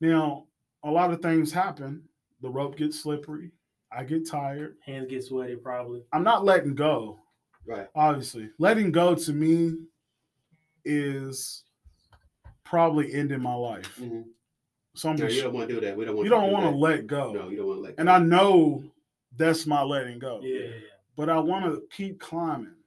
Now, 0.00 0.44
a 0.84 0.90
lot 0.90 1.12
of 1.12 1.20
things 1.22 1.52
happen. 1.52 2.02
The 2.40 2.48
rope 2.50 2.76
gets 2.76 3.00
slippery. 3.00 3.52
I 3.92 4.04
get 4.04 4.28
tired. 4.28 4.76
Hands 4.84 5.08
get 5.08 5.24
sweaty 5.24 5.56
probably. 5.56 6.02
I'm 6.12 6.22
not 6.22 6.44
letting 6.44 6.74
go. 6.74 7.18
Right. 7.66 7.86
obviously 7.94 8.48
letting 8.58 8.90
go 8.92 9.14
to 9.14 9.32
me 9.34 9.74
is 10.86 11.64
probably 12.64 13.12
ending 13.12 13.42
my 13.42 13.54
life 13.54 13.94
Mhm. 14.00 14.24
so 14.94 15.10
i'm 15.10 15.16
No, 15.16 15.24
just, 15.26 15.36
you 15.36 15.42
don't 15.42 15.52
want 15.52 15.68
to 15.68 15.74
do 15.74 15.80
that. 15.82 15.94
We 15.96 16.04
don't 16.06 16.16
want. 16.16 16.24
you 16.24 16.30
don't 16.30 16.46
do 16.48 16.52
want 16.54 16.64
to 16.64 16.70
let 16.70 17.06
go 17.06 17.32
No, 17.34 17.48
you 17.50 17.58
don't 17.58 17.66
want 17.66 17.78
to 17.78 17.82
let. 17.82 17.96
Go. 17.96 18.00
And 18.00 18.08
i 18.10 18.18
know 18.18 18.82
that's 19.36 19.66
my 19.66 19.82
letting 19.82 20.18
go 20.18 20.40
Yeah. 20.42 20.60
yeah, 20.60 20.66
yeah. 20.66 20.72
But 21.18 21.28
i 21.28 21.38
want 21.38 21.66
to 21.66 21.82
keep 21.94 22.18
climbing 22.18 22.78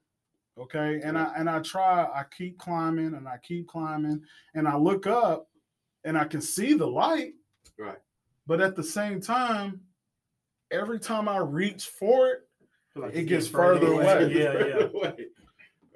Okay. 0.62 1.02
And 1.04 1.18
I 1.18 1.32
and 1.36 1.50
I 1.50 1.60
try, 1.60 2.04
I 2.04 2.24
keep 2.36 2.58
climbing 2.60 3.16
and 3.16 3.28
I 3.28 3.38
keep 3.42 3.68
climbing 3.68 4.22
and 4.54 4.68
I 4.68 4.78
look 4.78 5.08
up 5.08 5.50
and 6.04 6.18
I 6.18 6.26
can 6.26 6.42
see 6.42 6.74
the 6.74 6.86
light. 6.86 7.34
Right. 7.80 7.98
But 8.48 8.62
at 8.62 8.76
the 8.76 8.84
same 8.84 9.22
time, 9.22 9.82
every 10.70 11.00
time 11.00 11.28
I 11.28 11.38
reach 11.38 11.88
for 11.88 12.30
it, 12.30 12.48
like 12.96 13.16
It 13.16 13.24
gets 13.24 13.48
further 13.48 13.88
further 13.88 13.94
away. 13.94 14.34
Yeah, 14.36 14.66
yeah. 14.66 14.88
Right. 15.02 15.28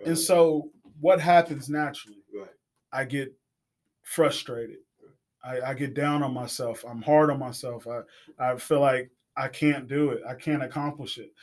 and 0.06 0.18
so 0.18 0.72
what 1.00 1.20
happens 1.20 1.70
naturally? 1.70 2.24
Right. 2.34 2.48
I 2.94 3.04
get 3.04 3.34
frustrated. 4.04 4.78
I, 5.44 5.62
I 5.62 5.74
get 5.74 5.94
down 5.94 6.24
on 6.24 6.34
myself. 6.34 6.84
I'm 6.90 7.02
hard 7.02 7.30
on 7.30 7.38
myself. 7.38 7.86
I, 7.88 8.02
I 8.40 8.56
feel 8.56 8.80
like 8.80 9.12
I 9.38 9.50
can't 9.50 9.88
do 9.88 10.10
it. 10.12 10.22
I 10.28 10.34
can't 10.34 10.64
accomplish 10.64 11.18
it. 11.18 11.34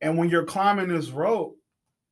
And 0.00 0.16
when 0.16 0.28
you're 0.28 0.44
climbing 0.44 0.88
this 0.88 1.10
rope, 1.10 1.58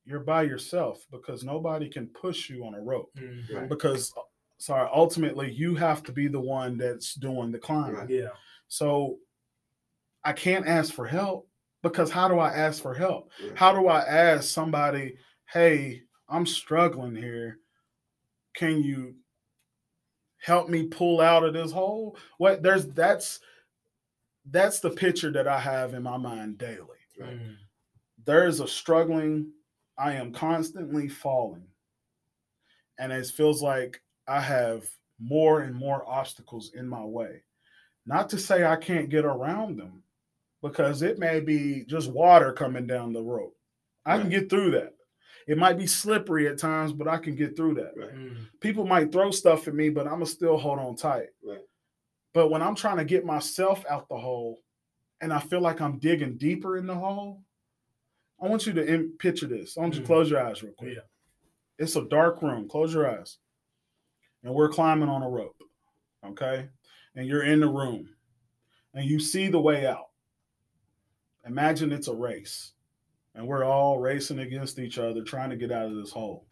you're 0.05 0.19
by 0.21 0.43
yourself 0.43 1.05
because 1.11 1.43
nobody 1.43 1.89
can 1.89 2.07
push 2.07 2.49
you 2.49 2.65
on 2.65 2.73
a 2.75 2.81
rope. 2.81 3.11
Mhm. 3.15 3.53
Right. 3.53 3.69
Because, 3.69 4.13
sorry, 4.57 4.89
ultimately 4.93 5.51
you 5.51 5.75
have 5.75 6.03
to 6.03 6.11
be 6.11 6.27
the 6.27 6.39
one 6.39 6.77
that's 6.77 7.13
doing 7.15 7.51
the 7.51 7.59
climbing. 7.59 7.95
Right. 7.95 8.09
Yeah. 8.09 8.29
So 8.67 9.19
I 10.23 10.33
can't 10.33 10.67
ask 10.67 10.93
for 10.93 11.05
help 11.05 11.49
because 11.83 12.11
how 12.11 12.27
do 12.27 12.39
I 12.39 12.49
ask 12.53 12.81
for 12.81 12.93
help? 12.93 13.31
Right. 13.41 13.57
How 13.57 13.73
do 13.73 13.87
I 13.87 13.99
ask 14.01 14.43
somebody, 14.49 15.17
hey, 15.51 16.03
I'm 16.29 16.45
struggling 16.45 17.15
here. 17.15 17.59
Can 18.53 18.81
you 18.83 19.15
help 20.39 20.69
me 20.69 20.87
pull 20.87 21.21
out 21.21 21.43
of 21.43 21.53
this 21.53 21.71
hole? 21.71 22.17
What 22.37 22.63
there's 22.63 22.87
that's 22.87 23.39
that's 24.45 24.79
the 24.79 24.89
picture 24.89 25.31
that 25.33 25.47
I 25.47 25.59
have 25.59 25.93
in 25.93 26.03
my 26.03 26.17
mind 26.17 26.57
daily. 26.57 26.99
Right. 27.19 27.37
Mhm. 27.37 27.57
There's 28.27 28.59
a 28.59 28.67
struggling, 28.67 29.51
I 29.97 30.13
am 30.13 30.31
constantly 30.33 31.07
falling. 31.07 31.65
And 32.99 33.11
it 33.11 33.25
feels 33.27 33.63
like 33.63 34.01
I 34.27 34.41
have 34.41 34.87
more 35.19 35.61
and 35.61 35.73
more 35.73 36.07
obstacles 36.07 36.73
in 36.75 36.87
my 36.87 37.03
way. 37.03 37.41
Not 38.05 38.29
to 38.29 38.37
say 38.37 38.65
I 38.65 38.75
can't 38.75 39.09
get 39.09 39.25
around 39.25 39.77
them, 39.77 40.03
because 40.61 41.01
it 41.01 41.19
may 41.19 41.39
be 41.39 41.85
just 41.87 42.11
water 42.11 42.51
coming 42.51 42.85
down 42.85 43.13
the 43.13 43.21
rope. 43.23 43.55
I 44.05 44.17
can 44.17 44.29
get 44.29 44.49
through 44.49 44.71
that. 44.71 44.93
It 45.47 45.57
might 45.57 45.77
be 45.77 45.87
slippery 45.87 46.47
at 46.47 46.57
times, 46.57 46.91
but 46.91 47.07
I 47.07 47.17
can 47.17 47.35
get 47.35 47.55
through 47.55 47.75
that. 47.75 47.95
Right. 47.95 48.13
Mhm. 48.13 48.47
People 48.59 48.85
might 48.85 49.11
throw 49.11 49.31
stuff 49.31 49.67
at 49.67 49.73
me, 49.73 49.89
but 49.89 50.05
I'm 50.05 50.13
gonna 50.15 50.25
still 50.25 50.57
hold 50.57 50.79
on 50.79 50.95
tight. 50.97 51.29
Right. 51.41 51.63
But 52.33 52.49
when 52.49 52.61
I'm 52.61 52.75
trying 52.75 52.97
to 52.97 53.05
get 53.05 53.25
myself 53.25 53.85
out 53.89 54.09
the 54.09 54.17
hole 54.17 54.61
and 55.21 55.31
I 55.31 55.39
feel 55.39 55.61
like 55.61 55.79
I'm 55.79 55.99
digging 55.99 56.37
deeper 56.37 56.77
in 56.77 56.85
the 56.87 56.95
hole, 56.95 57.43
I 58.41 58.47
want 58.47 58.65
you 58.67 58.73
to 58.73 58.85
in- 58.85 59.17
picture 59.17 59.47
this. 59.47 59.77
I 59.77 59.81
want 59.81 59.93
you 59.95 59.99
to 60.01 60.03
Mhm. 60.03 60.07
close 60.07 60.29
your 60.29 60.39
eyes 60.45 60.61
real 60.63 60.73
quick. 60.73 60.95
Yeah. 60.95 61.01
It's 61.79 61.95
a 61.95 62.07
dark 62.07 62.41
room. 62.41 62.67
Close 62.67 62.93
your 62.93 63.09
eyes. 63.09 63.37
And 64.43 64.53
we're 64.53 64.69
climbing 64.69 65.09
on 65.09 65.23
a 65.23 65.29
rope. 65.29 65.61
Okay. 66.23 66.69
And 67.15 67.27
you're 67.27 67.43
in 67.43 67.59
the 67.59 67.67
room 67.69 68.15
and 68.93 69.05
you 69.05 69.19
see 69.19 69.47
the 69.47 69.59
way 69.59 69.85
out. 69.87 70.09
Imagine 71.45 71.91
it's 71.91 72.07
a 72.07 72.15
race 72.15 72.73
and 73.33 73.47
we're 73.47 73.63
all 73.63 73.99
racing 73.99 74.39
against 74.39 74.77
each 74.79 74.97
other 74.99 75.23
trying 75.23 75.49
to 75.49 75.55
get 75.57 75.71
out 75.71 75.85
of 75.87 75.95
this 75.95 76.11
hole. 76.11 76.45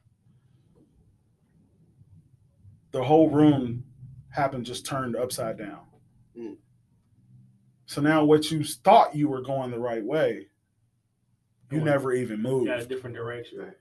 The 2.92 3.04
whole 3.04 3.30
room 3.30 3.84
happened 4.30 4.66
just 4.66 4.86
turned 4.86 5.16
upside 5.16 5.58
down. 5.58 5.86
Mm. 6.38 6.58
So 7.86 8.02
now 8.02 8.24
what 8.24 8.50
you 8.52 8.64
thought 8.64 9.16
you 9.16 9.28
were 9.28 9.42
going 9.42 9.70
the 9.72 9.80
right 9.80 10.04
way, 10.04 10.50
you 11.72 11.78
Going- 11.80 11.86
never 11.86 12.13
even 12.13 12.41
moved. 12.41 12.68
Got 12.68 12.82
a 12.82 12.86
different 12.86 13.16
direction. 13.16 13.59
Right. 13.59 13.74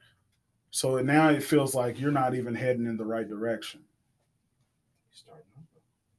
So 0.70 0.99
now 1.01 1.30
it 1.30 1.43
feels 1.43 1.74
like 1.74 2.01
you're 2.01 2.11
not 2.11 2.35
even 2.35 2.55
heading 2.55 2.87
in 2.87 2.97
the 2.97 3.05
right 3.05 3.28
direction. 3.28 3.85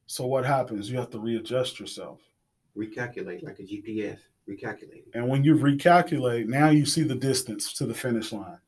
So 0.08 0.26
what 0.28 0.46
happens? 0.46 0.90
You 0.90 0.98
have 0.98 1.10
to 1.12 1.20
readjust 1.20 1.80
yourself. 1.80 2.22
Recalculate 2.78 3.44
like 3.44 3.60
a 3.60 3.64
GPS. 3.64 4.20
Recalculate. 4.48 5.04
And 5.14 5.28
when 5.28 5.44
you 5.44 5.56
recalculate, 5.56 6.48
now 6.48 6.70
you 6.70 6.86
see 6.86 7.04
the 7.04 7.16
distance 7.16 7.74
to 7.74 7.86
the 7.86 7.94
finish 7.94 8.32
line. 8.32 8.60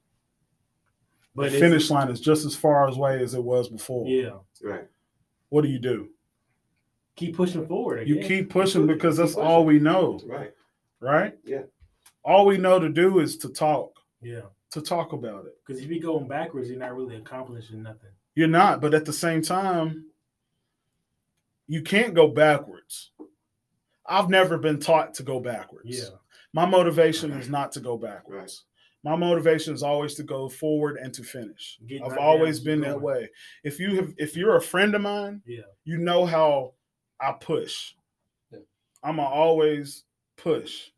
But 1.35 1.51
the 1.51 1.59
finish 1.59 1.91
line 1.91 2.09
is 2.09 2.19
just 2.19 2.45
as 2.45 2.55
far 2.55 2.87
away 2.87 3.21
as 3.21 3.35
it 3.35 3.43
was 3.43 3.69
before. 3.69 4.07
Yeah. 4.07 4.39
Right. 4.61 4.87
What 5.49 5.61
do 5.61 5.69
you 5.69 5.77
do? 5.79 6.09
Keep 7.15 7.35
pushing 7.37 7.65
forward. 7.67 7.99
I 7.99 8.01
You 8.03 8.15
keep 8.15 8.49
pushing 8.49 8.81
pushing, 8.81 8.87
because 8.87 9.17
keep 9.17 9.25
that's 9.25 9.35
all 9.35 9.63
we 9.65 9.79
know, 9.79 10.19
Right. 10.25 10.53
right? 10.99 11.37
Yeah. 11.45 11.63
All 12.28 12.45
we 12.45 12.57
know 12.57 12.78
to 12.78 12.89
do 12.89 13.19
is 13.19 13.38
to 13.38 13.49
talk, 13.49 13.97
Yeah. 14.21 14.41
to 14.71 14.82
talk 14.82 15.13
about 15.13 15.45
it. 15.45 15.57
Because 15.65 15.82
if 15.82 15.89
you're 15.89 16.01
going 16.01 16.28
backwards, 16.28 16.69
you're 16.69 16.78
not 16.78 16.93
really 16.93 17.15
accomplishing 17.15 17.82
nothing. 17.82 18.11
You're 18.36 18.49
not, 18.49 18.82
but 18.82 18.93
at 18.93 19.05
the 19.05 19.13
same 19.13 19.41
time, 19.41 20.07
you 21.67 21.82
can't 21.82 22.13
go 22.13 22.28
backwards. 22.28 23.11
I've 24.05 24.30
never 24.30 24.57
been 24.57 24.80
taught 24.80 25.13
to 25.15 25.23
go 25.23 25.39
backwards. 25.39 25.97
Yeah. 25.99 26.17
My 26.53 26.65
motivation 26.65 27.32
is 27.32 27.49
not 27.49 27.71
to 27.73 27.80
go 27.80 27.97
backwards. 27.97 28.65
My 29.03 29.15
motivation 29.15 29.73
is 29.73 29.84
always 29.84 30.15
to 30.15 30.23
go 30.23 30.49
forward 30.49 30.97
and 30.97 31.13
to 31.13 31.23
finish. 31.23 31.80
Get 31.88 32.01
I've 32.03 32.17
always 32.17 32.59
been 32.59 32.80
keep 32.80 32.89
that 32.89 33.01
way. 33.01 33.30
If 33.63 33.80
you 33.80 33.95
have 33.95 34.13
if 34.17 34.36
you're 34.36 34.57
a 34.57 34.61
friend 34.61 34.95
of 34.95 35.01
mine, 35.01 35.41
Yeah. 35.45 35.61
you 35.86 35.97
know 35.97 36.25
how 36.25 36.73
I 37.21 37.32
push. 37.39 37.93
Yeah. 38.51 38.59
I'm 39.03 39.15
going 39.15 39.28
to 39.30 39.34
always 39.34 40.03
push. 40.36 40.89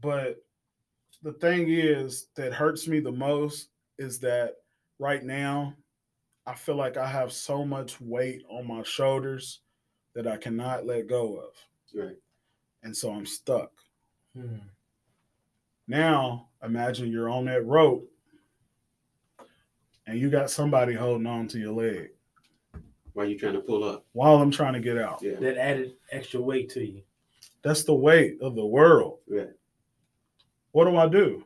But 0.00 0.36
the 1.22 1.32
thing 1.34 1.68
is 1.70 2.28
that 2.36 2.52
hurts 2.52 2.86
me 2.86 3.00
the 3.00 3.12
most 3.12 3.68
is 3.98 4.18
that 4.20 4.56
right 4.98 5.24
now 5.24 5.74
I 6.46 6.54
feel 6.54 6.76
like 6.76 6.96
I 6.96 7.06
have 7.06 7.32
so 7.32 7.64
much 7.64 8.00
weight 8.00 8.42
on 8.48 8.66
my 8.66 8.82
shoulders 8.82 9.60
that 10.14 10.26
I 10.26 10.36
cannot 10.36 10.86
let 10.86 11.08
go 11.08 11.36
of. 11.38 11.52
Right. 11.94 12.16
And 12.82 12.96
so 12.96 13.10
I'm 13.12 13.26
stuck. 13.26 13.70
Hmm. 14.36 14.58
Now, 15.88 16.48
imagine 16.62 17.10
you're 17.10 17.28
on 17.30 17.46
that 17.46 17.64
rope 17.66 18.08
and 20.06 20.18
you 20.18 20.30
got 20.30 20.50
somebody 20.50 20.94
holding 20.94 21.26
on 21.26 21.48
to 21.48 21.58
your 21.58 21.72
leg 21.72 22.10
While 23.12 23.26
you're 23.26 23.38
trying 23.38 23.54
to 23.54 23.60
pull 23.60 23.82
up. 23.84 24.04
while 24.12 24.36
I'm 24.36 24.50
trying 24.50 24.74
to 24.74 24.80
get 24.80 24.98
out. 24.98 25.20
Yeah. 25.22 25.36
That 25.40 25.56
added 25.56 25.94
extra 26.12 26.40
weight 26.40 26.68
to 26.70 26.84
you. 26.84 27.02
That's 27.62 27.82
the 27.84 27.94
weight 27.94 28.38
of 28.40 28.54
the 28.54 28.66
world. 28.66 29.18
Right. 29.28 29.48
What 30.76 30.84
do 30.84 30.98
I 30.98 31.08
do? 31.08 31.42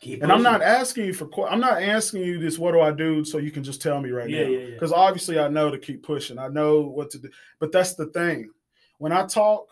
Keep 0.00 0.22
And 0.22 0.30
I'm 0.30 0.42
not 0.42 0.60
asking 0.60 1.06
you 1.06 1.14
for 1.14 1.30
I'm 1.48 1.60
not 1.60 1.82
asking 1.82 2.20
you 2.22 2.38
this 2.38 2.58
what 2.58 2.72
do 2.72 2.80
I 2.82 2.90
do 2.92 3.24
so 3.24 3.38
you 3.38 3.50
can 3.50 3.64
just 3.64 3.80
tell 3.80 4.02
me 4.02 4.10
right 4.10 4.28
Yeah, 4.28 4.42
now. 4.42 4.48
yeah, 4.50 4.58
yeah. 4.66 4.78
Cuz 4.78 4.92
obviously 4.92 5.38
I 5.38 5.48
know 5.48 5.70
to 5.70 5.78
keep 5.78 6.02
pushing. 6.02 6.38
I 6.38 6.48
know 6.48 6.82
what 6.82 7.08
to 7.12 7.18
do. 7.18 7.30
But 7.58 7.72
that's 7.72 7.94
the 7.94 8.08
thing. 8.08 8.50
When 8.98 9.12
I 9.12 9.24
talk, 9.24 9.66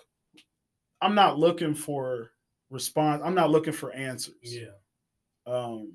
I'm 1.03 1.15
not 1.15 1.39
looking 1.39 1.75
for 1.75 2.31
response. 2.71 3.21
I'm 3.23 3.35
not 3.35 3.51
looking 3.51 3.75
for 3.75 3.93
answers. 3.93 4.37
Yeah. 4.43 4.73
um, 5.47 5.93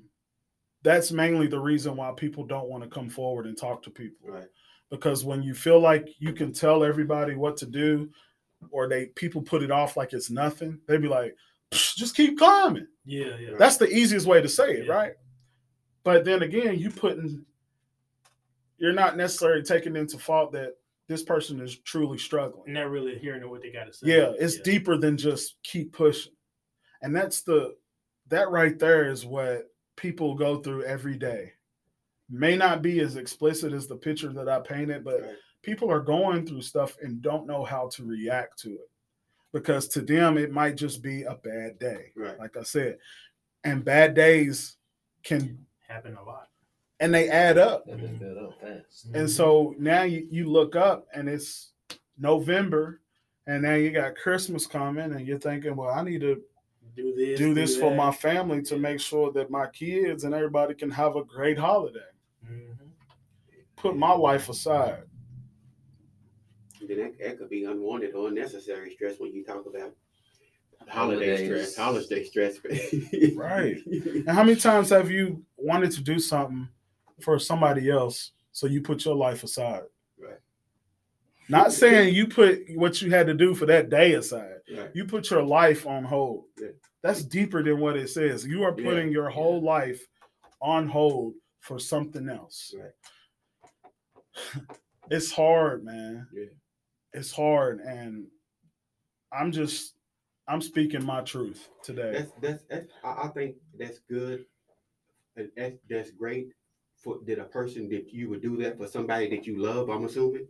that's 0.82 1.10
mainly 1.10 1.48
the 1.48 1.58
reason 1.58 1.96
why 1.96 2.12
people 2.16 2.44
don't 2.44 2.68
want 2.68 2.84
to 2.84 2.90
come 2.90 3.08
forward 3.10 3.46
and 3.46 3.58
talk 3.58 3.82
to 3.82 3.90
people 3.90 4.28
Right. 4.28 4.48
because 4.88 5.24
when 5.24 5.42
you 5.42 5.52
feel 5.54 5.80
like 5.80 6.08
you 6.20 6.32
can 6.32 6.52
tell 6.52 6.84
everybody 6.84 7.34
what 7.34 7.56
to 7.56 7.66
do 7.66 8.08
or 8.70 8.86
they 8.88 9.06
people 9.22 9.42
put 9.42 9.62
it 9.64 9.70
off 9.72 9.96
like 9.96 10.12
it's 10.12 10.30
nothing 10.30 10.78
they'd 10.86 11.02
be 11.02 11.08
like 11.08 11.32
"Psh, 11.32 11.36
just 11.96 12.16
keep 12.16 12.38
climbing 12.38 12.86
Yeah. 13.04 13.36
Yeah. 13.38 13.56
that's 13.58 13.76
the 13.76 13.88
easiest 13.88 14.26
way 14.26 14.40
to 14.42 14.48
say 14.48 14.72
it 14.78 14.86
Yeah. 14.86 14.92
right 14.92 15.12
but 16.04 16.24
then 16.24 16.42
again 16.42 16.78
you 16.78 16.90
putting 16.90 17.44
you're 18.78 18.92
not 18.92 19.16
necessarily 19.16 19.62
taking 19.62 19.96
into 19.96 20.18
fault 20.18 20.52
that 20.52 20.74
this 21.06 21.22
person 21.22 21.60
is 21.60 21.78
truly 21.80 22.18
struggling 22.18 22.72
Not 22.72 22.90
really 22.90 23.18
hearing 23.18 23.48
what 23.48 23.62
they 23.62 23.70
got 23.70 23.84
to 23.86 23.92
say. 23.92 24.06
yeah, 24.08 24.32
it's 24.38 24.58
deeper 24.60 24.96
than 24.96 25.16
just 25.18 25.56
keep 25.62 25.92
pushing. 25.92 26.32
And 27.02 27.14
that's 27.14 27.42
the 27.42 27.76
that 28.28 28.50
right 28.50 28.78
there 28.78 29.10
is 29.10 29.26
what 29.26 29.70
people 29.96 30.34
go 30.34 30.56
through 30.60 30.84
every 30.84 31.16
day. 31.18 31.52
May 32.30 32.56
not 32.56 32.80
be 32.80 33.00
as 33.00 33.16
explicit 33.16 33.74
as 33.74 33.86
the 33.86 33.96
picture 33.96 34.32
that 34.32 34.48
I 34.48 34.60
painted, 34.60 35.04
but 35.04 35.20
Right. 35.20 35.34
people 35.62 35.90
are 35.90 36.00
going 36.00 36.46
through 36.46 36.62
stuff 36.62 36.96
and 37.02 37.20
don't 37.20 37.46
know 37.46 37.64
how 37.64 37.88
to 37.90 38.04
react 38.04 38.58
to 38.60 38.70
it. 38.72 38.90
Because 39.54 39.88
to 39.88 40.00
them 40.02 40.36
it 40.36 40.50
might 40.52 40.76
just 40.76 41.00
be 41.02 41.22
a 41.22 41.36
bad 41.36 41.78
day. 41.78 42.10
Right. 42.16 42.38
Like 42.38 42.56
I 42.58 42.62
said. 42.64 42.98
And 43.62 43.82
bad 43.84 44.12
days 44.14 44.76
can 45.22 45.64
Happen 45.88 46.16
a 46.16 46.22
lot. 46.24 46.48
and 47.00 47.14
they 47.14 47.28
add 47.30 47.56
up. 47.56 47.86
That 47.86 47.98
just 48.00 48.18
built 48.18 48.36
up 48.36 48.60
fast. 48.60 49.06
And 49.14 49.30
so 49.30 49.74
now 49.78 50.02
you, 50.02 50.26
you 50.30 50.50
look 50.50 50.74
up 50.76 51.06
and 51.14 51.28
it's 51.28 51.72
November 52.18 53.00
and 53.46 53.62
now 53.62 53.74
you 53.74 53.90
got 53.92 54.16
Christmas 54.16 54.66
coming 54.66 55.12
and 55.12 55.26
you're 55.26 55.38
thinking, 55.38 55.76
well, 55.76 55.90
I 55.90 56.02
need 56.02 56.20
to 56.22 56.42
do 56.96 57.14
this. 57.14 57.38
do 57.38 57.54
this 57.54 57.76
for 57.76 57.94
my 57.94 58.10
family 58.12 58.60
to 58.62 58.76
make 58.78 58.98
sure 59.00 59.30
that 59.32 59.50
my 59.50 59.66
kids 59.68 60.24
and 60.24 60.34
everybody 60.34 60.74
can 60.74 60.90
have 60.90 61.16
a 61.16 61.24
great 61.24 61.58
holiday. 61.58 62.00
Mhm. 62.44 62.76
Put 63.76 63.96
my 63.96 64.12
life 64.12 64.48
aside. 64.48 65.02
And 66.90 66.98
then 67.00 67.12
that, 67.18 67.18
that 67.24 67.38
could 67.38 67.48
be 67.50 67.64
unwanted 67.64 68.14
or 68.14 68.28
unnecessary 68.28 68.92
stress 68.94 69.14
when 69.18 69.32
you 69.32 69.42
talk 69.44 69.64
about 69.66 69.92
holiday 70.86 71.30
Holidays. 71.38 71.46
stress, 71.46 71.76
holiday 71.76 72.24
stress. 72.24 72.58
Right. 73.36 73.78
And 73.86 74.28
how 74.28 74.42
many 74.44 74.56
times 74.60 74.90
have 74.90 75.10
you 75.10 75.42
wanted 75.56 75.92
to 75.92 76.02
do 76.02 76.18
something 76.18 76.68
for 77.20 77.38
somebody 77.38 77.90
else, 77.90 78.32
so 78.52 78.66
you 78.66 78.82
put 78.82 79.04
your 79.06 79.14
life 79.14 79.44
aside? 79.44 79.84
Right. 80.18 80.38
Not 81.48 81.72
saying 81.72 82.14
you 82.14 82.26
put 82.26 82.60
what 82.74 83.00
you 83.00 83.10
had 83.10 83.26
to 83.28 83.34
do 83.34 83.54
for 83.54 83.64
that 83.66 83.88
day 83.88 84.12
aside. 84.14 84.56
Right. 84.76 84.90
You 84.94 85.06
put 85.06 85.30
your 85.30 85.42
life 85.42 85.86
on 85.86 86.04
hold. 86.04 86.44
Yeah. 86.60 86.68
That's 87.02 87.22
deeper 87.24 87.62
than 87.62 87.80
what 87.80 87.96
it 87.96 88.08
says. 88.10 88.44
You 88.46 88.62
are 88.64 88.74
Yeah, 88.78 88.84
putting 88.84 89.10
your 89.10 89.28
yeah. 89.30 89.34
whole 89.34 89.62
life 89.62 90.06
on 90.60 90.86
hold 90.88 91.34
for 91.60 91.78
something 91.78 92.28
else. 92.28 92.74
Right. 92.78 92.92
It's 95.10 95.30
hard, 95.30 95.84
man. 95.84 96.26
It's 97.14 97.32
hard. 97.32 97.80
And 97.80 98.26
I'm 99.32 99.52
just, 99.52 99.94
I'm 100.48 100.60
speaking 100.60 101.04
my 101.04 101.22
truth 101.22 101.68
today. 101.82 102.12
That's 102.12 102.32
that's, 102.40 102.64
that's 102.68 102.86
I, 103.04 103.28
think 103.28 103.56
that's 103.78 104.00
good. 104.10 104.44
And 105.36 105.48
that's 105.56 105.76
that's 105.88 106.10
great 106.10 106.48
for 107.02 107.18
that 107.26 107.38
a 107.38 107.44
person 107.44 107.88
that 107.90 108.12
you 108.12 108.28
would 108.28 108.42
do 108.42 108.56
that 108.58 108.76
for 108.76 108.86
somebody 108.86 109.30
that 109.30 109.46
you 109.46 109.58
love. 109.58 109.88
I'm 109.88 110.04
assuming, 110.04 110.46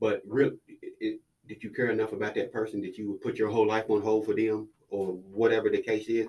but 0.00 0.22
real, 0.26 0.52
it, 0.68 0.92
it, 1.00 1.20
did 1.46 1.64
you 1.64 1.70
care 1.70 1.90
enough 1.90 2.12
about 2.12 2.34
that 2.34 2.52
person 2.52 2.80
that 2.82 2.96
you 2.96 3.10
would 3.10 3.20
put 3.20 3.36
your 3.36 3.48
whole 3.48 3.66
life 3.66 3.86
on 3.88 4.02
hold 4.02 4.26
for 4.26 4.34
them 4.34 4.68
or 4.90 5.12
whatever 5.32 5.70
the 5.70 5.82
case 5.82 6.08
is? 6.08 6.28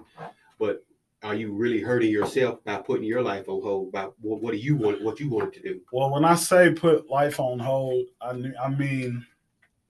But 0.58 0.84
are 1.22 1.36
you 1.36 1.54
really 1.54 1.82
hurting 1.82 2.12
yourself 2.12 2.64
by 2.64 2.78
putting 2.78 3.06
your 3.06 3.22
life 3.22 3.50
on 3.50 3.62
hold? 3.62 3.92
By 3.92 4.08
what, 4.22 4.42
what 4.42 4.52
do 4.52 4.58
you 4.58 4.78
want? 4.78 5.04
What 5.04 5.20
you 5.20 5.30
wanted 5.30 5.54
to 5.54 5.62
do? 5.62 5.82
Well, 5.92 6.12
when 6.12 6.26
I 6.26 6.36
say 6.36 6.72
put 6.72 7.10
life 7.10 7.40
on 7.40 7.60
hold, 7.60 8.08
I, 8.22 8.30
I 8.62 8.70
mean 8.70 9.26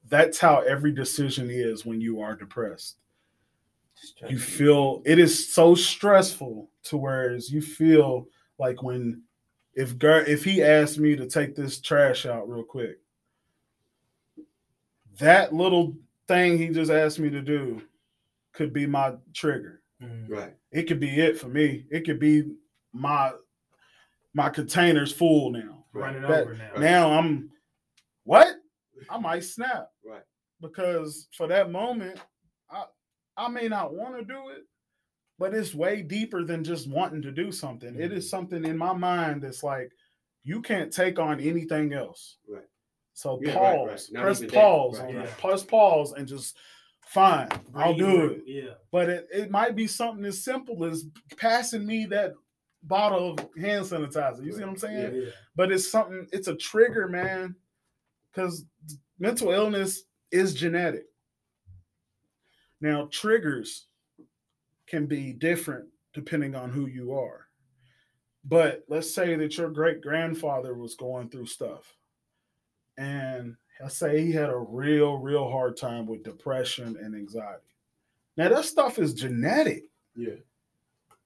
that's 0.09 0.39
how 0.39 0.59
every 0.61 0.91
decision 0.91 1.49
is 1.49 1.85
when 1.85 2.01
you 2.01 2.19
are 2.21 2.35
depressed. 2.35 2.97
You 4.27 4.39
feel 4.39 5.01
it 5.05 5.19
is 5.19 5.53
so 5.53 5.75
stressful 5.75 6.69
to 6.83 6.97
whereas 6.97 7.51
you 7.51 7.61
feel 7.61 8.27
like 8.57 8.81
when 8.81 9.23
if 9.75 9.97
Gar- 9.97 10.23
if 10.25 10.43
he 10.43 10.63
asked 10.63 10.97
me 10.99 11.15
to 11.15 11.27
take 11.27 11.55
this 11.55 11.79
trash 11.81 12.25
out 12.25 12.49
real 12.49 12.63
quick, 12.63 12.99
that 15.19 15.53
little 15.53 15.95
thing 16.27 16.57
he 16.57 16.69
just 16.69 16.91
asked 16.91 17.19
me 17.19 17.29
to 17.29 17.41
do 17.41 17.81
could 18.53 18.73
be 18.73 18.85
my 18.85 19.13
trigger. 19.33 19.81
Mhm. 20.01 20.29
Right. 20.29 20.53
It 20.71 20.83
could 20.83 20.99
be 20.99 21.19
it 21.19 21.37
for 21.37 21.47
me. 21.49 21.85
It 21.91 22.01
could 22.05 22.19
be 22.19 22.55
my 22.93 23.33
my 24.33 24.49
container's 24.49 25.11
full 25.11 25.51
now. 25.51 25.85
Running 25.91 26.21
That- 26.21 26.41
over 26.43 26.53
now. 26.53 26.73
Now 26.77 27.11
I'm 27.19 27.51
what? 28.23 28.58
I 29.09 29.17
might 29.17 29.43
snap 29.43 29.89
Right. 30.05 30.23
because 30.61 31.27
for 31.35 31.47
that 31.47 31.71
moment, 31.71 32.19
I 32.69 32.85
I 33.37 33.47
may 33.47 33.67
not 33.67 33.93
want 33.93 34.17
to 34.17 34.23
do 34.25 34.49
it, 34.49 34.63
but 35.37 35.53
it's 35.53 35.73
way 35.73 36.01
deeper 36.01 36.43
than 36.43 36.63
just 36.63 36.89
wanting 36.89 37.21
to 37.21 37.31
do 37.31 37.51
something. 37.51 37.95
It 37.95 38.09
Mm-hmm. 38.09 38.17
is 38.17 38.29
something 38.29 38.65
in 38.65 38.77
my 38.77 38.93
mind 38.93 39.41
that's 39.43 39.63
like 39.63 39.91
you 40.43 40.61
can't 40.61 40.91
take 40.91 41.19
on 41.19 41.39
anything 41.39 41.93
else. 41.93 42.37
Right. 42.47 42.63
So 43.13 43.39
Yeah, 43.41 43.55
right, 43.57 43.77
right. 43.77 43.87
pause, 43.89 44.09
press 44.09 44.39
pause, 44.51 44.99
Right, 44.99 45.09
on 45.09 45.15
right. 45.15 45.25
it. 45.25 45.37
press 45.37 45.63
pause, 45.63 46.13
and 46.13 46.27
just 46.27 46.57
fine. 47.05 47.49
I'll 47.75 47.93
do 47.95 48.25
it. 48.31 48.43
Yeah. 48.45 48.73
But 48.91 49.09
it, 49.09 49.27
it 49.33 49.51
might 49.51 49.75
be 49.75 49.87
something 49.87 50.23
as 50.25 50.43
simple 50.43 50.85
as 50.85 51.05
passing 51.37 51.85
me 51.85 52.05
that 52.07 52.33
bottle 52.83 53.31
of 53.33 53.39
hand 53.57 53.85
sanitizer. 53.85 54.43
You 54.45 54.51
see 54.53 54.61
what 54.61 54.69
I'm 54.69 54.77
saying? 54.77 55.15
Yeah. 55.15 55.29
but 55.55 55.71
it's 55.71 55.89
something 55.89 56.27
it's 56.31 56.47
a 56.47 56.55
trigger 56.55 57.07
man 57.09 57.55
because 58.31 58.65
mental 59.19 59.51
illness 59.51 60.03
is 60.31 60.53
genetic 60.53 61.05
now 62.81 63.07
triggers 63.11 63.87
can 64.87 65.05
be 65.05 65.33
different 65.33 65.87
depending 66.13 66.55
on 66.55 66.69
who 66.69 66.85
you 66.87 67.13
are 67.13 67.47
but 68.45 68.83
let's 68.87 69.13
say 69.13 69.35
that 69.35 69.57
your 69.57 69.69
great 69.69 70.01
grandfather 70.01 70.73
was 70.73 70.95
going 70.95 71.29
through 71.29 71.45
stuff 71.45 71.95
and 72.97 73.55
let's 73.81 73.97
say 73.97 74.21
he 74.23 74.31
had 74.31 74.49
a 74.49 74.57
real 74.57 75.17
real 75.17 75.49
hard 75.49 75.75
time 75.77 76.05
with 76.05 76.23
depression 76.23 76.95
and 77.01 77.15
anxiety 77.15 77.75
now 78.37 78.49
that 78.49 78.65
stuff 78.65 78.99
is 78.99 79.13
genetic 79.13 79.83
Yeah. 80.15 80.35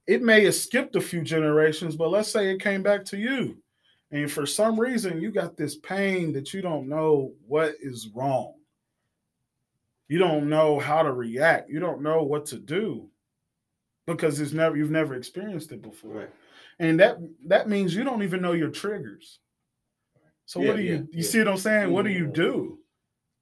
it 0.07 0.21
may 0.21 0.43
have 0.45 0.55
skipped 0.55 0.95
a 0.95 1.01
few 1.01 1.21
generations, 1.21 1.95
but 1.95 2.09
let's 2.09 2.29
say 2.31 2.51
it 2.51 2.59
came 2.61 2.83
back 2.83 3.05
to 3.05 3.17
you. 3.17 3.62
And 4.13 4.31
for 4.31 4.45
some 4.45 4.79
reason, 4.79 5.19
you 5.19 5.31
got 5.31 5.57
this 5.57 5.75
pain 5.75 6.31
that 6.33 6.53
you 6.53 6.61
don't 6.61 6.87
know 6.87 7.33
what 7.47 7.73
is 7.81 8.09
wrong. 8.13 8.53
You 10.07 10.19
don't 10.19 10.47
know 10.47 10.77
how 10.79 11.01
to 11.01 11.11
react. 11.11 11.67
You 11.69 11.79
don't 11.79 12.03
know 12.03 12.21
what 12.21 12.45
to 12.47 12.57
do 12.59 13.09
because 14.05 14.39
it's 14.39 14.53
never 14.53 14.77
you've 14.77 14.91
never 14.91 15.15
experienced 15.15 15.71
it 15.71 15.81
before. 15.81 16.11
Right. 16.13 16.29
And 16.77 16.99
that 16.99 17.17
that 17.47 17.67
means 17.67 17.95
you 17.95 18.03
don't 18.03 18.21
even 18.21 18.39
know 18.39 18.51
your 18.51 18.69
triggers. 18.69 19.39
So 20.45 20.61
Yeah, 20.61 20.67
what 20.67 20.77
do 20.77 20.83
you 20.83 20.93
yeah, 20.93 20.97
you 20.99 21.07
yeah. 21.13 21.23
see 21.23 21.39
what 21.39 21.47
I'm 21.47 21.57
saying? 21.57 21.91
What 21.91 22.05
do 22.05 22.11
you 22.11 22.27
Mhm. 22.27 22.33
do? 22.33 22.79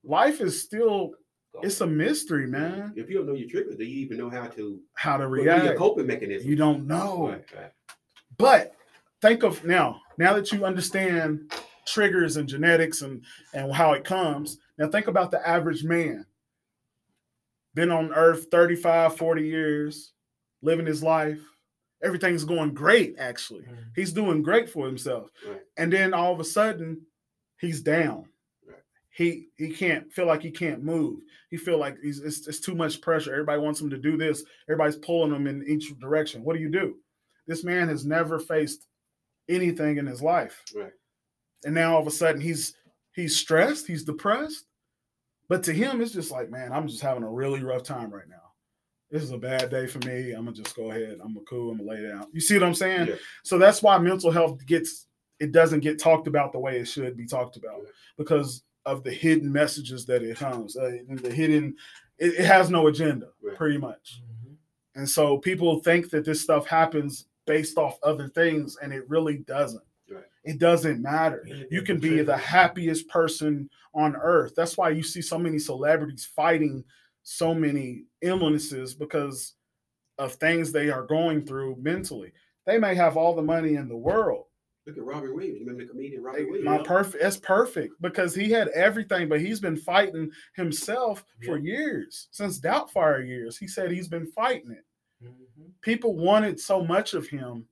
Life 0.06 0.40
is 0.40 0.62
still 0.62 1.16
it's 1.62 1.82
a 1.82 1.88
mystery, 1.88 2.48
man. 2.48 2.94
If 2.96 3.10
you 3.10 3.18
don't 3.18 3.28
know 3.28 3.34
your 3.34 3.50
triggers, 3.50 3.76
do 3.76 3.84
you 3.84 4.00
even 4.06 4.18
know 4.18 4.30
how 4.30 4.48
to 4.48 4.82
How 4.94 5.18
to 5.18 5.28
react? 5.28 5.66
your 5.66 5.76
coping 5.76 6.08
mechanism. 6.08 6.50
You 6.50 6.56
don't 6.56 6.88
know. 6.88 7.28
Right, 7.28 7.46
right. 7.54 7.72
But 8.38 8.74
think 9.22 9.44
of 9.44 9.66
now, 9.66 10.02
now 10.22 10.34
that 10.34 10.52
you 10.52 10.66
understand 10.66 11.52
triggers 11.86 12.38
and 12.38 12.48
genetics 12.48 13.02
and 13.02 13.24
and 13.54 13.74
how 13.74 13.94
it 13.94 14.04
comes, 14.04 14.60
now 14.78 14.88
think 14.88 15.08
about 15.08 15.32
the 15.32 15.48
average 15.48 15.84
man. 15.84 16.26
Been 17.74 17.92
on 17.92 18.14
earth 18.14 18.48
35, 18.52 19.16
40 19.18 19.44
years, 19.48 20.14
living 20.62 20.86
his 20.86 21.02
life. 21.02 21.40
Everything's 22.04 22.44
going 22.44 22.74
great 22.74 23.16
actually. 23.18 23.64
Mhm. 23.64 23.86
He's 23.96 24.14
doing 24.14 24.42
great 24.44 24.70
for 24.70 24.86
himself. 24.86 25.30
Right. 25.48 25.62
And 25.78 25.92
then 25.92 26.14
all 26.14 26.34
of 26.34 26.40
a 26.40 26.44
sudden, 26.44 27.06
he's 27.60 27.82
down. 27.82 28.26
He 29.14 29.50
he 29.58 29.72
can't 29.72 30.12
feel 30.12 30.26
like 30.26 30.42
he 30.42 30.52
can't 30.52 30.84
move. 30.84 31.20
He 31.50 31.58
feel 31.58 31.78
like 31.78 31.98
he's 32.02 32.20
it's, 32.20 32.48
it's 32.48 32.60
too 32.62 32.76
much 32.76 33.02
pressure. 33.02 33.34
Everybody 33.34 33.60
wants 33.60 33.82
him 33.82 33.90
to 33.90 33.98
do 33.98 34.18
this. 34.18 34.44
Everybody's 34.70 34.96
pulling 34.96 35.34
him 35.34 35.48
in 35.48 35.66
each 35.68 35.98
direction. 36.00 36.44
What 36.44 36.56
do 36.56 36.62
you 36.62 36.70
do? 36.70 36.98
This 37.46 37.64
man 37.64 37.90
has 37.90 38.06
never 38.06 38.40
faced 38.40 38.88
anything 39.52 39.98
in 39.98 40.06
his 40.06 40.22
life. 40.22 40.64
Right. 40.76 40.94
And 41.66 41.76
now 41.76 41.94
all 41.96 42.02
of 42.02 42.08
a 42.08 42.12
sudden 42.12 42.42
he's 42.42 42.74
he's 43.14 43.36
stressed, 43.38 43.88
he's 43.88 44.04
depressed. 44.04 44.66
But 45.50 45.64
to 45.64 45.74
him, 45.74 46.02
it's 46.02 46.14
just 46.14 46.32
like, 46.32 46.50
man, 46.50 46.72
I'm 46.72 46.88
just 46.88 47.02
having 47.02 47.24
a 47.24 47.30
really 47.30 47.62
rough 47.62 47.84
time 47.84 48.10
right 48.10 48.28
now. 48.30 48.38
This 49.10 49.22
is 49.24 49.32
a 49.32 49.38
bad 49.38 49.70
day 49.70 49.86
for 49.88 50.00
me. 50.08 50.32
I'm 50.32 50.46
gonna 50.46 50.56
just 50.56 50.76
go 50.76 50.92
ahead. 50.92 51.18
I'm 51.22 51.34
gonna 51.34 51.46
cool. 51.46 51.72
I'm 51.72 51.78
gonna 51.80 51.90
lay 51.90 52.02
down. 52.08 52.28
You 52.32 52.40
see 52.40 52.54
what 52.56 52.64
I'm 52.64 52.74
saying? 52.74 53.08
Yeah. 53.10 53.16
So 53.44 53.58
that's 53.58 53.84
why 53.84 53.98
mental 53.98 54.32
health 54.32 54.66
gets 54.66 55.08
it 55.40 55.52
doesn't 55.52 55.80
get 55.82 56.00
talked 56.00 56.28
about 56.28 56.54
the 56.54 56.60
way 56.60 56.80
it 56.80 56.86
should 56.86 57.18
be 57.18 57.26
talked 57.26 57.58
about 57.58 57.80
Yeah. 57.84 57.90
because 58.18 58.64
of 58.86 59.04
the 59.04 59.12
hidden 59.12 59.52
messages 59.52 60.06
that 60.06 60.24
it 60.24 60.38
comes. 60.38 60.78
Uh, 60.78 61.00
the 61.10 61.32
hidden, 61.32 61.76
it, 62.20 62.36
it 62.40 62.46
has 62.46 62.70
no 62.70 62.88
agenda, 62.88 63.30
Right. 63.44 63.56
pretty 63.58 63.78
much. 63.78 64.22
Mhm. 64.24 64.56
And 64.96 65.10
so 65.10 65.38
people 65.40 65.80
think 65.82 66.10
that 66.12 66.26
this 66.26 66.42
stuff 66.42 66.66
happens 66.68 67.26
based 67.46 67.78
off 67.78 67.98
other 68.04 68.28
things, 68.28 68.78
and 68.82 68.94
it 68.94 69.10
really 69.10 69.40
doesn't. 69.40 69.84
Right. 70.10 70.24
It 70.44 70.60
doesn't 70.60 71.02
matter. 71.02 71.44
Yeah, 71.46 71.64
You 71.70 71.82
can 71.82 72.00
be 72.00 72.22
the 72.22 72.38
happiest 72.38 73.08
person 73.08 73.70
on 73.94 74.16
earth. 74.16 74.54
That's 74.56 74.78
why 74.78 74.90
you 74.90 75.04
see 75.04 75.22
so 75.22 75.38
many 75.38 75.60
celebrities 75.60 76.26
fighting 76.26 76.84
so 77.24 77.54
many 77.54 78.06
illnesses 78.22 78.94
because 78.94 79.54
of 80.18 80.34
things 80.34 80.72
they 80.72 80.90
are 80.90 81.06
going 81.06 81.46
through 81.46 81.78
mentally. 81.80 82.32
They 82.66 82.78
may 82.78 82.96
have 82.96 83.18
all 83.18 83.36
the 83.36 83.42
money 83.42 83.76
in 83.76 83.88
the 83.88 83.98
world. 83.98 84.46
Look 84.88 84.98
at 84.98 85.04
Robin 85.04 85.36
Williams. 85.36 85.60
You 85.60 85.66
remember 85.66 85.84
the 85.84 85.90
comedian 85.90 86.24
Robin 86.24 86.48
Williams? 86.48 86.66
My 86.66 86.80
perfect 86.80 87.22
that's 87.22 87.38
perfect 87.38 87.94
because 88.02 88.34
he 88.34 88.50
had 88.50 88.70
everything, 88.70 89.30
but 89.30 89.40
he's 89.40 89.60
been 89.60 89.78
fighting 89.78 90.32
himself 90.56 91.24
for 91.46 91.58
years, 91.58 92.28
since 92.32 92.60
Doubtfire 92.60 93.26
years. 93.26 93.58
He 93.58 93.68
said 93.68 93.92
he's 93.92 94.08
been 94.08 94.26
fighting 94.28 94.72
it. 94.72 94.84
Mhm. 95.24 95.72
People 95.82 96.16
wanted 96.16 96.60
so 96.60 96.84
much 96.84 97.14
of 97.14 97.28
him, 97.28 97.68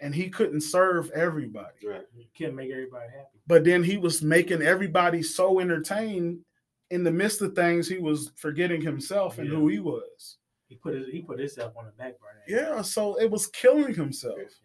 and 0.00 0.14
he 0.14 0.28
couldn't 0.28 0.60
serve 0.62 1.10
everybody. 1.10 1.86
Right. 1.86 2.06
You 2.14 2.26
can't 2.34 2.54
make 2.54 2.70
everybody 2.70 3.10
happy. 3.10 3.38
But 3.46 3.64
then 3.64 3.82
he 3.82 3.96
was 3.96 4.22
making 4.22 4.62
everybody 4.62 5.22
so 5.22 5.60
entertained 5.60 6.44
in 6.90 7.02
the 7.02 7.10
midst 7.10 7.42
of 7.42 7.54
things, 7.54 7.88
he 7.88 7.98
was 7.98 8.32
forgetting 8.36 8.80
himself 8.80 9.38
and 9.38 9.48
who 9.48 9.68
he 9.68 9.78
was. 9.78 10.38
He 10.68 10.76
put 10.76 10.94
his, 10.94 11.08
he 11.08 11.22
put 11.22 11.38
himself 11.38 11.76
on 11.76 11.86
the 11.86 11.92
back 11.92 12.14
burner. 12.20 12.42
Yeah, 12.46 12.82
so 12.82 13.16
it 13.20 13.30
was 13.30 13.46
killing 13.48 13.94
himself. 13.94 14.38
Yes. 14.38 14.60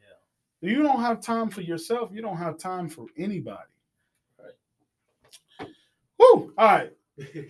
You 0.61 0.83
don't 0.83 1.01
have 1.01 1.21
time 1.21 1.49
for 1.49 1.61
yourself. 1.61 2.11
You 2.13 2.21
don't 2.21 2.37
have 2.37 2.57
time 2.57 2.89
for 2.89 3.07
anybody. 3.17 3.57
Right. 4.39 5.67
Woo! 6.19 6.53
All 6.57 6.67
right. 6.67 6.91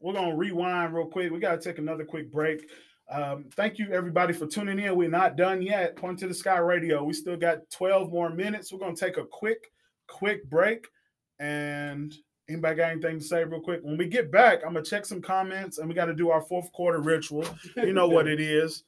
We're 0.00 0.14
gonna 0.14 0.36
rewind 0.36 0.94
real 0.94 1.06
quick. 1.06 1.30
We 1.30 1.38
gotta 1.40 1.60
take 1.60 1.78
another 1.78 2.04
quick 2.04 2.30
break. 2.30 2.68
Um, 3.10 3.46
thank 3.56 3.78
you 3.78 3.92
everybody 3.92 4.32
for 4.32 4.46
tuning 4.46 4.78
in. 4.78 4.96
We're 4.96 5.08
not 5.08 5.36
done 5.36 5.62
yet. 5.62 5.96
Point 5.96 6.18
to 6.20 6.28
the 6.28 6.34
Sky 6.34 6.58
Radio. 6.58 7.02
We 7.02 7.12
still 7.12 7.36
got 7.36 7.68
12 7.70 8.10
more 8.10 8.30
minutes. 8.30 8.72
We're 8.72 8.78
gonna 8.78 8.94
take 8.94 9.16
a 9.16 9.24
quick, 9.24 9.72
quick 10.06 10.48
break 10.48 10.86
and 11.38 12.14
Anybody 12.50 12.74
got 12.74 12.90
anything 12.90 13.20
to 13.20 13.24
say 13.24 13.44
real 13.44 13.60
quick? 13.60 13.80
When 13.84 13.96
we 13.96 14.06
get 14.06 14.32
back, 14.32 14.62
I'm 14.66 14.72
gonna 14.72 14.84
check 14.84 15.06
some 15.06 15.22
comments 15.22 15.78
and 15.78 15.88
we 15.88 15.94
got 15.94 16.06
to 16.06 16.14
do 16.14 16.30
our 16.30 16.42
fourth 16.42 16.72
quarter 16.72 17.00
ritual. 17.00 17.46
You 17.76 17.92
know 17.92 18.08
what 18.08 18.26
it 18.28 18.40
is, 18.40 18.82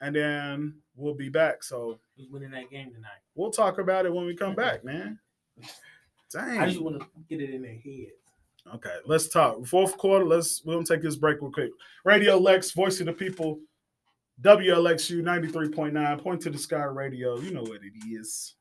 and 0.00 0.16
then 0.16 0.76
we'll 0.96 1.12
be 1.12 1.28
back. 1.28 1.62
So 1.62 1.98
Who's 2.16 2.30
winning 2.30 2.52
that 2.52 2.70
game 2.70 2.90
tonight? 2.94 3.20
we'll 3.34 3.50
talk 3.50 3.78
about 3.78 4.06
it 4.06 4.14
when 4.14 4.24
we 4.24 4.34
come 4.34 4.54
back, 4.54 4.82
man. 4.82 5.18
Dang. 6.32 6.58
I 6.58 6.66
just 6.66 6.80
want 6.80 6.98
to 6.98 7.06
get 7.28 7.42
it 7.42 7.52
in 7.52 7.60
their 7.60 7.74
head. 7.74 8.12
Okay, 8.74 8.96
let's 9.06 9.28
talk. 9.28 9.64
Fourth 9.66 9.96
quarter, 9.96 10.24
let's 10.24 10.62
we'll 10.64 10.82
take 10.82 11.02
this 11.02 11.16
break 11.16 11.40
real 11.40 11.52
quick. 11.52 11.70
Radio 12.04 12.36
Lex, 12.36 12.72
voice 12.72 13.00
of 13.00 13.06
the 13.06 13.12
people, 13.12 13.60
WLXU 14.42 15.22
93.9, 15.22 16.22
point 16.22 16.40
to 16.42 16.50
the 16.50 16.58
sky 16.58 16.82
radio. 16.82 17.38
You 17.38 17.52
know 17.52 17.62
what 17.62 17.80
it 17.82 17.92
is. 18.10 18.54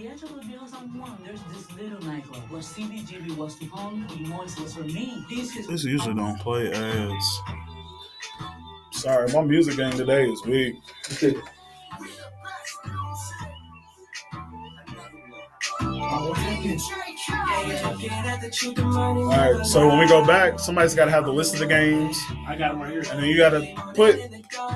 On 0.00 0.06
the 0.06 0.12
edge 0.12 0.22
of 0.22 0.34
the 0.34 0.46
Bills 0.46 0.72
on 0.72 0.98
one, 0.98 1.18
there's 1.26 1.42
this 1.52 1.70
little 1.76 2.00
nightclub 2.06 2.40
where 2.48 2.62
CBGB 2.62 3.36
was 3.36 3.58
the 3.58 3.66
home, 3.66 4.06
the 4.08 4.28
noise 4.30 4.58
was 4.58 4.74
for 4.74 4.84
me. 4.84 5.22
This 5.28 5.54
is 5.54 5.66
This 5.66 5.84
usually 5.84 6.14
don't 6.14 6.40
play 6.40 6.72
ads. 6.72 7.40
Sorry, 8.92 9.30
my 9.30 9.42
music 9.42 9.76
game 9.76 9.92
today 9.92 10.26
is 10.26 10.42
weak. 10.46 10.76
All 15.82 16.32
right, 19.26 19.66
so 19.66 19.86
when 19.86 19.98
we 19.98 20.08
go 20.08 20.26
back, 20.26 20.58
somebody's 20.58 20.94
got 20.94 21.04
to 21.04 21.10
have 21.10 21.26
the 21.26 21.32
list 21.32 21.52
of 21.52 21.60
the 21.60 21.66
games, 21.66 22.18
I 22.46 22.56
got 22.56 22.72
them 22.72 22.80
right 22.80 22.90
here. 22.90 23.00
and 23.00 23.22
then 23.22 23.24
you 23.24 23.36
got 23.36 23.50
to 23.50 23.92
put 23.94 24.18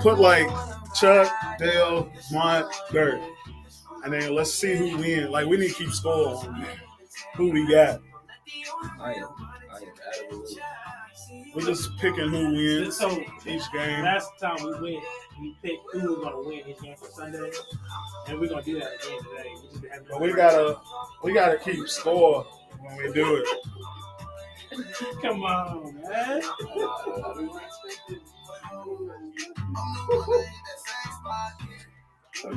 put 0.03 0.19
like 0.19 0.47
Chuck, 0.95 1.33
Dale, 1.59 2.13
Mont, 2.31 2.71
Dirt, 2.93 3.21
and 4.05 4.13
then 4.13 4.35
let's 4.35 4.53
see 4.53 4.75
who 4.77 4.97
wins. 4.99 5.31
Like 5.31 5.47
we 5.47 5.57
need 5.57 5.69
to 5.69 5.75
keep 5.75 5.91
score 5.93 6.37
on 6.37 6.67
who 7.37 7.51
we 7.51 7.67
got. 7.69 8.01
I 9.01 9.15
am. 9.15 9.25
I 9.73 9.77
am 9.79 9.89
out 10.29 10.49
We're 11.55 11.63
just 11.63 11.97
picking 11.99 12.29
who 12.29 12.53
wins 12.53 12.97
So 12.99 13.11
each 13.47 13.63
game. 13.73 14.03
last 14.03 14.31
time 14.39 14.57
we 14.63 14.71
went, 14.73 15.05
we 15.41 15.57
picked 15.63 15.83
who 15.93 16.15
was 16.15 16.25
gonna 16.25 16.41
win 16.43 16.61
each 16.69 16.81
game 16.81 16.97
for 16.97 17.07
Sunday, 17.11 17.51
and 18.29 18.39
we're 18.39 18.49
gonna 18.49 18.63
do 18.63 18.79
that 18.79 18.93
again 18.95 19.19
today. 19.23 19.55
We 19.73 19.89
But 20.11 20.21
we 20.21 20.33
gotta 20.35 20.79
we 21.23 21.33
gotta 21.33 21.59
keep 21.59 21.89
score 21.89 22.45
when 22.81 22.97
we 22.99 23.13
do 23.13 23.37
it. 23.37 23.49
Come 25.23 25.43
on, 25.43 25.95
man. 26.03 26.43
Oh 32.47 32.51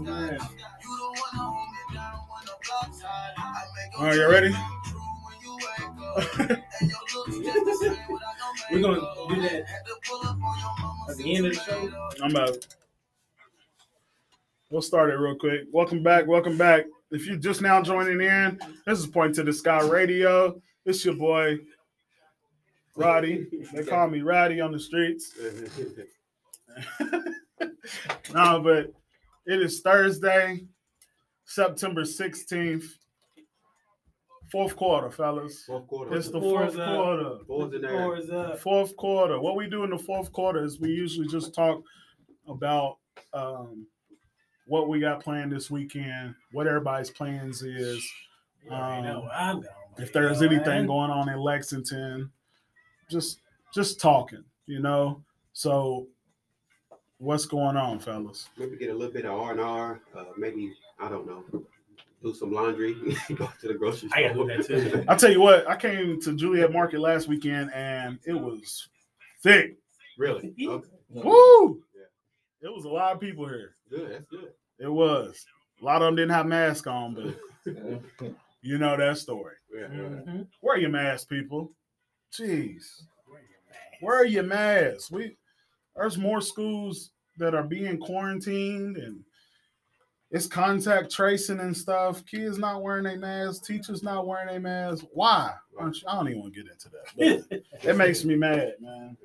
man. 0.00 0.38
All 3.98 4.04
right, 4.04 4.14
you 4.14 4.28
ready? 4.28 4.54
We're 8.70 8.80
gonna 8.80 9.00
do 9.28 9.40
that 9.40 9.64
at 11.08 11.16
the 11.16 11.34
end 11.34 11.46
of 11.46 11.54
the 11.54 11.60
show. 11.60 11.90
I'm 12.22 12.30
about. 12.32 12.66
We'll 14.70 14.82
start 14.82 15.10
it 15.10 15.14
real 15.14 15.36
quick. 15.36 15.62
Welcome 15.72 16.02
back. 16.02 16.26
Welcome 16.26 16.58
back. 16.58 16.84
If 17.10 17.26
you're 17.26 17.36
just 17.36 17.62
now 17.62 17.80
joining 17.82 18.20
in, 18.20 18.58
this 18.86 18.98
is 18.98 19.06
Point 19.06 19.34
to 19.36 19.42
the 19.42 19.52
Sky 19.52 19.80
Radio. 19.86 20.60
It's 20.84 21.04
your 21.04 21.14
boy, 21.14 21.58
Roddy. 22.96 23.46
They 23.72 23.84
call 23.84 24.08
me 24.08 24.20
Roddy 24.22 24.60
on 24.60 24.72
the 24.72 24.78
streets. 24.78 25.32
no, 28.34 28.60
but 28.60 28.92
it 29.46 29.60
is 29.62 29.80
Thursday, 29.80 30.60
September 31.44 32.02
16th. 32.02 32.84
Fourth 34.50 34.76
quarter, 34.76 35.10
fellas. 35.10 35.64
Fourth 35.64 35.86
quarter. 35.86 36.14
It's 36.14 36.28
the 36.28 36.38
Four's 36.40 36.74
fourth 36.74 36.78
up. 36.86 36.94
quarter. 36.96 37.38
Four's 37.46 37.72
in 37.74 37.80
there. 37.80 37.90
Four 37.90 38.16
is 38.18 38.30
up. 38.30 38.58
Fourth 38.60 38.96
quarter. 38.96 39.40
What 39.40 39.56
we 39.56 39.66
do 39.68 39.84
in 39.84 39.90
the 39.90 39.98
fourth 39.98 40.30
quarter 40.30 40.62
is 40.62 40.78
we 40.78 40.90
usually 40.90 41.26
just 41.28 41.54
talk 41.54 41.80
about 42.46 42.98
um, 43.32 43.86
what 44.66 44.88
we 44.90 45.00
got 45.00 45.22
planned 45.24 45.52
this 45.52 45.70
weekend, 45.70 46.34
what 46.52 46.66
everybody's 46.66 47.10
plans 47.10 47.62
is, 47.62 48.06
You 48.62 48.70
already 48.72 49.02
know 49.08 49.16
Um, 49.20 49.22
where 49.24 49.32
I'm 49.34 49.54
going. 49.62 49.66
if 49.98 50.12
there's 50.12 50.42
anything 50.42 50.86
going 50.86 51.10
on 51.10 51.30
in 51.30 51.38
Lexington, 51.38 52.30
just 53.12 53.40
just 53.72 54.00
talking, 54.00 54.42
you 54.66 54.80
know. 54.80 55.22
So, 55.52 56.08
what's 57.18 57.46
going 57.46 57.76
on, 57.76 57.98
fellas? 58.00 58.48
Maybe 58.56 58.76
get 58.76 58.90
a 58.90 58.94
little 58.94 59.12
bit 59.12 59.24
of 59.26 59.38
R 59.38 59.52
and 59.52 59.60
R. 59.60 60.00
Uh, 60.16 60.24
maybe 60.36 60.72
I 60.98 61.08
don't 61.08 61.26
know. 61.26 61.44
Do 62.22 62.32
some 62.34 62.52
laundry. 62.52 62.94
Go 63.34 63.50
to 63.60 63.68
the 63.68 63.74
grocery 63.74 64.08
store. 64.08 64.18
I 64.18 64.22
gotta 64.28 64.34
do 64.34 64.46
that 64.46 64.66
too. 64.66 65.04
I 65.08 65.16
tell 65.16 65.30
you 65.32 65.40
what, 65.40 65.68
I 65.68 65.76
came 65.76 66.20
to 66.22 66.34
Juliet 66.36 66.72
Market 66.72 67.00
last 67.00 67.28
weekend 67.28 67.72
and 67.74 68.18
it 68.24 68.34
was 68.34 68.88
thick. 69.42 69.76
Really? 70.18 70.54
Okay. 70.68 70.88
Woo! 71.28 71.82
Yeah. 71.94 72.68
It 72.68 72.74
was 72.74 72.84
a 72.86 72.88
lot 72.88 73.12
of 73.12 73.20
people 73.20 73.46
here. 73.46 73.74
Good. 73.90 74.10
That's 74.12 74.24
good. 74.30 74.52
It 74.78 74.88
was. 74.88 75.44
A 75.80 75.84
lot 75.84 76.00
of 76.00 76.06
them 76.06 76.16
didn't 76.16 76.30
have 76.30 76.46
masks 76.46 76.86
on, 76.86 77.14
but 77.14 78.32
you 78.62 78.78
know 78.78 78.96
that 78.96 79.18
story. 79.18 79.56
Yeah. 79.74 79.88
yeah. 79.92 79.98
Mhm. 79.98 80.46
Wear 80.62 80.78
your 80.78 80.88
mask, 80.90 81.28
people. 81.28 81.72
Jeez. 82.36 83.02
Wear 84.00 84.24
your 84.24 84.42
mask. 84.42 85.10
We 85.12 85.36
there's 85.94 86.18
more 86.18 86.40
schools 86.40 87.10
that 87.38 87.54
are 87.54 87.62
being 87.62 87.98
quarantined 87.98 88.96
and 88.96 89.22
it's 90.30 90.46
contact 90.46 91.12
tracing 91.12 91.60
and 91.60 91.76
stuff. 91.76 92.24
Kids 92.24 92.56
not 92.58 92.82
wearing 92.82 93.04
their 93.04 93.18
masks, 93.18 93.66
teachers 93.66 94.02
not 94.02 94.26
wearing 94.26 94.46
their 94.48 94.60
masks. 94.60 95.04
Why? 95.12 95.52
Aren't 95.78 96.00
you- 96.00 96.08
I 96.08 96.14
don't 96.16 96.28
even 96.28 96.40
want 96.40 96.54
to 96.54 96.62
get 96.62 96.72
into 96.72 96.88
that. 96.88 97.46
But 97.50 97.62
it 97.84 97.96
makes 97.96 98.24
me 98.24 98.34
mad, 98.36 98.74
man. 98.80 99.16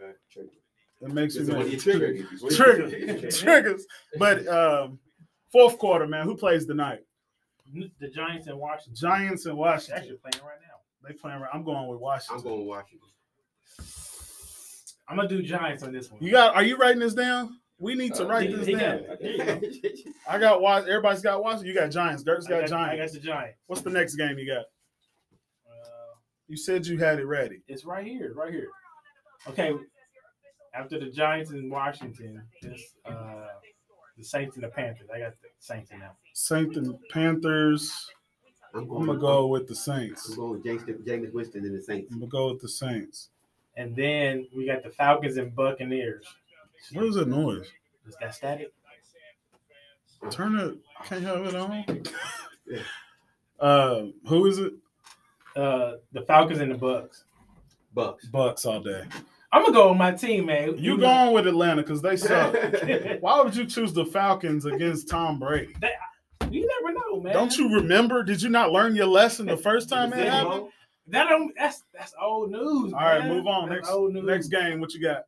It 0.99 1.14
makes 1.14 1.36
me 1.36 1.41
This 1.41 1.49
is 1.49 1.49
one 1.49 1.62
of 1.62 1.68
mad. 1.72 1.86
your 1.86 2.26
triggers. 2.51 3.38
Triggers. 3.39 3.86
But 4.20 4.47
um, 4.47 4.99
fourth 5.51 5.78
quarter, 5.78 6.08
man. 6.08 6.26
Who 6.26 6.36
plays 6.36 6.66
tonight? 6.66 6.99
The 7.99 8.10
Giants 8.10 8.47
and 8.47 8.58
Washington. 8.60 8.95
Giants 8.95 9.45
and 9.45 9.53
They're 9.53 9.60
Washington. 9.60 9.97
actually 9.97 10.18
playing 10.18 10.45
right 10.45 10.58
now. 10.62 10.76
They 11.08 11.14
playing. 11.14 11.39
right- 11.39 11.49
I'm 11.53 11.64
going 11.64 11.88
with 11.88 11.99
Washington. 11.99 12.38
I'm 12.38 12.43
going 12.43 12.60
with 12.60 12.68
Washington. 12.68 13.10
I'm 15.10 15.16
gonna 15.16 15.30
do 15.30 15.41
Giants 15.41 15.84
on 15.84 15.93
this 15.93 16.12
one. 16.12 16.22
You 16.22 16.32
got? 16.32 16.55
Are 16.55 16.64
you 16.64 16.76
writing 16.78 16.99
this 16.99 17.14
down? 17.14 17.60
We 17.80 17.95
need 17.95 18.14
to 18.16 18.26
Uh, 18.26 18.28
write 18.30 18.49
he- 18.49 18.55
this 18.55 18.68
he 18.68 18.74
down. 18.76 19.05
got- 19.05 19.20
there 19.20 19.32
you 19.32 19.38
go. 19.38 19.62
I 20.28 20.39
got 20.39 20.62
Wash. 20.62 20.84
Everybody's 20.84 21.22
got 21.22 21.41
Washington. 21.43 21.68
You 21.68 21.74
got 21.76 21.91
Giants. 21.91 22.24
Dirk's 22.24 22.47
I 22.47 22.49
got 22.49 22.70
got, 22.70 22.80
I 22.80 22.86
got 22.88 22.95
Giants. 22.95 23.14
the 23.14 23.20
Giants. 23.20 23.60
What's 23.68 23.82
the 23.84 23.89
next 23.91 24.16
game 24.16 24.38
you 24.38 24.47
got? 24.47 24.66
Uh, 25.70 26.16
You 26.47 26.58
said 26.58 26.86
you 26.88 26.97
had 26.97 27.20
it 27.20 27.26
ready. 27.26 27.62
it's 27.68 27.86
right 27.86 28.05
here, 28.05 28.34
right 28.34 28.51
here. 28.53 28.70
Okay. 29.47 29.74
After 30.74 30.99
the 30.99 31.10
Giants 31.10 31.51
in 31.51 31.70
Washington, 31.70 32.45
it's 32.62 32.95
uh, 33.05 33.47
the 34.18 34.24
Saints 34.24 34.55
and 34.55 34.64
the 34.64 34.70
Panthers. 34.70 35.08
I 35.14 35.20
got 35.20 35.34
the 35.41 35.47
Saints 35.60 35.91
in 35.91 35.99
now. 35.99 36.18
Saints 36.34 36.76
and 36.78 36.97
Panthers. 37.12 38.10
I'm 38.74 38.82
I'm 38.82 38.88
going. 38.88 39.05
gonna 39.07 39.20
go 39.20 39.47
with 39.47 39.68
the 39.68 39.76
Saints. 39.76 40.22
I'm 40.30 40.36
Saints. 40.36 40.38
going 40.38 40.63
James, 40.63 40.84
Jameis 40.84 41.34
Winston 41.34 41.65
and 41.65 41.76
the 41.78 41.82
Saints. 41.82 42.11
I'm 42.11 42.20
gonna 42.20 42.30
go 42.30 42.49
with 42.51 42.61
the 42.61 42.70
Saints. 42.70 43.30
And 43.76 43.95
then 43.95 44.47
we 44.55 44.65
got 44.65 44.84
the 44.84 44.89
Falcons 44.89 45.38
and 45.38 45.55
Buccaneers. 45.55 46.26
What 46.93 47.05
is 47.05 47.15
that 47.15 47.28
noise? 47.28 47.68
Is 48.07 48.15
that 48.22 48.34
static? 48.36 48.72
Turn 50.32 50.57
it. 50.59 50.78
Can't 51.05 51.24
have 51.24 51.45
it 51.45 51.55
on. 51.55 52.03
Yeah. 52.68 52.80
Uh, 53.59 54.05
who 54.28 54.45
is 54.45 54.59
it? 54.59 54.72
Uh, 55.55 55.93
the 56.13 56.22
Falcons 56.22 56.59
and 56.59 56.72
the 56.72 56.78
Bucks. 56.78 57.24
Bucks. 57.95 58.26
Bucks 58.28 58.65
all 58.68 58.80
day. 58.82 59.03
I'm 59.51 59.63
gonna 59.63 59.74
go 59.74 59.89
with 59.89 59.97
my 59.97 60.11
team, 60.11 60.45
man. 60.45 60.78
You 60.78 60.95
going 60.99 61.34
with 61.34 61.47
Atlanta 61.47 61.82
because 61.82 61.99
they 62.03 62.18
suck. 62.18 62.53
Why 63.22 63.41
would 63.41 63.55
you 63.55 63.65
choose 63.65 63.93
the 63.93 64.05
Falcons 64.05 64.65
against 64.65 65.09
Tom 65.09 65.39
Brady? 65.39 65.74
You 66.51 66.65
never 66.81 66.93
know, 66.93 67.21
man. 67.21 67.33
Don't 67.33 67.57
you 67.57 67.73
remember? 67.73 68.23
Did 68.23 68.41
you 68.41 68.49
not 68.49 68.71
learn 68.71 68.95
your 68.95 69.07
lesson 69.07 69.45
the 69.45 69.57
first 69.57 69.89
time 69.89 70.13
it 70.13 70.27
happened? 70.27 70.67
That 71.07 71.29
don't. 71.29 71.53
That's 71.57 71.83
that's 71.93 72.13
old 72.21 72.51
news. 72.51 72.93
All 72.93 72.99
right, 72.99 73.19
man. 73.19 73.29
move 73.29 73.47
on. 73.47 73.69
That's 73.69 73.81
Next, 73.81 73.89
old 73.91 74.13
news. 74.13 74.23
next 74.25 74.47
game. 74.49 74.79
What 74.79 74.93
you 74.93 75.01
got? 75.01 75.23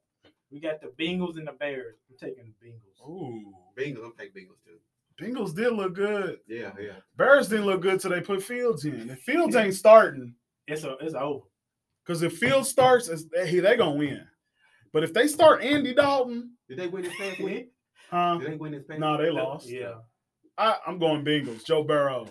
We 0.51 0.59
got 0.59 0.81
the 0.81 0.87
Bengals 0.99 1.37
and 1.37 1.47
the 1.47 1.51
Bears. 1.53 1.95
I'm 2.09 2.17
taking 2.17 2.53
the 2.61 2.67
Bengals. 2.67 3.07
Ooh, 3.09 3.53
Bengals. 3.77 4.05
I'm 4.05 4.13
taking 4.17 4.43
Bengals 4.43 4.63
too. 4.65 4.79
Bengals 5.23 5.55
did 5.55 5.73
look 5.73 5.93
good. 5.95 6.39
Yeah, 6.47 6.71
yeah. 6.79 6.93
Bears 7.17 7.49
didn't 7.49 7.65
look 7.65 7.81
good 7.81 7.99
till 7.99 8.11
they 8.11 8.21
put 8.21 8.41
Fields 8.41 8.85
in. 8.85 9.09
If 9.09 9.19
Fields 9.19 9.55
ain't 9.55 9.73
starting, 9.73 10.33
It's 10.67 10.83
a, 10.85 10.95
it's 11.01 11.13
over. 11.13 11.45
because 12.05 12.23
if 12.23 12.37
Fields 12.37 12.69
starts, 12.69 13.09
it's, 13.09 13.25
they 13.25 13.59
they 13.59 13.75
gonna 13.77 13.95
win. 13.97 14.25
But 14.93 15.03
if 15.03 15.13
they 15.13 15.27
start 15.27 15.61
Andy 15.63 15.93
Dalton, 15.93 16.53
Did 16.67 16.79
they 16.79 16.87
win 16.87 17.03
this 17.03 17.13
past 17.17 17.39
week? 17.41 17.71
huh? 18.09 18.37
Did 18.37 18.51
they 18.53 18.55
win 18.55 18.71
this 18.71 18.83
past 18.87 18.99
No, 18.99 19.11
week? 19.11 19.21
they 19.21 19.29
lost. 19.29 19.69
Yeah. 19.69 19.95
I, 20.59 20.75
I'm 20.85 20.99
going 20.99 21.23
Bengals. 21.23 21.65
Joe 21.65 21.83
Burrow, 21.83 22.27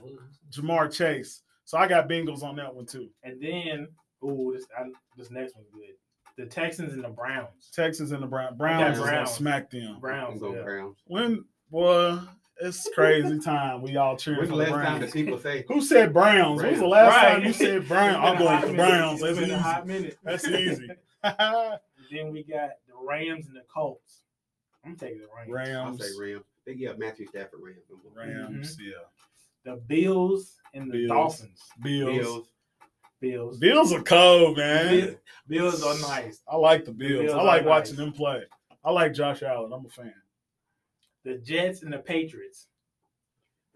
Ja'Marr 0.52 0.92
Chase, 0.92 1.42
So 1.64 1.78
I 1.78 1.88
got 1.88 2.08
Bengals 2.08 2.42
on 2.42 2.56
that 2.56 2.74
one 2.74 2.86
too. 2.86 3.08
And 3.24 3.40
then, 3.42 3.88
ooh, 4.24 4.52
this 4.54 4.66
I, 4.78 4.84
this 5.16 5.30
next 5.30 5.54
one's 5.56 5.68
good. 5.72 5.94
The 6.36 6.46
Texans 6.46 6.92
and 6.92 7.02
the 7.04 7.08
Browns. 7.08 7.70
Texans 7.74 8.12
and 8.12 8.22
the 8.22 8.26
Brown 8.26 8.56
Browns 8.56 8.96
is 8.96 9.00
gonna 9.00 9.10
Browns. 9.12 9.30
smack 9.32 9.70
them. 9.70 9.94
I'm 9.94 10.00
Browns. 10.00 10.40
going 10.40 10.56
Yeah. 10.56 10.62
Browns. 10.62 10.96
When 11.06 11.44
boy, 11.70 12.18
it's 12.60 12.88
crazy 12.94 13.38
time. 13.44 13.82
We 13.82 13.96
all 13.96 14.16
cheering 14.16 14.40
When's 14.40 14.50
for 14.50 14.56
the 14.58 14.64
the 14.66 14.70
last 14.70 14.84
time 14.84 14.98
Browns. 14.98 15.12
that 15.12 15.18
people 15.18 15.38
say 15.38 15.64
Who 15.68 15.80
said 15.80 16.12
Browns? 16.12 16.62
When 16.62 16.70
was 16.70 16.80
the 16.80 16.86
last 16.86 17.10
Right. 17.16 17.32
time 17.34 17.44
you 17.44 17.52
said 17.52 17.88
Browns? 17.88 18.16
I'm 18.18 18.36
going 18.38 18.48
hot 18.50 18.62
with 18.62 18.70
the. 18.72 18.76
Browns. 18.76 19.22
It's 19.22 19.22
That's 19.22 19.38
been 19.48 19.50
a 19.50 19.58
hot 19.58 19.86
minute. 19.86 20.18
That's 20.22 20.46
easy. 20.48 20.88
then 21.22 22.30
we 22.32 22.44
got 22.44 22.70
the 22.86 22.94
Rams 23.06 23.46
and 23.46 23.56
the 23.56 23.62
Colts. 23.72 24.22
I'm 24.84 24.96
taking 24.96 25.18
the 25.18 25.26
Rams. 25.36 25.48
I'll 25.76 25.84
Rams, 25.86 26.00
say 26.04 26.10
Rams. 26.20 26.44
They 26.68 26.74
give 26.74 26.98
Matthew 26.98 27.26
Stafford 27.26 27.60
Rams. 27.62 27.78
Rams, 28.14 28.76
Mm-hmm. 28.76 28.84
yeah. 28.90 28.92
The 29.72 29.80
Bills 29.86 30.56
and 30.74 30.92
the 30.92 31.06
Bills. 31.06 31.08
Dolphins. 31.08 31.60
Bills. 31.82 32.18
Bills. 32.18 32.48
Bills. 33.20 33.58
Bills 33.58 33.92
are 33.94 34.02
cold, 34.02 34.58
man. 34.58 34.86
Bill- 35.00 35.14
Bills 35.48 35.82
are 35.82 35.98
nice. 36.10 36.42
I 36.46 36.56
like 36.56 36.84
the 36.84 36.92
Bills. 36.92 37.22
Bills 37.24 37.32
I 37.34 37.42
like 37.42 37.64
watching 37.64 37.96
nice. 37.96 38.04
them 38.04 38.12
play. 38.12 38.42
I 38.84 38.90
like 38.90 39.14
Josh 39.14 39.42
Allen. 39.42 39.72
I'm 39.72 39.86
a 39.86 39.88
fan. 39.88 40.12
The 41.24 41.38
Jets 41.38 41.82
and 41.82 41.90
the 41.90 41.98
Patriots. 41.98 42.66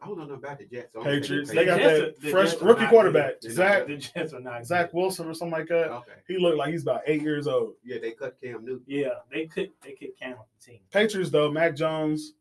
I 0.03 0.07
don't 0.07 0.19
know 0.19 0.25
nothing 0.25 0.37
about 0.45 0.59
the 0.59 0.67
Jets. 0.67 0.93
so 0.93 0.99
I'm 1.01 1.05
gonna 1.07 1.21
take 1.21 1.23
the 1.23 1.29
Patriots. 1.29 1.51
They 1.51 1.65
got 1.65 1.79
Jets 1.81 1.99
that 2.01 2.09
are- 2.09 2.21
the 2.21 2.31
fresh 2.31 2.61
rookie 2.61 2.87
quarterback, 2.89 3.41
good. 3.41 3.53
Zach 3.53 3.87
The 3.87 3.97
Jets 3.97 4.35
are 4.35 4.41
not 4.41 4.67
Zach 4.67 4.91
good. 4.93 4.99
Wilson 4.99 5.29
or 5.29 5.35
something 5.35 5.59
like 5.59 5.69
that. 5.69 5.91
Okay. 5.93 6.13
He 6.29 6.37
looked 6.39 6.59
like 6.59 6.73
he's 6.73 6.83
about 6.83 7.01
eight 7.07 7.23
years 7.23 7.47
old. 7.47 7.75
Yeah, 7.83 7.99
they 8.03 8.11
cut 8.11 8.37
Cam 8.43 8.67
Newton. 8.67 8.85
Yeah, 8.87 9.15
they 9.31 9.47
could 9.47 9.71
they 9.83 9.93
could 9.93 10.11
count 10.21 10.39
the 10.61 10.73
team. 10.73 10.81
Patriots 10.93 11.31
though, 11.31 11.51
Mac 11.51 11.75
Jones, 11.75 12.35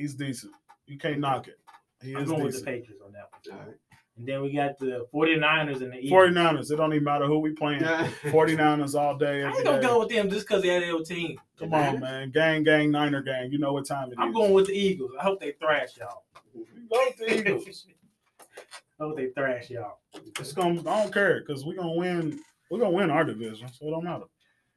he's 0.00 0.14
decent. 0.14 0.52
You 0.86 0.98
can't 0.98 1.20
knock 1.20 1.48
it. 1.48 1.58
He 2.02 2.14
I'm 2.14 2.22
is 2.22 2.30
going 2.30 2.42
with 2.44 2.58
the. 2.58 2.64
Patriots 2.64 3.02
on 3.04 3.12
that 3.12 3.28
one. 3.30 3.58
All 3.58 3.66
right. 3.66 3.76
And 4.16 4.28
then 4.28 4.42
we 4.42 4.52
got 4.52 4.78
the 4.78 5.06
49ers 5.14 5.80
and 5.82 5.92
the 5.92 5.98
Eagles. 5.98 6.30
49ers. 6.30 6.70
It 6.70 6.76
don't 6.76 6.92
even 6.92 7.04
matter 7.04 7.26
who 7.26 7.38
we 7.38 7.52
playing. 7.52 7.80
49ers 7.82 8.94
all 9.00 9.16
day. 9.16 9.42
I 9.44 9.48
Every 9.48 9.58
ain't 9.58 9.64
gonna 9.64 9.80
day. 9.80 9.86
go 9.86 9.98
with 10.00 10.08
them 10.10 10.28
just 10.28 10.46
because 10.46 10.62
they're 10.62 10.80
their 10.80 10.98
team. 11.00 11.40
Come 11.58 11.72
on, 11.72 12.00
man. 12.00 12.30
Gang, 12.30 12.62
gang, 12.62 12.90
Niner 12.90 13.22
gang. 13.22 13.50
You 13.50 13.58
know 13.58 13.72
what 13.72 13.86
time 13.86 14.08
it 14.08 14.12
is. 14.12 14.16
I'm 14.18 14.32
going 14.32 14.52
with 14.52 14.66
the 14.66 14.72
Eagles. 14.74 15.12
I 15.18 15.22
hope 15.22 15.40
they 15.40 15.52
thrash 15.52 15.96
y'all. 15.96 16.24
Go 16.54 16.98
with 17.06 17.16
the 17.16 17.38
Eagles. 17.38 17.86
I 19.00 19.04
hope 19.04 19.16
they 19.16 19.28
thrash 19.28 19.70
y'all. 19.70 19.98
It's 20.38 20.52
gonna. 20.52 20.80
I 20.80 21.02
don't 21.02 21.14
care 21.14 21.40
because 21.40 21.64
we're 21.64 21.76
gonna 21.76 21.94
win. 21.94 22.40
We're 22.70 22.78
gonna 22.80 22.90
win 22.90 23.10
our 23.10 23.24
division, 23.24 23.68
so 23.72 23.88
it 23.88 23.90
don't 23.90 24.04
matter. 24.04 24.24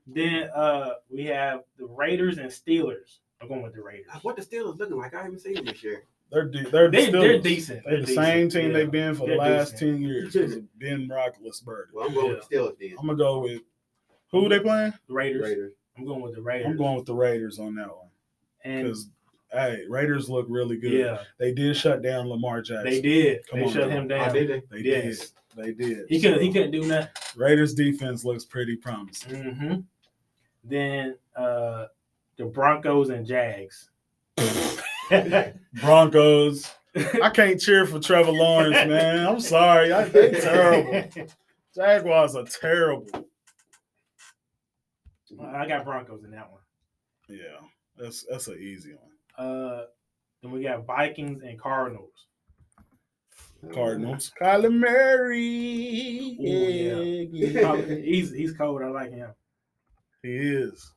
Then 0.08 0.50
uh 0.56 0.92
we 1.10 1.26
have 1.26 1.62
the 1.78 1.86
Raiders 1.86 2.38
and 2.38 2.50
Steelers. 2.50 3.20
I'm 3.44 3.50
going 3.50 3.62
with 3.62 3.74
the 3.74 3.82
Raiders. 3.84 4.08
What 4.22 4.36
the 4.36 4.42
Steelers 4.42 4.78
looking 4.80 4.98
like? 4.98 5.14
I 5.14 5.24
haven't 5.24 5.40
seen 5.40 5.54
them 5.56 5.66
this 5.66 5.84
year. 5.84 6.04
They're 6.32 6.46
de- 6.46 6.70
they're 6.70 6.90
They, 6.90 7.06
the 7.12 7.20
they're 7.20 7.40
decent. 7.40 7.84
They're 7.86 8.02
the 8.02 8.08
same 8.08 8.50
team 8.50 8.74
they've 8.74 8.90
been 8.90 9.14
for 9.14 9.22
the 9.28 9.28
They're 9.28 9.38
last 9.38 9.72
decent. 9.74 9.80
ten 9.80 10.02
years. 10.02 10.36
of 10.36 10.80
Ben 10.80 11.08
Roethlisberger. 11.08 11.88
Well, 11.94 12.08
I'm 12.08 12.14
going 12.14 12.30
with 12.32 12.48
the 12.50 12.56
Steelers 12.56 12.80
then. 12.80 12.96
I'm 13.00 13.06
gonna 13.06 13.18
go 13.18 13.40
with 13.40 13.62
who 14.32 14.50
they 14.50 14.60
playing. 14.60 14.94
The 15.08 15.14
Raiders. 15.14 15.42
Raiders. 15.44 15.74
I'm 15.98 16.06
going 16.06 16.22
with 16.22 16.34
the 16.36 16.42
Raiders. 16.42 16.66
I'm 16.72 16.78
going 16.78 16.96
with 16.96 17.06
the 17.06 17.14
Raiders 17.14 17.60
on 17.60 17.76
that 17.76 17.88
one 17.90 18.08
and 18.64 18.84
because 18.88 19.10
hey, 19.52 19.84
Raiders 19.88 20.28
look 20.30 20.48
really 20.50 20.78
good. 20.78 20.94
yeah, 20.94 21.20
They 21.38 21.54
did 21.54 21.76
shut 21.78 22.02
down 22.02 22.28
Lamar 22.30 22.62
Jackson. 22.64 22.86
they 22.90 23.02
did. 23.02 23.46
Come 23.48 23.60
they 23.60 23.66
on 23.68 23.72
shut 23.74 23.90
now. 23.90 23.96
him 23.98 24.06
Oh, 24.06 24.08
down. 24.08 24.34
did 24.34 24.50
they? 24.50 24.82
They 24.82 24.90
Yes. 24.90 25.20
did. 25.20 25.30
They 25.56 25.72
did. 25.74 26.06
He 26.10 26.20
couldn't. 26.20 26.38
So, 26.40 26.44
He 26.46 26.52
couldn't 26.52 26.72
do 26.72 26.82
nothing. 26.88 27.10
Raiders 27.36 27.76
defense 27.76 28.26
looks 28.26 28.44
pretty 28.44 28.76
promising. 28.76 29.36
hmm 29.54 29.74
Then 30.64 31.16
uh 31.36 31.86
the 32.38 32.46
Broncos 32.46 33.10
and 33.10 33.26
Jags. 33.26 33.90
Broncos. 35.82 36.72
I 37.22 37.30
can't 37.30 37.60
cheer 37.60 37.86
for 37.86 38.00
Trevor 38.00 38.32
Lawrence, 38.32 38.76
man. 38.88 39.26
I'm 39.26 39.40
sorry. 39.40 39.92
I, 39.92 40.04
they 40.06 40.32
terrible. 40.32 41.10
Jaguars 41.76 42.36
are 42.36 42.46
terrible. 42.46 43.08
I 45.42 45.68
got 45.68 45.86
Broncos 45.86 46.24
in 46.24 46.32
that 46.32 46.52
one. 46.52 46.62
Yeah, 47.30 47.66
that's 47.98 48.26
that's 48.30 48.48
an 48.48 48.60
easy 48.60 48.94
one. 48.94 49.48
Uh, 49.48 49.86
then 50.42 50.52
we 50.52 50.62
got 50.62 50.86
Vikings 50.86 51.42
and 51.42 51.60
Cardinals. 51.60 52.28
Cardinals. 53.74 54.32
Kyler 54.40 54.72
Murray. 54.72 56.38
Ooh, 56.40 57.24
yeah. 57.32 57.62
Probably- 57.62 58.02
he's 58.04 58.32
he's 58.32 58.54
cold. 58.54 58.82
I 58.84 58.90
like 58.90 59.12
him. 59.12 59.32
He 60.22 60.30
is. 60.36 60.94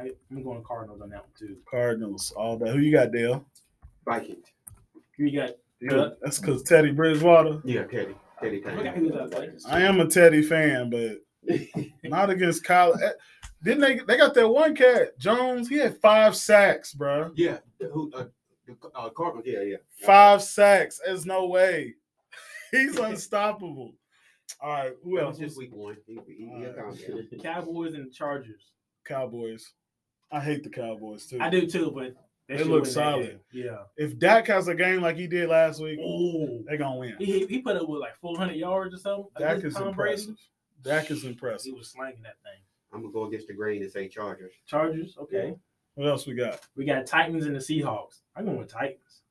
I, 0.00 0.10
I'm 0.30 0.42
going 0.42 0.62
Cardinals 0.64 1.00
on 1.00 1.10
that 1.10 1.20
one 1.20 1.30
too. 1.38 1.56
Cardinals 1.70 2.32
all 2.36 2.58
day. 2.58 2.72
Who 2.72 2.78
you 2.78 2.92
got, 2.92 3.12
Dale? 3.12 3.44
Vikings. 4.04 4.46
Who 5.16 5.24
You 5.24 5.40
got 5.40 5.50
You- 5.80 6.12
That's 6.22 6.38
because 6.38 6.62
Teddy 6.62 6.90
Bridgewater. 6.92 7.60
Yeah, 7.64 7.84
Teddy. 7.84 8.14
Teddy 8.40 8.62
I 8.66 8.70
Teddy. 8.70 8.88
who 9.00 9.08
was 9.10 9.30
that. 9.30 9.60
I 9.68 9.80
am 9.82 10.00
a 10.00 10.06
Teddy 10.06 10.42
fan, 10.42 10.90
but 10.90 11.18
not 12.04 12.30
against 12.30 12.64
Kyler. 12.64 13.00
Eh, 13.02 13.10
Didn't 13.62 13.80
they? 13.80 14.00
They 14.00 14.16
got 14.16 14.34
that 14.34 14.48
one 14.48 14.74
cat, 14.74 15.18
Jones. 15.18 15.68
He 15.68 15.76
had 15.76 16.00
five 16.00 16.34
sacks, 16.36 16.92
bro. 16.92 17.30
Yeah. 17.36 17.58
Who? 17.92 18.10
Uh, 18.12 18.24
the 18.66 18.76
uh, 18.94 19.10
Cardinals. 19.10 19.44
Yeah, 19.46 19.60
yeah. 19.62 19.76
Five 20.04 20.42
sacks. 20.42 21.00
There's 21.04 21.26
no 21.26 21.46
way. 21.46 21.94
He's 22.72 22.98
unstoppable. 22.98 23.92
All 24.60 24.70
right, 24.72 24.92
who 25.02 25.18
else? 25.18 25.38
just 25.38 25.56
week 25.56 25.70
one. 25.72 25.96
He, 26.06 26.18
he, 26.26 26.50
he'll. 26.58 27.42
Cowboys 27.42 27.94
and 27.94 28.12
Chargers. 28.12 28.72
Cowboys. 29.04 29.72
I 30.34 30.40
hate 30.40 30.64
the 30.64 30.70
Cowboys 30.70 31.26
too. 31.26 31.38
I 31.40 31.48
do 31.48 31.66
too, 31.66 31.92
but 31.94 32.14
They 32.48 32.58
should 32.58 32.66
look 32.66 32.86
solid. 32.86 33.40
game. 33.52 33.64
Yeah. 33.66 33.78
If 33.96 34.18
Dak 34.18 34.48
has 34.48 34.66
a 34.68 34.74
game 34.74 35.00
like 35.00 35.16
he 35.16 35.26
did 35.28 35.48
last 35.48 35.80
week, 35.80 35.98
Ooh. 36.00 36.64
they 36.68 36.76
gonna 36.76 36.96
win. 36.98 37.14
He, 37.18 37.46
he 37.46 37.60
put 37.60 37.76
up 37.76 37.88
with 37.88 38.00
like 38.00 38.16
400 38.16 38.54
yards 38.56 38.94
or 38.94 38.98
something. 38.98 39.26
Dak 39.38 39.62
is 39.64 39.74
Tom 39.74 39.94
Brady. 39.94 40.22
impressive. 40.22 40.36
Dak 40.82 41.10
is 41.10 41.24
impressive. 41.24 41.72
He 41.72 41.78
was 41.78 41.88
slanging 41.88 42.22
that 42.22 42.36
thing. 42.42 42.60
I'm 42.92 43.00
gonna 43.02 43.12
go 43.12 43.24
against 43.26 43.46
the 43.46 43.54
grain 43.54 43.82
and 43.82 43.90
say 43.90 44.08
Chargers. 44.08 44.52
Chargers, 44.66 45.16
okay. 45.20 45.54
What 45.94 46.08
else 46.08 46.26
we 46.26 46.34
got? 46.34 46.60
We 46.76 46.84
got 46.84 47.06
Titans 47.06 47.46
and 47.46 47.54
the 47.54 47.60
Seahawks. 47.60 48.20
I'm 48.36 48.44
going 48.44 48.58
with 48.58 48.68
Titans. 48.68 49.22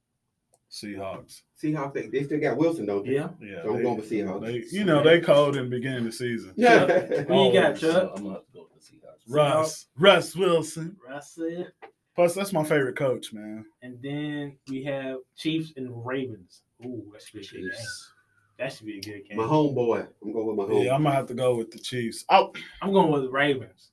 Seahawks. 0.74 1.44
Seahawks. 1.62 1.94
They, 1.94 2.08
they 2.08 2.24
still 2.24 2.40
got 2.40 2.58
Wilson, 2.58 2.88
don't 2.88 3.06
they? 3.06 3.14
Yeah. 3.14 3.30
Yeah, 3.40 3.62
So 3.62 3.70
I'm 3.70 3.78
they- 3.78 3.84
going 3.84 3.96
with 3.98 4.10
Seahawks. 4.10 4.42
They, 4.72 4.78
you 4.78 4.84
know, 4.84 5.04
they 5.04 5.22
called 5.22 5.56
in 5.56 5.66
the 5.66 5.70
beginning 5.70 6.00
of 6.00 6.04
the 6.06 6.12
season. 6.12 6.52
Yeah. 6.58 6.88
Who 7.28 7.46
you 7.48 7.54
got, 7.54 7.78
So 7.78 7.92
Chuck? 7.92 8.12
I'm 8.18 8.24
gonna 8.24 8.40
go 8.54 8.68
with 8.74 8.84
the 8.84 8.96
Seahawks. 8.96 9.20
Russ, 9.30 9.86
Russ 9.98 10.36
Wilson. 10.36 10.98
Russell. 11.08 11.68
Plus, 12.16 12.34
that's 12.36 12.54
my 12.54 12.64
favorite 12.64 12.96
coach, 12.98 13.34
man. 13.34 13.66
And 13.84 14.00
then 14.02 14.58
we 14.68 14.84
have 14.86 15.18
Chiefs 15.38 15.74
and 15.78 16.06
Ravens. 16.06 16.62
Ooh, 16.84 17.06
that 17.14 17.22
should 17.22 17.40
be 17.42 17.48
a 17.48 17.50
good 17.50 17.62
game. 17.62 17.70
Chiefs. 17.72 18.12
That 18.60 18.72
should 18.74 18.86
be 18.88 18.98
a 18.98 19.02
good 19.02 19.28
game. 19.28 19.38
my 19.38 19.44
homeboy. 19.44 20.08
I'm 20.24 20.32
going 20.34 20.48
with 20.48 20.56
my 20.58 20.74
home. 20.74 20.84
Yeah, 20.84 20.96
I'm 20.96 21.04
gonna 21.04 21.16
have 21.16 21.28
to 21.28 21.34
go 21.36 21.56
with 21.56 21.72
the 21.72 21.80
Chiefs. 21.80 22.26
Oh, 22.30 22.52
I'm 22.82 22.92
going 22.94 23.12
with 23.12 23.24
the 23.24 23.30
Ravens. 23.32 23.92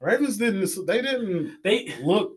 Ravens 0.00 0.38
didn't. 0.38 0.86
They 0.86 1.02
didn't 1.02 1.58
They 1.62 1.94
look. 2.02 2.36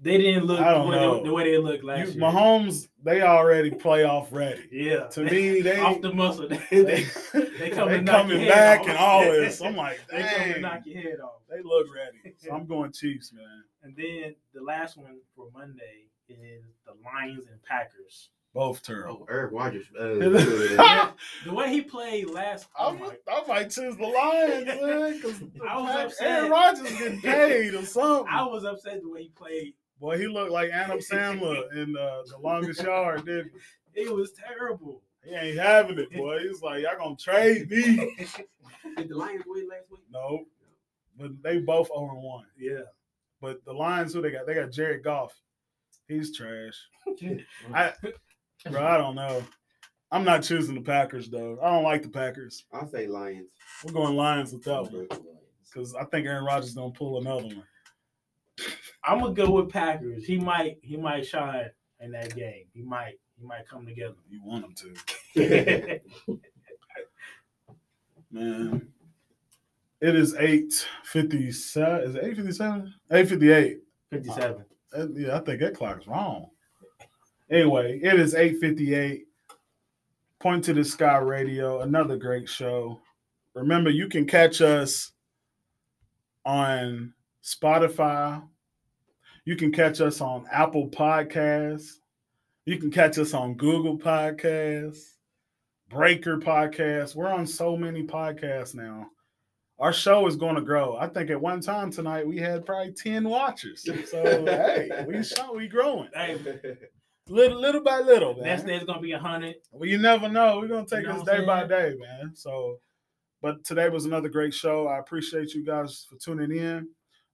They 0.00 0.16
didn't 0.18 0.44
look 0.46 0.60
I 0.60 0.72
don't 0.72 0.88
way, 0.88 0.96
know. 0.96 1.18
they, 1.18 1.24
the 1.24 1.32
way 1.32 1.50
they 1.50 1.58
looked 1.58 1.82
You, 1.82 1.88
last 1.88 2.12
year. 2.12 2.22
Mahomes, 2.22 2.88
they 3.02 3.22
already 3.22 3.70
playoff 3.70 4.28
ready. 4.30 4.62
Yeah. 4.70 5.06
To 5.08 5.24
me, 5.24 5.60
they 5.62 5.78
off 5.80 6.00
the 6.00 6.12
muscle. 6.12 6.48
They, 6.70 6.82
they, 6.82 7.06
they, 7.32 7.44
they, 7.58 7.70
come 7.70 7.88
to 7.88 8.00
knock 8.00 8.22
coming 8.22 8.40
your 8.40 8.52
head 8.52 8.78
back 8.78 8.80
off. 8.80 8.88
and 8.88 8.98
all 8.98 9.22
this. 9.22 9.60
I'm 9.60 9.76
like, 9.76 9.98
they 10.10 10.22
come 10.22 10.52
to 10.54 10.60
knock 10.60 10.80
your 10.84 11.00
head 11.02 11.20
off. 11.20 11.40
they 11.50 11.62
look 11.62 11.86
ready. 11.94 12.36
So 12.38 12.52
I'm 12.52 12.66
going 12.66 12.92
Chiefs, 12.92 13.32
man. 13.32 13.64
And 13.82 13.96
then 13.96 14.34
the 14.54 14.62
last 14.62 14.96
one 14.96 15.18
for 15.34 15.48
Monday 15.52 16.06
is 16.28 16.64
the 16.86 16.92
Lions 17.04 17.46
and 17.50 17.62
Packers. 17.64 18.30
Both 18.54 18.82
terrible. 18.82 19.26
Oh, 19.28 19.32
Aaron 19.32 19.54
Rodgers. 19.54 19.86
Uh, 19.98 21.10
The 21.44 21.52
way 21.52 21.70
he 21.70 21.82
played 21.82 22.30
last, 22.30 22.66
oh 22.78 22.92
my, 22.94 23.14
I 23.28 23.44
might 23.46 23.70
choose 23.70 23.96
the 23.96 24.06
Lions, 24.06 24.66
man, 24.66 25.12
because 25.16 25.42
I 25.68 25.80
was 25.80 25.96
upset. 25.96 26.26
Aaron 26.28 26.50
Rodgers 26.50 26.98
getting 26.98 27.20
paid 27.20 27.74
or 27.74 27.84
something. 27.84 28.26
I 28.32 28.44
was 28.44 28.64
upset 28.64 29.02
the 29.02 29.08
way 29.10 29.24
he 29.24 29.28
played. 29.30 29.74
Boy, 30.00 30.18
he 30.18 30.26
looked 30.28 30.52
like 30.52 30.70
Adam 30.70 30.98
Sandler 30.98 31.72
in 31.76 31.96
uh, 31.96 32.22
The 32.30 32.38
Longest 32.38 32.82
Yard, 32.82 33.26
didn't 33.26 33.50
It 33.94 34.12
was 34.14 34.32
terrible. 34.32 35.02
he? 35.24 35.30
He 35.30 35.36
ain't 35.36 35.58
having 35.58 35.98
it, 35.98 36.12
boy. 36.12 36.38
He's 36.40 36.62
like, 36.62 36.82
y'all 36.84 36.96
gonna 36.98 37.16
trade 37.16 37.68
me. 37.70 37.96
Did 38.96 39.08
the 39.08 39.16
Lions 39.16 39.42
win 39.46 39.68
last 39.68 39.90
week? 39.90 40.00
no. 40.10 40.44
But 41.18 41.42
they 41.42 41.58
both 41.58 41.88
0 41.88 42.14
1. 42.14 42.44
Yeah. 42.56 42.82
But 43.40 43.64
the 43.64 43.72
Lions, 43.72 44.12
who 44.14 44.22
they 44.22 44.30
got? 44.30 44.46
They 44.46 44.54
got 44.54 44.70
Jared 44.70 45.02
Goff. 45.02 45.32
He's 46.06 46.34
trash. 46.36 46.74
I, 47.74 47.92
bro, 48.70 48.84
I 48.86 48.96
don't 48.96 49.16
know. 49.16 49.42
I'm 50.12 50.24
not 50.24 50.42
choosing 50.44 50.76
the 50.76 50.80
Packers 50.80 51.28
though. 51.28 51.58
I 51.60 51.70
don't 51.70 51.82
like 51.82 52.02
the 52.02 52.08
Packers. 52.08 52.64
I'll 52.72 52.88
say 52.88 53.06
Lions. 53.08 53.50
We're 53.84 53.92
going 53.92 54.16
Lions 54.16 54.52
with 54.52 54.62
that 54.64 54.74
I'm 54.76 54.82
one 54.84 54.92
going 54.92 55.00
with 55.02 55.10
the 55.10 55.16
Lions. 55.16 55.40
because 55.72 55.94
I 55.96 56.04
think 56.04 56.26
Aaron 56.26 56.44
Rodgers 56.44 56.74
gonna 56.74 56.92
pull 56.92 57.18
another 57.20 57.42
one. 57.48 57.64
I'm 59.08 59.20
gonna 59.20 59.32
go 59.32 59.50
with 59.50 59.70
Packers. 59.70 60.26
He 60.26 60.36
might 60.36 60.78
he 60.82 60.98
might 60.98 61.26
shine 61.26 61.70
in 62.00 62.12
that 62.12 62.36
game. 62.36 62.66
He 62.74 62.82
might 62.82 63.14
he 63.38 63.46
might 63.46 63.66
come 63.66 63.86
together. 63.86 64.16
You 64.28 64.42
want 64.44 64.66
him 64.66 64.74
to, 65.34 66.00
man. 68.30 68.88
It 70.02 70.14
is 70.14 70.34
eight 70.38 70.86
fifty 71.04 71.50
seven. 71.50 72.10
Is 72.10 72.14
it 72.16 72.24
eight 72.24 72.36
fifty 72.36 72.52
seven? 72.52 72.94
Eight 73.10 73.28
fifty 73.28 73.50
eight. 73.50 73.78
57. 74.10 74.64
Uh, 74.96 75.08
yeah, 75.14 75.36
I 75.36 75.40
think 75.40 75.60
that 75.60 75.74
clock's 75.74 76.06
wrong. 76.06 76.48
Anyway, 77.50 78.00
it 78.02 78.20
is 78.20 78.34
eight 78.34 78.58
fifty 78.60 78.94
eight. 78.94 79.24
Point 80.38 80.64
to 80.64 80.74
the 80.74 80.84
Sky 80.84 81.16
Radio, 81.16 81.80
another 81.80 82.16
great 82.16 82.48
show. 82.48 83.00
Remember, 83.54 83.90
you 83.90 84.08
can 84.08 84.26
catch 84.26 84.60
us 84.60 85.12
on 86.44 87.14
Spotify. 87.42 88.42
You 89.48 89.56
can 89.56 89.72
catch 89.72 90.02
us 90.02 90.20
on 90.20 90.44
Apple 90.52 90.90
Podcasts. 90.90 92.00
You 92.66 92.76
can 92.76 92.90
catch 92.90 93.16
us 93.16 93.32
on 93.32 93.54
Google 93.54 93.96
Podcasts, 93.96 95.14
Breaker 95.88 96.36
Podcasts. 96.36 97.14
We're 97.14 97.32
on 97.32 97.46
so 97.46 97.74
many 97.74 98.02
podcasts 98.02 98.74
now. 98.74 99.06
Our 99.78 99.94
show 99.94 100.26
is 100.26 100.36
going 100.36 100.56
to 100.56 100.60
grow. 100.60 100.98
I 100.98 101.06
think 101.06 101.30
at 101.30 101.40
one 101.40 101.62
time 101.62 101.90
tonight 101.90 102.26
we 102.26 102.36
had 102.36 102.66
probably 102.66 102.92
10 102.92 103.26
watchers. 103.26 103.88
So 104.10 104.22
hey, 104.44 105.06
we 105.08 105.22
show 105.22 105.54
we 105.54 105.66
growing. 105.66 106.10
Hey, 106.12 106.38
Little 107.26 107.58
little 107.58 107.82
by 107.82 108.00
little, 108.00 108.34
man. 108.34 108.44
next 108.44 108.64
day 108.64 108.76
it's 108.76 108.84
gonna 108.84 109.00
be 109.00 109.12
a 109.12 109.18
hundred. 109.18 109.54
Well, 109.72 109.88
you 109.88 109.96
never 109.96 110.28
know. 110.28 110.58
We're 110.60 110.68
gonna 110.68 110.84
take 110.86 111.04
You 111.04 111.08
know 111.08 111.24
this 111.24 111.38
day 111.38 111.46
by 111.46 111.66
day, 111.66 111.94
man. 111.98 112.32
So, 112.34 112.80
but 113.40 113.64
today 113.64 113.88
was 113.88 114.04
another 114.04 114.28
great 114.28 114.52
show. 114.52 114.88
I 114.88 114.98
appreciate 114.98 115.54
you 115.54 115.64
guys 115.64 116.06
for 116.10 116.16
tuning 116.16 116.54
in. 116.54 116.88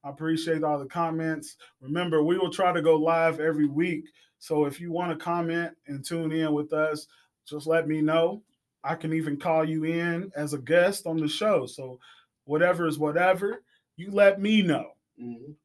I 0.05 0.11
appreciate 0.11 0.63
all 0.63 0.79
the 0.79 0.87
comments. 0.87 1.57
Remember, 1.81 2.23
we 2.23 2.37
will 2.39 2.51
try 2.51 2.73
to 2.73 2.83
go 2.83 2.97
live 2.97 3.41
every 3.41 3.67
week. 3.67 4.05
So 4.39 4.67
if 4.67 4.79
you 4.81 4.93
want 4.93 5.11
to 5.19 5.25
comment 5.25 5.73
and 5.87 6.05
tune 6.05 6.31
in 6.33 6.53
with 6.53 6.73
us, 6.75 7.07
just 7.49 7.67
let 7.67 7.89
me 7.89 8.01
know. 8.03 8.43
I 8.85 8.95
can 8.95 9.15
even 9.15 9.39
call 9.39 9.65
you 9.65 9.85
in 9.85 10.31
as 10.37 10.53
a 10.53 10.59
guest 10.59 11.07
on 11.07 11.17
the 11.17 11.29
show. 11.29 11.65
So 11.67 11.99
whatever 12.45 12.87
is 12.87 12.99
whatever, 12.99 13.63
you 13.97 14.11
let 14.11 14.41
me 14.41 14.61
know. 14.61 14.91
Mhm. 15.19 15.57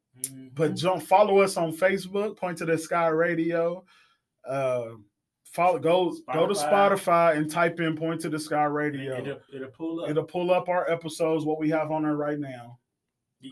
But 0.56 0.76
don't 0.78 1.02
follow 1.02 1.40
us 1.40 1.58
on 1.58 1.72
Facebook, 1.74 2.38
Point 2.38 2.58
to 2.60 2.66
the 2.66 2.78
Sky 2.78 3.08
Radio. 3.08 3.84
Uh, 4.48 4.92
follow 5.44 5.80
go 5.80 6.16
go 6.34 6.48
to 6.48 6.54
Spotify. 6.54 6.70
Spotify 6.70 7.38
and 7.38 7.50
type 7.52 7.80
in 7.80 7.96
Point 7.96 8.22
to 8.22 8.30
the 8.30 8.40
Sky 8.40 8.64
Radio. 8.66 9.18
it'll, 9.18 9.40
it'll 9.54 9.70
pull 9.72 10.04
up. 10.04 10.10
It'll 10.10 10.24
pull 10.24 10.52
up 10.52 10.70
our 10.70 10.90
episodes, 10.90 11.46
what 11.46 11.60
we 11.60 11.70
have 11.70 11.92
on 11.92 12.04
there 12.04 12.16
right 12.16 12.40
now, 12.40 12.79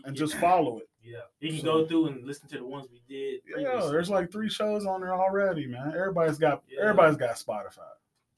and 0.04 0.14
just 0.16 0.34
follow 0.34 0.78
it. 0.78 0.88
yeah, 1.02 1.18
you 1.40 1.50
can 1.50 1.58
So- 1.60 1.64
go 1.82 1.86
through 1.86 2.06
and 2.08 2.24
listen 2.26 2.48
to 2.50 2.58
the 2.58 2.64
ones 2.64 2.88
we 2.90 3.00
did. 3.08 3.40
Yeah, 3.46 3.88
there's 3.90 4.10
like 4.10 4.30
three 4.30 4.48
shows 4.50 4.84
on 4.86 5.00
there 5.00 5.14
already, 5.14 5.66
man. 5.66 5.92
Everybody's 5.96 6.38
got 6.38 6.62
Yeah. 6.68 6.82
everybody's 6.82 7.16
got 7.16 7.36
Spotify. 7.36 7.88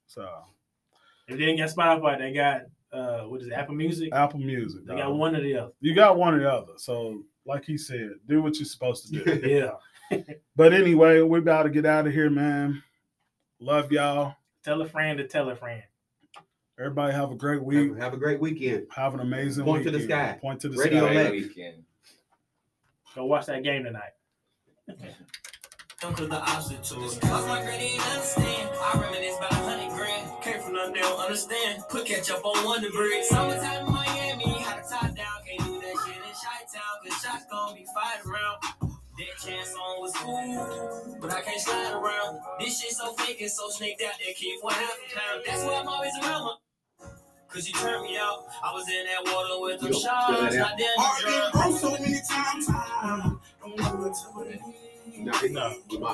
So 0.06 0.28
If 1.28 1.38
they 1.38 1.44
ain't 1.44 1.58
got 1.58 1.70
Spotify, 1.70 2.18
they 2.18 2.32
got 2.32 2.62
uh, 2.92 3.20
what 3.22 3.40
is 3.40 3.46
it, 3.46 3.52
Apple 3.52 3.74
Music? 3.76 4.12
Apple 4.12 4.40
Music. 4.40 4.84
They 4.84 4.94
dog. 4.96 5.02
got 5.04 5.14
one 5.14 5.36
or 5.36 5.40
the 5.40 5.56
other. 5.56 5.72
You 5.80 5.94
got 5.94 6.16
one 6.16 6.34
or 6.34 6.40
the 6.40 6.50
other. 6.52 6.72
So 6.76 7.22
like 7.46 7.64
he 7.64 7.78
said, 7.78 8.10
do 8.26 8.42
what 8.42 8.56
you're 8.58 8.64
supposed 8.66 9.06
to 9.12 9.24
do. 9.24 9.48
Yeah. 10.10 10.22
but 10.56 10.72
anyway, 10.72 11.20
we're 11.22 11.38
about 11.38 11.62
to 11.64 11.70
get 11.70 11.86
out 11.86 12.06
of 12.08 12.12
here, 12.12 12.28
man. 12.30 12.82
Love 13.60 13.92
y'all. 13.92 14.34
Tell 14.64 14.80
a 14.82 14.88
friend 14.88 15.18
to 15.18 15.26
tell 15.28 15.48
a 15.50 15.54
friend. 15.56 15.82
Everybody 16.80 17.12
have 17.12 17.30
a 17.30 17.34
great 17.34 17.62
week. 17.62 17.90
Have, 17.90 17.98
have 17.98 18.14
a 18.14 18.16
great 18.16 18.40
weekend. 18.40 18.86
Have 18.96 19.12
an 19.12 19.20
amazing 19.20 19.66
weekend. 19.66 19.66
Point 19.66 19.84
to 19.84 19.90
the 19.90 19.98
weekend. 19.98 20.30
sky. 20.30 20.38
Point 20.40 20.60
to 20.60 20.68
the 20.70 20.78
Radio 20.78 21.04
sky. 21.04 21.14
Lex. 21.14 21.28
Great 21.28 21.42
weekend. 21.42 21.84
Go 23.14 23.24
watch 23.26 23.46
that 23.46 23.62
game 23.62 23.84
tonight. 23.84 24.16
Don't 26.00 26.16
cause 26.16 26.28
the 26.30 26.36
opposite 26.36 26.82
to 26.84 26.94
this. 26.94 27.18
Cause 27.18 27.46
my 27.46 27.60
granny 27.60 27.84
ain't 27.84 28.12
understand. 28.14 28.70
I 28.80 28.98
reminisce 28.98 29.36
about 29.36 29.52
a 29.52 29.56
hundred 29.56 29.94
grand. 29.94 30.42
Came 30.42 30.62
from 30.62 30.72
nothing, 30.72 30.94
they 30.94 31.00
don't 31.00 31.20
understand. 31.20 31.82
Put 31.90 32.06
ketchup 32.06 32.40
on 32.42 32.64
Wonder 32.64 32.88
Bread. 32.90 33.24
Summertime 33.26 33.86
in 33.86 33.92
Miami, 33.92 34.48
had 34.64 34.78
a 34.78 34.88
top 34.88 35.14
down. 35.14 35.36
Can't 35.44 35.62
do 35.62 35.74
that 35.84 35.96
shit 36.06 36.16
in 36.16 36.32
Chi 36.32 36.56
Town. 36.72 36.94
Cause 37.04 37.20
shots 37.20 37.44
gon' 37.50 37.74
be 37.74 37.84
fired 37.92 38.24
around. 38.24 38.96
That 39.18 39.36
chance 39.44 39.74
on 39.74 40.00
was 40.00 40.12
cool, 40.16 41.18
but 41.20 41.30
I 41.30 41.42
can't 41.42 41.60
slide 41.60 41.92
around. 41.92 42.40
This 42.58 42.80
shit 42.80 42.92
so 42.92 43.12
fake 43.12 43.42
and 43.42 43.50
so 43.50 43.68
snaked 43.68 44.00
out 44.00 44.12
that 44.16 44.34
kid 44.34 44.58
for 44.62 44.72
half 44.72 44.96
a 44.96 45.14
pound. 45.14 45.42
That's 45.44 45.62
why 45.62 45.74
I'm 45.74 45.88
always 45.88 46.12
around 46.22 46.48
her. 46.48 46.69
Cause 47.52 47.66
you 47.66 47.74
turned 47.74 48.04
me 48.04 48.16
out. 48.16 48.44
I 48.64 48.72
was 48.72 48.86
in 48.88 49.04
that 49.06 49.34
water 49.34 49.60
with 49.60 49.80
them 49.80 49.92
Yo, 49.92 49.98
sharks. 49.98 50.54
yeah, 50.54 50.60
Not 50.60 50.72
I've 50.72 51.18
the 51.18 51.26
been 51.26 51.50
broke 51.52 51.80
so 51.80 51.90
many 51.92 52.20
times. 52.28 52.66
I 52.70 53.32
don't 53.60 53.76
know 53.76 53.84
what 53.96 54.14
to 54.14 54.26
believe. 54.34 54.60
Nah, 55.26 55.32
he- 55.38 55.48
No. 55.48 55.74
he 55.88 55.98
might- 55.98 56.08